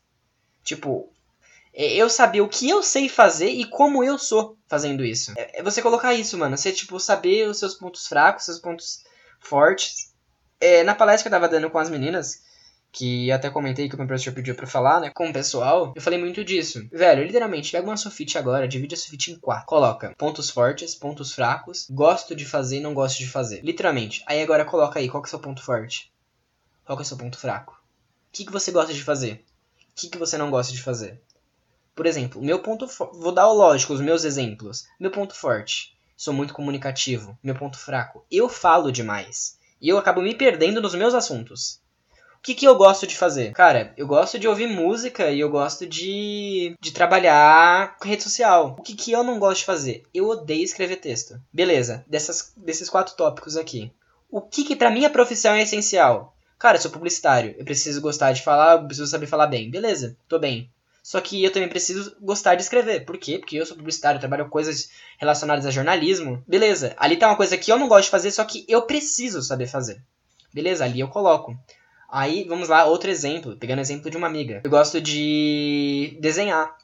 Tipo, 0.62 1.10
é, 1.72 1.94
eu 1.94 2.10
saber 2.10 2.42
o 2.42 2.48
que 2.50 2.68
eu 2.68 2.82
sei 2.82 3.08
fazer 3.08 3.48
e 3.48 3.64
como 3.64 4.04
eu 4.04 4.18
sou 4.18 4.58
fazendo 4.68 5.02
isso. 5.02 5.32
É, 5.38 5.60
é 5.60 5.62
você 5.62 5.80
colocar 5.80 6.12
isso, 6.12 6.36
mano. 6.36 6.54
Você, 6.54 6.70
tipo, 6.70 7.00
saber 7.00 7.48
os 7.48 7.58
seus 7.58 7.72
pontos 7.72 8.06
fracos, 8.06 8.44
seus 8.44 8.58
pontos 8.58 9.02
fortes. 9.40 10.12
É, 10.60 10.84
na 10.84 10.94
palestra 10.94 11.22
que 11.22 11.34
eu 11.34 11.40
tava 11.40 11.50
dando 11.50 11.70
com 11.70 11.78
as 11.78 11.88
meninas, 11.88 12.42
que 12.92 13.32
até 13.32 13.48
comentei 13.48 13.88
que 13.88 13.94
o 13.94 13.98
meu 13.98 14.06
professor 14.06 14.34
pediu 14.34 14.54
pra 14.54 14.66
falar, 14.66 15.00
né, 15.00 15.10
com 15.10 15.30
o 15.30 15.32
pessoal, 15.32 15.94
eu 15.96 16.02
falei 16.02 16.18
muito 16.18 16.44
disso. 16.44 16.86
Velho, 16.92 17.24
literalmente, 17.24 17.72
pega 17.72 17.86
uma 17.86 17.96
sulfite 17.96 18.36
agora, 18.36 18.68
divide 18.68 18.94
a 18.94 18.98
sulfite 18.98 19.32
em 19.32 19.38
quatro. 19.38 19.66
Coloca 19.66 20.14
pontos 20.18 20.50
fortes, 20.50 20.94
pontos 20.94 21.32
fracos, 21.32 21.86
gosto 21.90 22.36
de 22.36 22.44
fazer 22.44 22.76
e 22.76 22.80
não 22.80 22.92
gosto 22.92 23.18
de 23.18 23.28
fazer. 23.28 23.62
Literalmente. 23.64 24.22
Aí 24.26 24.42
agora 24.42 24.66
coloca 24.66 25.00
aí, 25.00 25.08
qual 25.08 25.22
que 25.22 25.26
é 25.26 25.30
o 25.30 25.30
seu 25.30 25.38
ponto 25.40 25.62
forte? 25.64 26.12
Qual 26.84 26.96
que 26.96 27.02
é 27.02 27.06
o 27.06 27.08
seu 27.08 27.16
ponto 27.16 27.38
fraco? 27.38 27.72
O 27.72 28.32
que, 28.32 28.44
que 28.44 28.52
você 28.52 28.70
gosta 28.70 28.92
de 28.92 29.02
fazer? 29.02 29.42
O 29.80 29.94
que, 29.94 30.10
que 30.10 30.18
você 30.18 30.36
não 30.36 30.50
gosta 30.50 30.72
de 30.72 30.82
fazer? 30.82 31.18
Por 31.94 32.04
exemplo, 32.04 32.42
meu 32.42 32.58
ponto 32.58 32.86
vou 32.86 33.32
dar 33.32 33.48
o 33.48 33.54
lógico, 33.54 33.94
os 33.94 34.00
meus 34.00 34.24
exemplos. 34.24 34.86
Meu 35.00 35.10
ponto 35.10 35.34
forte, 35.34 35.96
sou 36.16 36.34
muito 36.34 36.52
comunicativo. 36.52 37.38
Meu 37.42 37.54
ponto 37.54 37.78
fraco, 37.78 38.24
eu 38.30 38.48
falo 38.48 38.92
demais. 38.92 39.58
E 39.80 39.88
eu 39.88 39.98
acabo 39.98 40.20
me 40.20 40.34
perdendo 40.34 40.80
nos 40.80 40.94
meus 40.94 41.14
assuntos. 41.14 41.81
O 42.42 42.44
que, 42.44 42.56
que 42.56 42.66
eu 42.66 42.74
gosto 42.74 43.06
de 43.06 43.16
fazer? 43.16 43.52
Cara, 43.52 43.94
eu 43.96 44.04
gosto 44.04 44.36
de 44.36 44.48
ouvir 44.48 44.66
música 44.66 45.30
e 45.30 45.38
eu 45.38 45.48
gosto 45.48 45.86
de, 45.86 46.76
de 46.80 46.90
trabalhar 46.90 47.96
com 47.98 48.08
rede 48.08 48.24
social. 48.24 48.74
O 48.76 48.82
que, 48.82 48.96
que 48.96 49.12
eu 49.12 49.22
não 49.22 49.38
gosto 49.38 49.60
de 49.60 49.66
fazer? 49.66 50.02
Eu 50.12 50.28
odeio 50.28 50.64
escrever 50.64 50.96
texto. 50.96 51.40
Beleza, 51.52 52.04
dessas, 52.04 52.52
desses 52.56 52.90
quatro 52.90 53.14
tópicos 53.14 53.56
aqui. 53.56 53.92
O 54.28 54.40
que, 54.40 54.64
que 54.64 54.74
pra 54.74 54.90
minha 54.90 55.08
profissão 55.08 55.54
é 55.54 55.62
essencial? 55.62 56.36
Cara, 56.58 56.78
eu 56.78 56.82
sou 56.82 56.90
publicitário, 56.90 57.54
eu 57.56 57.64
preciso 57.64 58.00
gostar 58.00 58.32
de 58.32 58.42
falar, 58.42 58.72
eu 58.72 58.86
preciso 58.86 59.06
saber 59.06 59.26
falar 59.28 59.46
bem. 59.46 59.70
Beleza, 59.70 60.16
tô 60.26 60.36
bem. 60.36 60.68
Só 61.00 61.20
que 61.20 61.44
eu 61.44 61.52
também 61.52 61.68
preciso 61.68 62.16
gostar 62.20 62.56
de 62.56 62.62
escrever. 62.62 63.04
Por 63.04 63.18
quê? 63.18 63.38
Porque 63.38 63.54
eu 63.54 63.64
sou 63.64 63.76
publicitário, 63.76 64.18
trabalho 64.18 64.46
com 64.46 64.50
coisas 64.50 64.90
relacionadas 65.16 65.64
a 65.64 65.70
jornalismo. 65.70 66.42
Beleza, 66.44 66.92
ali 66.96 67.16
tá 67.16 67.28
uma 67.28 67.36
coisa 67.36 67.56
que 67.56 67.70
eu 67.70 67.78
não 67.78 67.86
gosto 67.86 68.06
de 68.06 68.10
fazer, 68.10 68.32
só 68.32 68.44
que 68.44 68.64
eu 68.66 68.82
preciso 68.82 69.40
saber 69.42 69.68
fazer. 69.68 70.02
Beleza, 70.52 70.84
ali 70.84 70.98
eu 70.98 71.06
coloco. 71.06 71.56
Aí, 72.14 72.44
vamos 72.44 72.68
lá, 72.68 72.84
outro 72.84 73.10
exemplo, 73.10 73.56
pegando 73.56 73.80
exemplo 73.80 74.10
de 74.10 74.18
uma 74.18 74.26
amiga. 74.26 74.60
Eu 74.62 74.70
gosto 74.70 75.00
de 75.00 76.14
desenhar, 76.20 76.76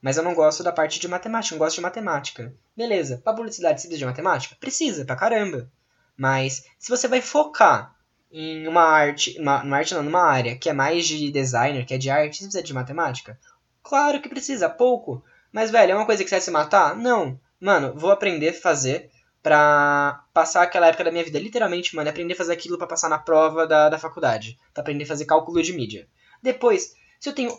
mas 0.00 0.16
eu 0.16 0.22
não 0.22 0.36
gosto 0.36 0.62
da 0.62 0.70
parte 0.70 1.00
de 1.00 1.08
matemática, 1.08 1.56
não 1.56 1.58
gosto 1.58 1.74
de 1.74 1.82
matemática. 1.82 2.54
Beleza, 2.76 3.20
pra 3.24 3.32
publicidade 3.32 3.74
precisa 3.74 3.98
de 3.98 4.04
matemática? 4.04 4.56
Precisa, 4.60 5.04
pra 5.04 5.16
caramba. 5.16 5.68
Mas, 6.16 6.64
se 6.78 6.88
você 6.88 7.08
vai 7.08 7.20
focar 7.20 7.96
em 8.30 8.68
uma 8.68 8.84
arte, 8.84 9.36
uma, 9.40 9.64
uma 9.64 9.78
arte 9.78 9.94
não, 9.94 10.02
numa 10.04 10.22
área 10.22 10.56
que 10.56 10.70
é 10.70 10.72
mais 10.72 11.08
de 11.08 11.32
designer, 11.32 11.84
que 11.84 11.94
é 11.94 11.98
de 11.98 12.08
arte, 12.08 12.36
você 12.36 12.44
precisa 12.44 12.62
de 12.62 12.72
matemática? 12.72 13.36
Claro 13.82 14.20
que 14.20 14.28
precisa, 14.28 14.70
pouco. 14.70 15.24
Mas, 15.50 15.72
velho, 15.72 15.90
é 15.90 15.94
uma 15.96 16.06
coisa 16.06 16.22
que 16.22 16.30
você 16.30 16.36
vai 16.36 16.40
se 16.40 16.50
matar? 16.52 16.94
Não. 16.94 17.36
Mano, 17.60 17.94
vou 17.96 18.12
aprender 18.12 18.50
a 18.50 18.54
fazer 18.54 19.10
pra 19.42 20.24
passar 20.32 20.62
aquela 20.62 20.86
época 20.86 21.04
da 21.04 21.10
minha 21.10 21.24
vida. 21.24 21.38
Literalmente, 21.38 21.96
mano, 21.96 22.08
aprender 22.08 22.34
a 22.34 22.36
fazer 22.36 22.52
aquilo 22.52 22.78
para 22.78 22.86
passar 22.86 23.08
na 23.08 23.18
prova 23.18 23.66
da, 23.66 23.88
da 23.88 23.98
faculdade. 23.98 24.58
Pra 24.72 24.82
aprender 24.82 25.04
a 25.04 25.08
fazer 25.08 25.24
cálculo 25.24 25.62
de 25.62 25.72
mídia. 25.72 26.06
Depois, 26.42 26.94
se 27.18 27.28
eu 27.28 27.34
tenho 27.34 27.52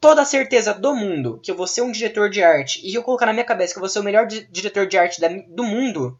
toda 0.00 0.22
a 0.22 0.24
certeza 0.24 0.74
do 0.74 0.94
mundo 0.94 1.40
que 1.42 1.50
eu 1.50 1.56
vou 1.56 1.66
ser 1.66 1.82
um 1.82 1.92
diretor 1.92 2.30
de 2.30 2.42
arte 2.42 2.80
e 2.84 2.94
eu 2.94 3.02
colocar 3.02 3.26
na 3.26 3.32
minha 3.32 3.44
cabeça 3.44 3.72
que 3.72 3.78
eu 3.78 3.82
vou 3.82 3.88
ser 3.88 3.98
o 3.98 4.04
melhor 4.04 4.26
di 4.26 4.46
diretor 4.50 4.86
de 4.86 4.96
arte 4.96 5.20
da, 5.20 5.28
do 5.28 5.64
mundo, 5.64 6.18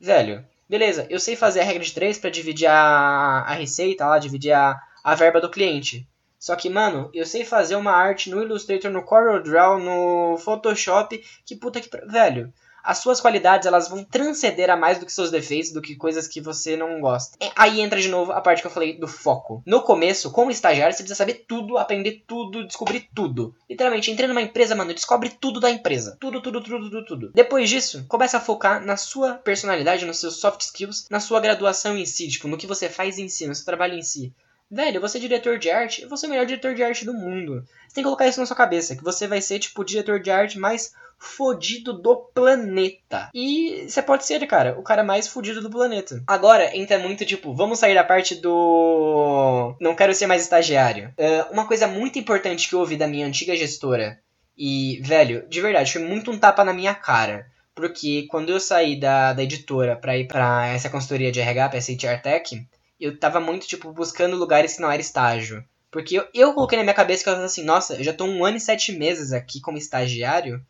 velho, 0.00 0.44
beleza, 0.68 1.06
eu 1.10 1.18
sei 1.18 1.34
fazer 1.34 1.60
a 1.60 1.64
regra 1.64 1.82
de 1.82 1.92
três 1.92 2.18
para 2.18 2.30
dividir 2.30 2.68
a, 2.68 3.40
a 3.40 3.54
receita 3.54 4.06
lá, 4.06 4.18
dividir 4.18 4.52
a, 4.52 4.80
a 5.02 5.14
verba 5.14 5.40
do 5.40 5.50
cliente. 5.50 6.08
Só 6.38 6.54
que, 6.54 6.70
mano, 6.70 7.10
eu 7.12 7.26
sei 7.26 7.44
fazer 7.44 7.74
uma 7.74 7.90
arte 7.90 8.30
no 8.30 8.40
Illustrator, 8.40 8.92
no 8.92 9.02
CorelDRAW, 9.02 9.80
no 9.80 10.38
Photoshop, 10.38 11.20
que 11.44 11.56
puta 11.56 11.80
que... 11.80 11.90
Velho, 12.06 12.52
as 12.82 12.98
suas 12.98 13.20
qualidades 13.20 13.66
elas 13.66 13.88
vão 13.88 14.04
transcender 14.04 14.70
a 14.70 14.76
mais 14.76 14.98
do 14.98 15.06
que 15.06 15.12
seus 15.12 15.30
defeitos, 15.30 15.72
do 15.72 15.82
que 15.82 15.96
coisas 15.96 16.26
que 16.26 16.40
você 16.40 16.76
não 16.76 17.00
gosta. 17.00 17.36
E 17.40 17.50
aí 17.56 17.80
entra 17.80 18.00
de 18.00 18.08
novo 18.08 18.32
a 18.32 18.40
parte 18.40 18.60
que 18.60 18.66
eu 18.66 18.70
falei 18.70 18.98
do 18.98 19.06
foco. 19.06 19.62
No 19.66 19.82
começo, 19.82 20.30
como 20.30 20.50
estagiário, 20.50 20.94
você 20.94 21.02
precisa 21.02 21.18
saber 21.18 21.44
tudo, 21.46 21.78
aprender 21.78 22.24
tudo, 22.26 22.66
descobrir 22.66 23.08
tudo. 23.14 23.54
Literalmente, 23.68 24.10
entrei 24.10 24.28
numa 24.28 24.42
empresa, 24.42 24.74
mano, 24.74 24.94
descobre 24.94 25.30
tudo 25.30 25.60
da 25.60 25.70
empresa. 25.70 26.16
Tudo, 26.20 26.40
tudo, 26.40 26.60
tudo, 26.62 26.90
tudo, 26.90 27.04
tudo. 27.04 27.32
Depois 27.34 27.68
disso, 27.68 28.04
começa 28.08 28.38
a 28.38 28.40
focar 28.40 28.84
na 28.84 28.96
sua 28.96 29.34
personalidade, 29.34 30.06
nos 30.06 30.18
seus 30.18 30.36
soft 30.36 30.60
skills, 30.62 31.06
na 31.10 31.20
sua 31.20 31.40
graduação 31.40 31.96
em 31.96 32.06
si, 32.06 32.28
tipo, 32.28 32.48
no 32.48 32.56
que 32.56 32.66
você 32.66 32.88
faz 32.88 33.18
em 33.18 33.28
si, 33.28 33.46
no 33.46 33.54
seu 33.54 33.64
trabalho 33.64 33.94
em 33.94 34.02
si. 34.02 34.32
Velho, 34.70 35.00
você 35.00 35.16
é 35.18 35.20
diretor 35.20 35.58
de 35.58 35.70
arte, 35.70 36.04
vou 36.04 36.18
ser 36.18 36.26
o 36.26 36.30
melhor 36.30 36.44
diretor 36.44 36.74
de 36.74 36.82
arte 36.82 37.04
do 37.04 37.14
mundo. 37.14 37.64
Você 37.86 37.94
tem 37.94 38.02
que 38.02 38.08
colocar 38.08 38.28
isso 38.28 38.38
na 38.38 38.46
sua 38.46 38.56
cabeça, 38.56 38.94
que 38.94 39.02
você 39.02 39.26
vai 39.26 39.40
ser, 39.40 39.58
tipo, 39.58 39.80
o 39.80 39.84
diretor 39.84 40.20
de 40.20 40.30
arte 40.30 40.58
mais 40.58 40.92
fodido 41.18 41.92
do 41.92 42.16
planeta. 42.16 43.30
E 43.34 43.86
você 43.88 44.02
pode 44.02 44.26
ser, 44.26 44.46
cara, 44.46 44.78
o 44.78 44.82
cara 44.82 45.02
mais 45.02 45.26
fodido 45.26 45.62
do 45.62 45.70
planeta. 45.70 46.22
Agora, 46.26 46.76
entra 46.76 46.98
muito, 46.98 47.24
tipo, 47.24 47.54
vamos 47.54 47.78
sair 47.78 47.94
da 47.94 48.04
parte 48.04 48.34
do. 48.34 49.74
Não 49.80 49.94
quero 49.94 50.14
ser 50.14 50.26
mais 50.26 50.42
estagiário. 50.42 51.14
Uh, 51.18 51.52
uma 51.52 51.66
coisa 51.66 51.86
muito 51.86 52.18
importante 52.18 52.68
que 52.68 52.74
eu 52.74 52.80
ouvi 52.80 52.96
da 52.96 53.08
minha 53.08 53.26
antiga 53.26 53.56
gestora, 53.56 54.20
e, 54.56 55.00
velho, 55.02 55.48
de 55.48 55.60
verdade, 55.60 55.92
foi 55.92 56.02
muito 56.02 56.30
um 56.30 56.38
tapa 56.38 56.64
na 56.64 56.72
minha 56.72 56.94
cara. 56.94 57.46
Porque 57.74 58.26
quando 58.28 58.50
eu 58.50 58.58
saí 58.58 58.98
da, 58.98 59.32
da 59.32 59.42
editora 59.42 59.94
pra 59.94 60.18
ir 60.18 60.26
pra 60.26 60.66
essa 60.66 60.90
consultoria 60.90 61.30
de 61.30 61.40
RH, 61.40 61.68
pra 61.68 61.78
essa 61.78 61.92
HR 61.92 62.20
Tech, 62.20 62.66
eu 63.00 63.18
tava 63.18 63.40
muito, 63.40 63.66
tipo, 63.66 63.92
buscando 63.92 64.36
lugares 64.36 64.74
que 64.74 64.82
não 64.82 64.90
era 64.90 65.00
estágio. 65.00 65.64
Porque 65.90 66.18
eu, 66.18 66.28
eu 66.34 66.52
coloquei 66.52 66.76
na 66.76 66.84
minha 66.84 66.94
cabeça 66.94 67.22
que 67.22 67.28
eu 67.28 67.34
tava 67.34 67.46
assim, 67.46 67.64
nossa, 67.64 67.94
eu 67.94 68.04
já 68.04 68.12
tô 68.12 68.24
um 68.24 68.44
ano 68.44 68.56
e 68.56 68.60
sete 68.60 68.92
meses 68.92 69.32
aqui 69.32 69.60
como 69.60 69.78
estagiário. 69.78 70.64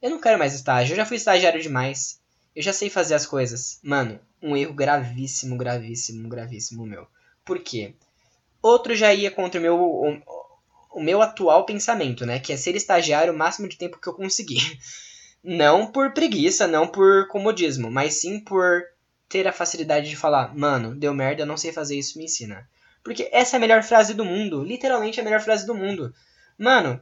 Eu 0.00 0.10
não 0.10 0.20
quero 0.20 0.38
mais 0.38 0.54
estágio, 0.54 0.92
eu 0.92 0.96
já 0.96 1.06
fui 1.06 1.16
estagiário 1.16 1.60
demais. 1.60 2.20
Eu 2.54 2.62
já 2.62 2.72
sei 2.72 2.88
fazer 2.88 3.14
as 3.14 3.26
coisas. 3.26 3.78
Mano, 3.82 4.18
um 4.40 4.56
erro 4.56 4.72
gravíssimo, 4.72 5.56
gravíssimo, 5.56 6.28
gravíssimo 6.28 6.86
meu. 6.86 7.06
Por 7.44 7.58
quê? 7.58 7.94
Outro 8.62 8.94
já 8.94 9.12
ia 9.12 9.30
contra 9.30 9.58
o 9.58 9.62
meu, 9.62 9.78
o, 9.78 10.22
o 10.94 11.02
meu 11.02 11.20
atual 11.20 11.66
pensamento, 11.66 12.24
né? 12.24 12.38
Que 12.38 12.52
é 12.52 12.56
ser 12.56 12.76
estagiário 12.76 13.32
o 13.32 13.36
máximo 13.36 13.68
de 13.68 13.76
tempo 13.76 14.00
que 14.00 14.08
eu 14.08 14.14
conseguir. 14.14 14.78
Não 15.46 15.92
por 15.92 16.14
preguiça, 16.14 16.66
não 16.66 16.88
por 16.88 17.28
comodismo, 17.28 17.90
mas 17.90 18.14
sim 18.14 18.40
por 18.40 18.82
ter 19.28 19.46
a 19.46 19.52
facilidade 19.52 20.08
de 20.08 20.16
falar, 20.16 20.56
mano, 20.56 20.94
deu 20.94 21.14
merda, 21.14 21.42
eu 21.42 21.46
não 21.46 21.56
sei 21.56 21.72
fazer 21.72 21.98
isso, 21.98 22.18
me 22.18 22.24
ensina. 22.24 22.68
Porque 23.02 23.28
essa 23.32 23.56
é 23.56 23.58
a 23.58 23.60
melhor 23.60 23.82
frase 23.82 24.14
do 24.14 24.24
mundo, 24.24 24.62
literalmente 24.62 25.20
a 25.20 25.24
melhor 25.24 25.40
frase 25.40 25.66
do 25.66 25.74
mundo. 25.74 26.14
Mano, 26.58 27.00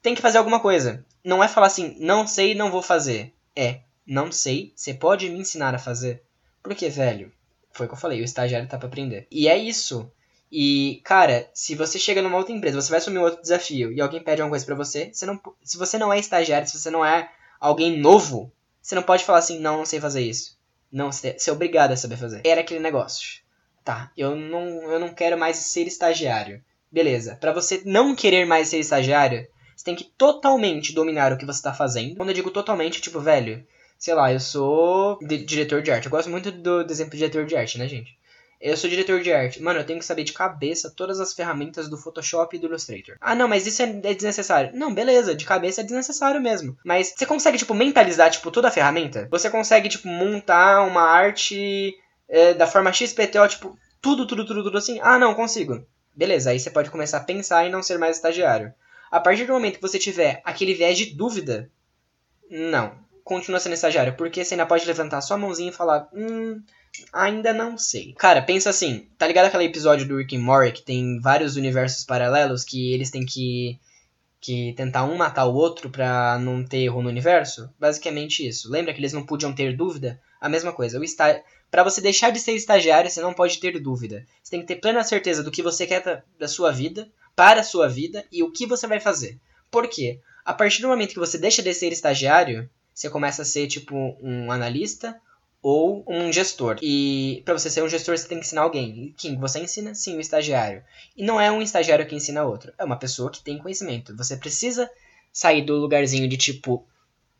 tem 0.00 0.14
que 0.14 0.22
fazer 0.22 0.38
alguma 0.38 0.60
coisa. 0.60 1.04
Não 1.22 1.42
é 1.42 1.48
falar 1.48 1.66
assim, 1.66 1.96
não 2.00 2.26
sei, 2.26 2.54
não 2.54 2.70
vou 2.70 2.82
fazer. 2.82 3.34
É, 3.54 3.80
não 4.06 4.32
sei, 4.32 4.72
você 4.74 4.94
pode 4.94 5.28
me 5.28 5.38
ensinar 5.38 5.74
a 5.74 5.78
fazer. 5.78 6.22
Porque, 6.62 6.88
velho, 6.88 7.32
foi 7.72 7.86
o 7.86 7.88
que 7.88 7.94
eu 7.94 7.98
falei, 7.98 8.20
o 8.20 8.24
estagiário 8.24 8.68
tá 8.68 8.78
pra 8.78 8.88
aprender. 8.88 9.26
E 9.30 9.48
é 9.48 9.56
isso. 9.56 10.10
E, 10.50 11.00
cara, 11.04 11.48
se 11.52 11.74
você 11.74 11.98
chega 11.98 12.22
numa 12.22 12.38
outra 12.38 12.54
empresa, 12.54 12.80
você 12.80 12.88
vai 12.88 12.98
assumir 12.98 13.18
um 13.18 13.22
outro 13.22 13.42
desafio 13.42 13.92
e 13.92 14.00
alguém 14.00 14.22
pede 14.22 14.40
uma 14.40 14.48
coisa 14.48 14.64
para 14.64 14.74
você, 14.74 15.10
você 15.12 15.26
não, 15.26 15.38
se 15.62 15.76
você 15.76 15.98
não 15.98 16.12
é 16.12 16.18
estagiário, 16.18 16.66
se 16.66 16.78
você 16.78 16.90
não 16.90 17.04
é 17.04 17.30
alguém 17.60 17.98
novo, 17.98 18.50
você 18.80 18.94
não 18.94 19.02
pode 19.02 19.24
falar 19.24 19.40
assim, 19.40 19.58
não, 19.58 19.78
não 19.78 19.86
sei 19.86 20.00
fazer 20.00 20.22
isso. 20.22 20.57
Não, 20.90 21.12
você 21.12 21.36
é 21.46 21.52
obrigado 21.52 21.92
a 21.92 21.96
saber 21.96 22.16
fazer. 22.16 22.40
Era 22.44 22.60
aquele 22.60 22.80
negócio. 22.80 23.40
Tá, 23.84 24.10
eu 24.16 24.36
não, 24.36 24.92
eu 24.92 24.98
não 24.98 25.14
quero 25.14 25.38
mais 25.38 25.56
ser 25.56 25.86
estagiário. 25.86 26.62
Beleza, 26.90 27.36
para 27.36 27.52
você 27.52 27.82
não 27.84 28.14
querer 28.14 28.46
mais 28.46 28.68
ser 28.68 28.78
estagiário, 28.78 29.46
você 29.76 29.84
tem 29.84 29.94
que 29.94 30.04
totalmente 30.04 30.92
dominar 30.92 31.32
o 31.32 31.38
que 31.38 31.44
você 31.44 31.62
tá 31.62 31.72
fazendo. 31.72 32.16
Quando 32.16 32.30
eu 32.30 32.34
digo 32.34 32.50
totalmente, 32.50 33.00
tipo, 33.00 33.20
velho, 33.20 33.64
sei 33.98 34.14
lá, 34.14 34.32
eu 34.32 34.40
sou 34.40 35.18
diretor 35.20 35.82
de 35.82 35.90
arte. 35.90 36.06
Eu 36.06 36.10
gosto 36.10 36.30
muito 36.30 36.50
do, 36.50 36.84
do 36.84 36.92
exemplo 36.92 37.12
de 37.12 37.18
diretor 37.18 37.46
de 37.46 37.56
arte, 37.56 37.78
né, 37.78 37.86
gente? 37.86 38.17
Eu 38.60 38.76
sou 38.76 38.90
diretor 38.90 39.20
de 39.20 39.32
arte. 39.32 39.62
Mano, 39.62 39.80
eu 39.80 39.86
tenho 39.86 39.98
que 39.98 40.04
saber 40.04 40.24
de 40.24 40.32
cabeça 40.32 40.92
todas 40.94 41.20
as 41.20 41.32
ferramentas 41.32 41.88
do 41.88 41.96
Photoshop 41.96 42.56
e 42.56 42.58
do 42.58 42.66
Illustrator. 42.66 43.16
Ah, 43.20 43.34
não, 43.34 43.46
mas 43.46 43.66
isso 43.66 43.82
é, 43.82 43.86
é 43.86 44.14
desnecessário. 44.14 44.72
Não, 44.74 44.92
beleza, 44.92 45.34
de 45.34 45.44
cabeça 45.44 45.80
é 45.80 45.84
desnecessário 45.84 46.40
mesmo. 46.40 46.76
Mas 46.84 47.14
você 47.16 47.24
consegue, 47.24 47.58
tipo, 47.58 47.72
mentalizar, 47.74 48.30
tipo, 48.30 48.50
toda 48.50 48.68
a 48.68 48.72
ferramenta? 48.72 49.28
Você 49.30 49.48
consegue, 49.48 49.88
tipo, 49.88 50.08
montar 50.08 50.82
uma 50.82 51.02
arte 51.02 51.94
é, 52.28 52.52
da 52.54 52.66
forma 52.66 52.92
XPTO, 52.92 53.48
tipo, 53.48 53.78
tudo, 54.00 54.26
tudo, 54.26 54.44
tudo, 54.44 54.64
tudo 54.64 54.78
assim? 54.78 54.98
Ah, 55.02 55.18
não, 55.18 55.34
consigo. 55.34 55.86
Beleza, 56.14 56.50
aí 56.50 56.58
você 56.58 56.70
pode 56.70 56.90
começar 56.90 57.18
a 57.18 57.24
pensar 57.24 57.64
em 57.64 57.70
não 57.70 57.82
ser 57.82 57.96
mais 57.96 58.16
estagiário. 58.16 58.74
A 59.10 59.20
partir 59.20 59.44
do 59.44 59.52
momento 59.52 59.76
que 59.76 59.82
você 59.82 59.98
tiver 59.98 60.42
aquele 60.44 60.74
viés 60.74 60.98
de 60.98 61.14
dúvida, 61.14 61.70
não, 62.50 62.92
continua 63.22 63.60
sendo 63.60 63.74
estagiário, 63.74 64.16
porque 64.16 64.44
você 64.44 64.54
ainda 64.54 64.66
pode 64.66 64.86
levantar 64.86 65.20
sua 65.20 65.38
mãozinha 65.38 65.70
e 65.70 65.74
falar, 65.74 66.08
hum, 66.12 66.60
Ainda 67.12 67.52
não 67.52 67.78
sei. 67.78 68.14
Cara, 68.14 68.42
pensa 68.42 68.70
assim, 68.70 69.08
tá 69.16 69.26
ligado 69.26 69.46
aquele 69.46 69.64
episódio 69.64 70.06
do 70.06 70.16
Rick 70.16 70.36
and 70.36 70.40
Morty 70.40 70.72
que 70.72 70.82
tem 70.82 71.20
vários 71.20 71.56
universos 71.56 72.04
paralelos 72.04 72.64
que 72.64 72.92
eles 72.92 73.10
têm 73.10 73.24
que 73.24 73.78
que 74.40 74.72
tentar 74.76 75.04
um 75.04 75.16
matar 75.16 75.46
o 75.46 75.54
outro 75.54 75.90
pra 75.90 76.38
não 76.38 76.64
ter 76.64 76.84
erro 76.84 77.02
no 77.02 77.08
universo? 77.08 77.68
Basicamente 77.78 78.46
isso. 78.46 78.70
Lembra 78.70 78.94
que 78.94 79.00
eles 79.00 79.12
não 79.12 79.26
podiam 79.26 79.52
ter 79.52 79.76
dúvida? 79.76 80.20
A 80.40 80.48
mesma 80.48 80.72
coisa. 80.72 80.98
O. 81.00 81.02
Para 81.70 81.82
você 81.82 82.00
deixar 82.00 82.30
de 82.30 82.40
ser 82.40 82.52
estagiário, 82.52 83.10
você 83.10 83.20
não 83.20 83.34
pode 83.34 83.58
ter 83.58 83.78
dúvida. 83.78 84.24
Você 84.42 84.52
tem 84.52 84.60
que 84.60 84.66
ter 84.66 84.76
plena 84.76 85.02
certeza 85.02 85.42
do 85.42 85.50
que 85.50 85.62
você 85.62 85.86
quer 85.86 86.24
da 86.38 86.48
sua 86.48 86.70
vida, 86.70 87.10
para 87.34 87.60
a 87.60 87.64
sua 87.64 87.88
vida 87.88 88.24
e 88.32 88.42
o 88.42 88.50
que 88.50 88.66
você 88.66 88.86
vai 88.86 89.00
fazer. 89.00 89.38
Por 89.70 89.88
quê? 89.88 90.20
A 90.44 90.54
partir 90.54 90.80
do 90.80 90.88
momento 90.88 91.12
que 91.12 91.18
você 91.18 91.36
deixa 91.36 91.62
de 91.62 91.74
ser 91.74 91.92
estagiário, 91.92 92.70
você 92.94 93.10
começa 93.10 93.42
a 93.42 93.44
ser 93.44 93.66
tipo 93.66 93.94
um 94.22 94.50
analista, 94.50 95.20
ou 95.62 96.04
um 96.06 96.32
gestor. 96.32 96.78
E 96.82 97.42
para 97.44 97.58
você 97.58 97.68
ser 97.68 97.82
um 97.82 97.88
gestor, 97.88 98.16
você 98.16 98.28
tem 98.28 98.38
que 98.38 98.46
ensinar 98.46 98.62
alguém. 98.62 99.14
Quem 99.16 99.36
você 99.36 99.60
ensina? 99.60 99.94
Sim, 99.94 100.16
o 100.16 100.20
estagiário. 100.20 100.82
E 101.16 101.24
não 101.24 101.40
é 101.40 101.50
um 101.50 101.62
estagiário 101.62 102.06
que 102.06 102.14
ensina 102.14 102.44
outro, 102.44 102.72
é 102.78 102.84
uma 102.84 102.96
pessoa 102.96 103.30
que 103.30 103.42
tem 103.42 103.58
conhecimento. 103.58 104.16
Você 104.16 104.36
precisa 104.36 104.90
sair 105.32 105.62
do 105.62 105.74
lugarzinho 105.74 106.28
de 106.28 106.36
tipo, 106.36 106.86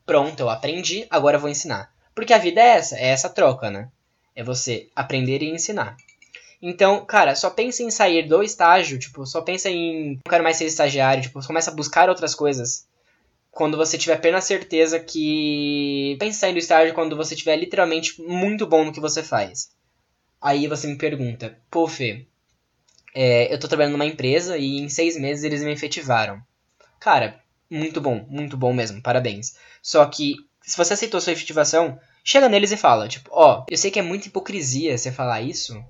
pronto, 0.05 0.41
eu 0.41 0.51
aprendi, 0.51 1.07
agora 1.11 1.37
eu 1.37 1.41
vou 1.41 1.51
ensinar. 1.51 1.93
Porque 2.15 2.33
a 2.33 2.39
vida 2.39 2.61
é 2.61 2.77
essa, 2.77 2.97
é 2.97 3.07
essa 3.07 3.29
troca, 3.29 3.71
né? 3.71 3.89
É 4.35 4.43
você 4.43 4.89
aprender 4.95 5.43
e 5.43 5.51
ensinar. 5.51 5.97
Então, 6.61 7.05
cara, 7.05 7.37
só 7.37 7.51
pensa 7.51 7.85
em 7.85 7.91
sair 7.91 8.27
do 8.27 8.43
estágio, 8.43 8.99
tipo, 8.99 9.25
só 9.25 9.41
pensa 9.41 9.71
em 9.71 10.15
não 10.15 10.21
quero 10.29 10.43
mais 10.43 10.57
ser 10.57 10.65
estagiário, 10.65 11.23
tipo, 11.23 11.45
começa 11.47 11.71
a 11.71 11.75
buscar 11.75 12.09
outras 12.09 12.35
coisas 12.35 12.88
quando 13.51 13.77
você 13.77 13.99
tiver 13.99 14.21
plena 14.21 14.41
certeza 14.41 15.01
que. 15.01 16.17
Pensar 16.19 16.53
no 16.53 16.59
estágio 16.59 16.95
quando 16.95 17.17
você 17.17 17.35
tiver 17.35 17.57
literalmente 17.57 18.21
muito 18.23 18.67
bom 18.67 18.85
no 18.85 18.93
que 18.93 19.01
você 19.01 19.23
faz. 19.23 19.71
Aí 20.41 20.67
você 20.69 20.87
me 20.87 20.97
pergunta, 20.97 21.59
pô, 21.71 21.89
Fê, 21.89 22.27
é, 23.15 23.53
eu 23.53 23.59
tô 23.59 23.67
trabalhando 23.67 23.93
numa 23.93 24.07
empresa 24.07 24.57
e 24.57 24.79
em 24.79 24.89
seis 24.89 25.19
meses 25.19 25.43
eles 25.43 25.63
me 25.63 25.73
efetivaram. 25.73 26.41
Cara, 27.01 27.43
muito 27.69 28.01
bom, 28.01 28.25
muito 28.29 28.57
bom 28.57 28.73
mesmo, 28.73 29.03
parabéns. 29.03 29.57
Só 29.83 30.05
que, 30.07 30.37
se 30.63 30.77
você 30.77 30.95
aceitou 30.95 31.21
sua 31.21 31.33
efetivação, 31.33 31.99
chega 32.23 32.49
neles 32.49 32.71
e 32.71 32.77
fala, 32.77 33.09
tipo, 33.09 33.31
ó, 33.33 33.65
eu 33.69 33.77
sei 33.77 33.91
que 33.91 33.99
é 33.99 34.03
muita 34.03 34.29
hipocrisia 34.29 34.97
você 34.97 35.11
falar 35.11 35.43
isso, 35.43 35.83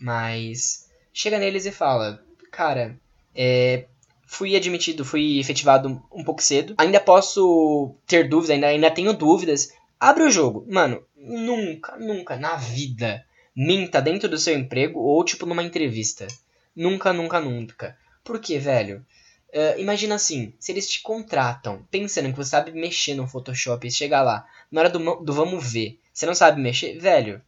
mas 0.00 0.88
chega 1.12 1.38
neles 1.38 1.66
e 1.66 1.70
fala, 1.70 2.20
cara, 2.50 2.98
é, 3.34 3.86
fui 4.26 4.56
admitido, 4.56 5.04
fui 5.04 5.38
efetivado 5.38 6.02
um 6.12 6.24
pouco 6.24 6.42
cedo. 6.42 6.74
Ainda 6.78 7.00
posso 7.00 7.94
ter 8.06 8.28
dúvidas, 8.28 8.54
ainda, 8.54 8.66
ainda 8.68 8.90
tenho 8.90 9.12
dúvidas. 9.12 9.72
Abre 9.98 10.24
o 10.24 10.30
jogo. 10.30 10.66
Mano, 10.68 11.04
nunca, 11.16 11.96
nunca 11.96 12.36
na 12.36 12.56
vida 12.56 13.24
minta 13.54 14.00
dentro 14.00 14.28
do 14.28 14.38
seu 14.38 14.58
emprego 14.58 15.00
ou 15.00 15.24
tipo 15.24 15.46
numa 15.46 15.62
entrevista. 15.62 16.26
Nunca, 16.74 17.12
nunca, 17.12 17.40
nunca. 17.40 17.96
Por 18.24 18.40
quê, 18.40 18.58
velho? 18.58 19.04
Uh, 19.50 19.78
imagina 19.78 20.14
assim, 20.14 20.54
se 20.58 20.72
eles 20.72 20.88
te 20.88 21.02
contratam 21.02 21.86
pensando 21.90 22.30
que 22.30 22.36
você 22.36 22.50
sabe 22.50 22.72
mexer 22.72 23.14
no 23.14 23.28
Photoshop 23.28 23.86
e 23.86 23.92
chegar 23.92 24.22
lá, 24.22 24.46
na 24.70 24.80
hora 24.80 24.88
do, 24.88 24.98
do 25.16 25.32
vamos 25.32 25.70
ver, 25.70 26.00
você 26.10 26.24
não 26.24 26.34
sabe 26.34 26.60
mexer, 26.60 26.98
velho, 26.98 27.42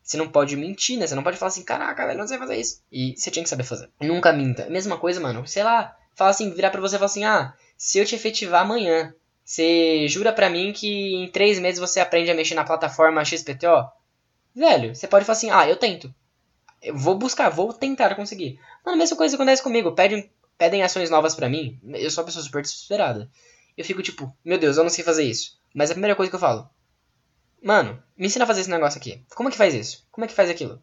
você 0.00 0.16
não 0.16 0.28
pode 0.28 0.56
mentir, 0.56 0.96
né? 0.96 1.06
Você 1.06 1.16
não 1.16 1.22
pode 1.24 1.36
falar 1.36 1.48
assim, 1.48 1.64
caraca, 1.64 2.06
velho, 2.06 2.18
não 2.18 2.28
sei 2.28 2.38
fazer 2.38 2.56
isso. 2.56 2.80
E 2.90 3.14
você 3.16 3.30
tinha 3.30 3.42
que 3.42 3.48
saber 3.50 3.64
fazer. 3.64 3.90
Nunca 4.00 4.32
minta. 4.32 4.70
Mesma 4.70 4.96
coisa, 4.96 5.20
mano, 5.20 5.46
sei 5.46 5.64
lá, 5.64 5.97
fala 6.18 6.30
assim, 6.30 6.50
virar 6.52 6.70
para 6.70 6.80
você 6.80 6.96
e 6.96 6.98
falar 6.98 7.06
assim: 7.06 7.24
"Ah, 7.24 7.54
se 7.76 7.98
eu 7.98 8.04
te 8.04 8.14
efetivar 8.14 8.62
amanhã, 8.62 9.14
você 9.44 10.06
jura 10.08 10.32
para 10.32 10.50
mim 10.50 10.72
que 10.72 11.14
em 11.14 11.30
três 11.30 11.58
meses 11.58 11.80
você 11.80 12.00
aprende 12.00 12.30
a 12.30 12.34
mexer 12.34 12.54
na 12.54 12.64
plataforma 12.64 13.24
XPTO?" 13.24 13.88
Velho, 14.54 14.94
você 14.94 15.06
pode 15.06 15.24
falar 15.24 15.36
assim: 15.36 15.50
"Ah, 15.50 15.68
eu 15.68 15.76
tento. 15.76 16.12
Eu 16.82 16.96
vou 16.96 17.16
buscar, 17.16 17.48
vou 17.48 17.72
tentar 17.72 18.14
conseguir." 18.16 18.58
Mano, 18.84 18.96
a 18.96 18.98
mesma 18.98 19.16
coisa 19.16 19.36
acontece 19.36 19.62
comigo. 19.62 19.94
Pedem, 19.94 20.30
pedem 20.58 20.82
ações 20.82 21.08
novas 21.08 21.34
para 21.34 21.48
mim. 21.48 21.78
Eu 21.94 22.10
sou 22.10 22.22
uma 22.22 22.26
pessoa 22.26 22.44
super 22.44 22.62
desesperada. 22.62 23.30
Eu 23.76 23.84
fico 23.84 24.02
tipo, 24.02 24.36
meu 24.44 24.58
Deus, 24.58 24.76
eu 24.76 24.82
não 24.82 24.90
sei 24.90 25.04
fazer 25.04 25.22
isso. 25.22 25.56
Mas 25.72 25.90
a 25.90 25.94
primeira 25.94 26.16
coisa 26.16 26.28
que 26.28 26.34
eu 26.34 26.40
falo, 26.40 26.68
mano, 27.62 28.02
me 28.16 28.26
ensina 28.26 28.44
a 28.44 28.46
fazer 28.46 28.62
esse 28.62 28.70
negócio 28.70 28.98
aqui. 28.98 29.24
Como 29.34 29.48
é 29.48 29.52
que 29.52 29.58
faz 29.58 29.72
isso? 29.74 30.06
Como 30.10 30.24
é 30.24 30.28
que 30.28 30.34
faz 30.34 30.50
aquilo? 30.50 30.82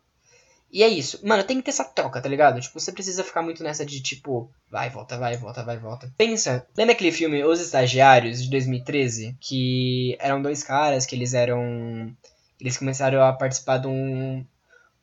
E 0.75 0.83
é 0.83 0.89
isso. 0.89 1.25
Mano, 1.25 1.41
tem 1.41 1.55
que 1.55 1.63
ter 1.63 1.71
essa 1.71 1.85
troca, 1.85 2.21
tá 2.21 2.27
ligado? 2.27 2.59
Tipo, 2.59 2.77
você 2.81 2.91
precisa 2.91 3.23
ficar 3.23 3.41
muito 3.41 3.63
nessa 3.63 3.85
de 3.85 4.01
tipo, 4.01 4.51
vai, 4.69 4.89
volta, 4.89 5.17
vai, 5.17 5.37
volta, 5.37 5.63
vai, 5.63 5.77
volta. 5.77 6.13
Pensa, 6.17 6.67
lembra 6.75 6.93
aquele 6.93 7.13
filme 7.13 7.41
Os 7.45 7.61
Estagiários 7.61 8.43
de 8.43 8.49
2013? 8.49 9.37
Que 9.39 10.17
eram 10.19 10.41
dois 10.41 10.63
caras 10.63 11.05
que 11.05 11.15
eles 11.15 11.33
eram. 11.33 12.13
Eles 12.59 12.77
começaram 12.77 13.23
a 13.23 13.31
participar 13.31 13.77
de 13.77 13.87
um 13.87 14.45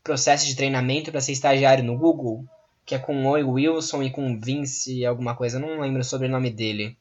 processo 0.05 0.45
de 0.45 0.55
treinamento 0.55 1.11
para 1.11 1.23
ser 1.23 1.33
estagiário 1.33 1.83
no 1.83 1.97
Google. 1.97 2.45
Que 2.85 2.95
é 2.95 2.99
com 2.99 3.25
o 3.25 3.53
Wilson 3.53 4.03
e 4.03 4.11
com 4.11 4.39
Vince, 4.39 5.07
alguma 5.07 5.35
coisa, 5.35 5.59
não 5.59 5.81
lembro 5.81 6.03
o 6.03 6.05
sobrenome 6.05 6.51
dele. 6.51 6.99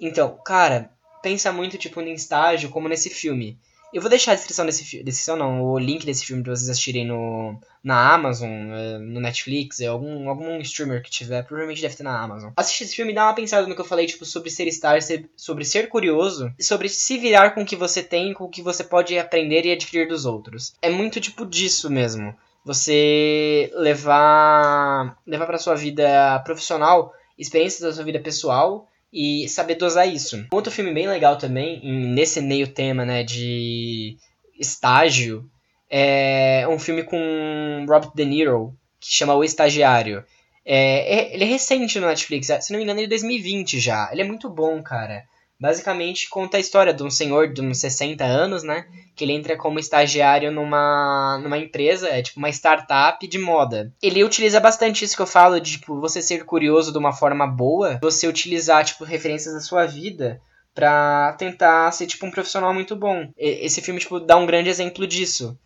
Então, 0.00 0.36
cara, 0.44 0.90
pensa 1.22 1.52
muito 1.52 1.78
tipo 1.78 2.00
em 2.00 2.12
estágio 2.12 2.70
como 2.70 2.88
nesse 2.88 3.08
filme. 3.08 3.56
Eu 3.92 4.00
vou 4.00 4.08
deixar 4.08 4.32
a 4.32 4.34
descrição 4.34 4.64
desse 4.64 4.84
descrição 5.02 5.36
não, 5.36 5.62
o 5.62 5.78
link 5.78 6.06
desse 6.06 6.24
filme 6.24 6.42
pra 6.42 6.54
vocês 6.54 6.68
assistirem 6.70 7.06
no, 7.06 7.58
na 7.82 8.14
Amazon, 8.14 8.50
eh, 8.50 8.98
no 8.98 9.20
Netflix, 9.20 9.80
algum, 9.80 10.28
algum 10.28 10.60
streamer 10.60 11.02
que 11.02 11.10
tiver, 11.10 11.42
provavelmente 11.42 11.82
deve 11.82 11.96
ter 11.96 12.02
na 12.02 12.20
Amazon. 12.20 12.52
Assiste 12.56 12.84
esse 12.84 12.96
filme 12.96 13.12
e 13.12 13.14
dá 13.14 13.24
uma 13.24 13.34
pensada 13.34 13.66
no 13.66 13.74
que 13.74 13.80
eu 13.80 13.84
falei, 13.84 14.06
tipo, 14.06 14.24
sobre 14.24 14.50
ser 14.50 14.68
estar, 14.68 14.98
sobre 15.36 15.64
ser 15.64 15.88
curioso, 15.88 16.52
e 16.58 16.62
sobre 16.62 16.88
se 16.88 17.18
virar 17.18 17.50
com 17.50 17.62
o 17.62 17.66
que 17.66 17.76
você 17.76 18.02
tem, 18.02 18.32
com 18.32 18.44
o 18.44 18.48
que 18.48 18.62
você 18.62 18.84
pode 18.84 19.18
aprender 19.18 19.64
e 19.64 19.72
adquirir 19.72 20.06
dos 20.06 20.24
outros. 20.24 20.74
É 20.80 20.90
muito 20.90 21.20
tipo 21.20 21.44
disso 21.44 21.90
mesmo. 21.90 22.34
Você 22.64 23.72
levar 23.74 25.16
levar 25.26 25.46
para 25.46 25.58
sua 25.58 25.74
vida 25.74 26.38
profissional 26.40 27.12
experiências 27.38 27.80
da 27.80 27.92
sua 27.92 28.04
vida 28.04 28.20
pessoal 28.20 28.86
e 29.12 29.48
saber 29.48 29.74
dosar 29.74 30.08
isso. 30.08 30.46
Outro 30.52 30.72
filme 30.72 30.92
bem 30.92 31.08
legal 31.08 31.36
também, 31.36 31.80
nesse 31.82 32.40
meio 32.40 32.68
tema, 32.68 33.04
né, 33.04 33.22
de 33.22 34.16
estágio, 34.58 35.48
é 35.88 36.66
um 36.68 36.78
filme 36.78 37.02
com 37.02 37.84
Robert 37.88 38.12
De 38.14 38.24
Niro, 38.24 38.74
que 39.00 39.12
chama 39.12 39.34
O 39.34 39.42
Estagiário. 39.42 40.24
É, 40.64 41.16
é, 41.16 41.34
ele 41.34 41.44
é 41.44 41.46
recente 41.46 41.98
no 41.98 42.06
Netflix, 42.06 42.46
se 42.60 42.70
não 42.70 42.78
me 42.78 42.84
engano, 42.84 43.00
ele 43.00 43.06
é 43.06 43.08
de 43.08 43.10
2020 43.10 43.80
já. 43.80 44.08
Ele 44.12 44.22
é 44.22 44.24
muito 44.24 44.48
bom, 44.48 44.80
cara. 44.82 45.24
Basicamente 45.60 46.30
conta 46.30 46.56
a 46.56 46.60
história 46.60 46.94
de 46.94 47.02
um 47.02 47.10
senhor 47.10 47.52
de 47.52 47.60
uns 47.60 47.78
60 47.78 48.24
anos, 48.24 48.62
né? 48.62 48.86
Que 49.14 49.24
ele 49.24 49.34
entra 49.34 49.58
como 49.58 49.78
estagiário 49.78 50.50
numa, 50.50 51.38
numa 51.42 51.58
empresa, 51.58 52.08
é 52.08 52.22
tipo 52.22 52.38
uma 52.38 52.48
startup 52.48 53.26
de 53.26 53.38
moda. 53.38 53.92
Ele 54.02 54.24
utiliza 54.24 54.58
bastante 54.58 55.04
isso 55.04 55.14
que 55.14 55.20
eu 55.20 55.26
falo, 55.26 55.60
de 55.60 55.72
tipo, 55.72 56.00
você 56.00 56.22
ser 56.22 56.46
curioso 56.46 56.90
de 56.90 56.98
uma 56.98 57.12
forma 57.12 57.46
boa, 57.46 57.98
você 58.02 58.26
utilizar, 58.26 58.84
tipo, 58.84 59.04
referências 59.04 59.52
da 59.52 59.60
sua 59.60 59.84
vida 59.84 60.40
pra 60.74 61.34
tentar 61.34 61.92
ser, 61.92 62.06
tipo, 62.06 62.24
um 62.24 62.30
profissional 62.30 62.72
muito 62.72 62.96
bom. 62.96 63.30
E, 63.36 63.66
esse 63.66 63.82
filme, 63.82 64.00
tipo, 64.00 64.18
dá 64.18 64.38
um 64.38 64.46
grande 64.46 64.70
exemplo 64.70 65.06
disso 65.06 65.58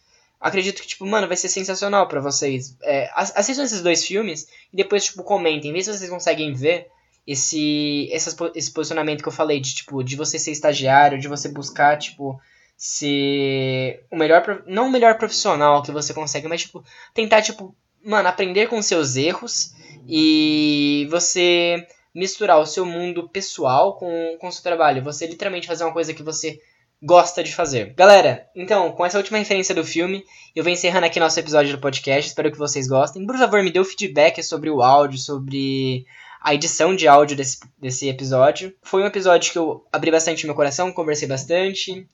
acredito 0.45 0.83
que, 0.83 0.89
tipo, 0.89 1.07
mano, 1.07 1.27
vai 1.27 1.39
ser 1.39 1.49
sensacional 1.49 2.07
para 2.07 2.21
vocês. 2.21 2.77
É, 2.83 3.11
assistam 3.15 3.65
esses 3.65 3.81
dois 3.81 4.05
filmes 4.05 4.47
e 4.71 4.77
depois, 4.77 5.07
tipo, 5.07 5.25
comentem. 5.25 5.73
Vê 5.73 5.83
se 5.83 5.91
vocês 5.91 6.11
conseguem 6.11 6.53
ver 6.53 6.87
esse, 7.27 8.09
esse 8.11 8.73
posicionamento 8.73 9.23
que 9.23 9.29
eu 9.29 9.33
falei, 9.33 9.61
de, 9.61 9.75
tipo, 9.75 10.03
de 10.03 10.17
você 10.17 10.39
ser 10.39 10.51
estagiário, 10.51 11.19
de 11.19 11.29
você 11.29 11.49
buscar, 11.49 11.99
tipo, 11.99 12.39
ser 12.77 14.05
o 14.11 14.17
melhor, 14.17 14.63
não 14.67 14.89
o 14.89 14.91
melhor 14.91 15.17
profissional 15.17 15.83
que 15.83 15.91
você 15.91 16.13
consegue, 16.13 16.49
mas, 16.49 16.63
tipo, 16.63 16.85
tentar, 17.15 17.43
tipo, 17.43 17.75
mano, 18.05 18.29
aprender 18.29 18.69
com 18.69 18.81
seus 18.83 19.17
erros 19.17 19.73
e 20.07 21.07
você 21.11 21.87
misturar 22.15 22.61
o 22.61 22.67
seu 22.67 22.85
mundo 22.85 23.29
pessoal 23.29 23.97
com, 23.97 24.37
com 24.39 24.49
o 24.49 24.53
seu 24.53 24.63
trabalho. 24.63 25.03
Você 25.03 25.27
literalmente 25.27 25.67
fazer 25.67 25.85
uma 25.85 25.93
coisa 25.93 26.15
que 26.15 26.23
você 26.23 26.61
gosta 27.03 27.43
de 27.43 27.55
fazer. 27.55 27.93
Galera, 27.95 28.47
então, 28.55 28.93
com 28.93 29.05
essa 29.05 29.19
última 29.19 29.39
referência 29.39 29.75
do 29.75 29.85
filme, 29.85 30.25
eu 30.55 30.63
vou 30.63 30.73
encerrando 30.73 31.07
aqui 31.07 31.19
nosso 31.19 31.41
episódio 31.41 31.73
do 31.73 31.81
podcast. 31.81 32.29
Espero 32.29 32.53
que 32.53 32.59
vocês 32.59 32.87
gostem. 32.87 33.27
Por 33.27 33.37
favor, 33.37 33.63
me 33.63 33.73
dê 33.73 33.81
o 33.81 33.85
feedback 33.85 34.43
sobre 34.43 34.71
o 34.71 34.83
áudio, 34.83 35.19
sobre 35.19 36.07
a 36.45 36.55
edição 36.55 36.95
de 36.95 37.09
áudio 37.09 37.35
desse, 37.35 37.59
desse 37.79 38.07
episódio. 38.07 38.75
Foi 38.83 39.03
um 39.03 39.07
episódio 39.07 39.51
que 39.51 39.59
eu 39.59 39.87
abri 39.91 40.11
bastante 40.11 40.45
meu 40.45 40.55
coração, 40.55 40.93
conversei 40.93 41.27
bastante. 41.27 42.07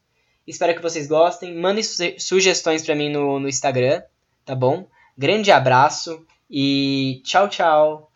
Espero 0.46 0.74
que 0.74 0.80
vocês 0.80 1.08
gostem. 1.08 1.56
Mandem 1.56 1.82
su 1.82 2.04
sugestões 2.16 2.82
para 2.86 2.94
mim 2.94 3.10
no, 3.10 3.40
no 3.40 3.48
Instagram, 3.48 4.00
tá 4.44 4.54
bom? 4.54 4.86
Grande 5.18 5.50
abraço 5.50 6.24
e 6.48 7.20
tchau, 7.24 7.48
tchau. 7.48 8.09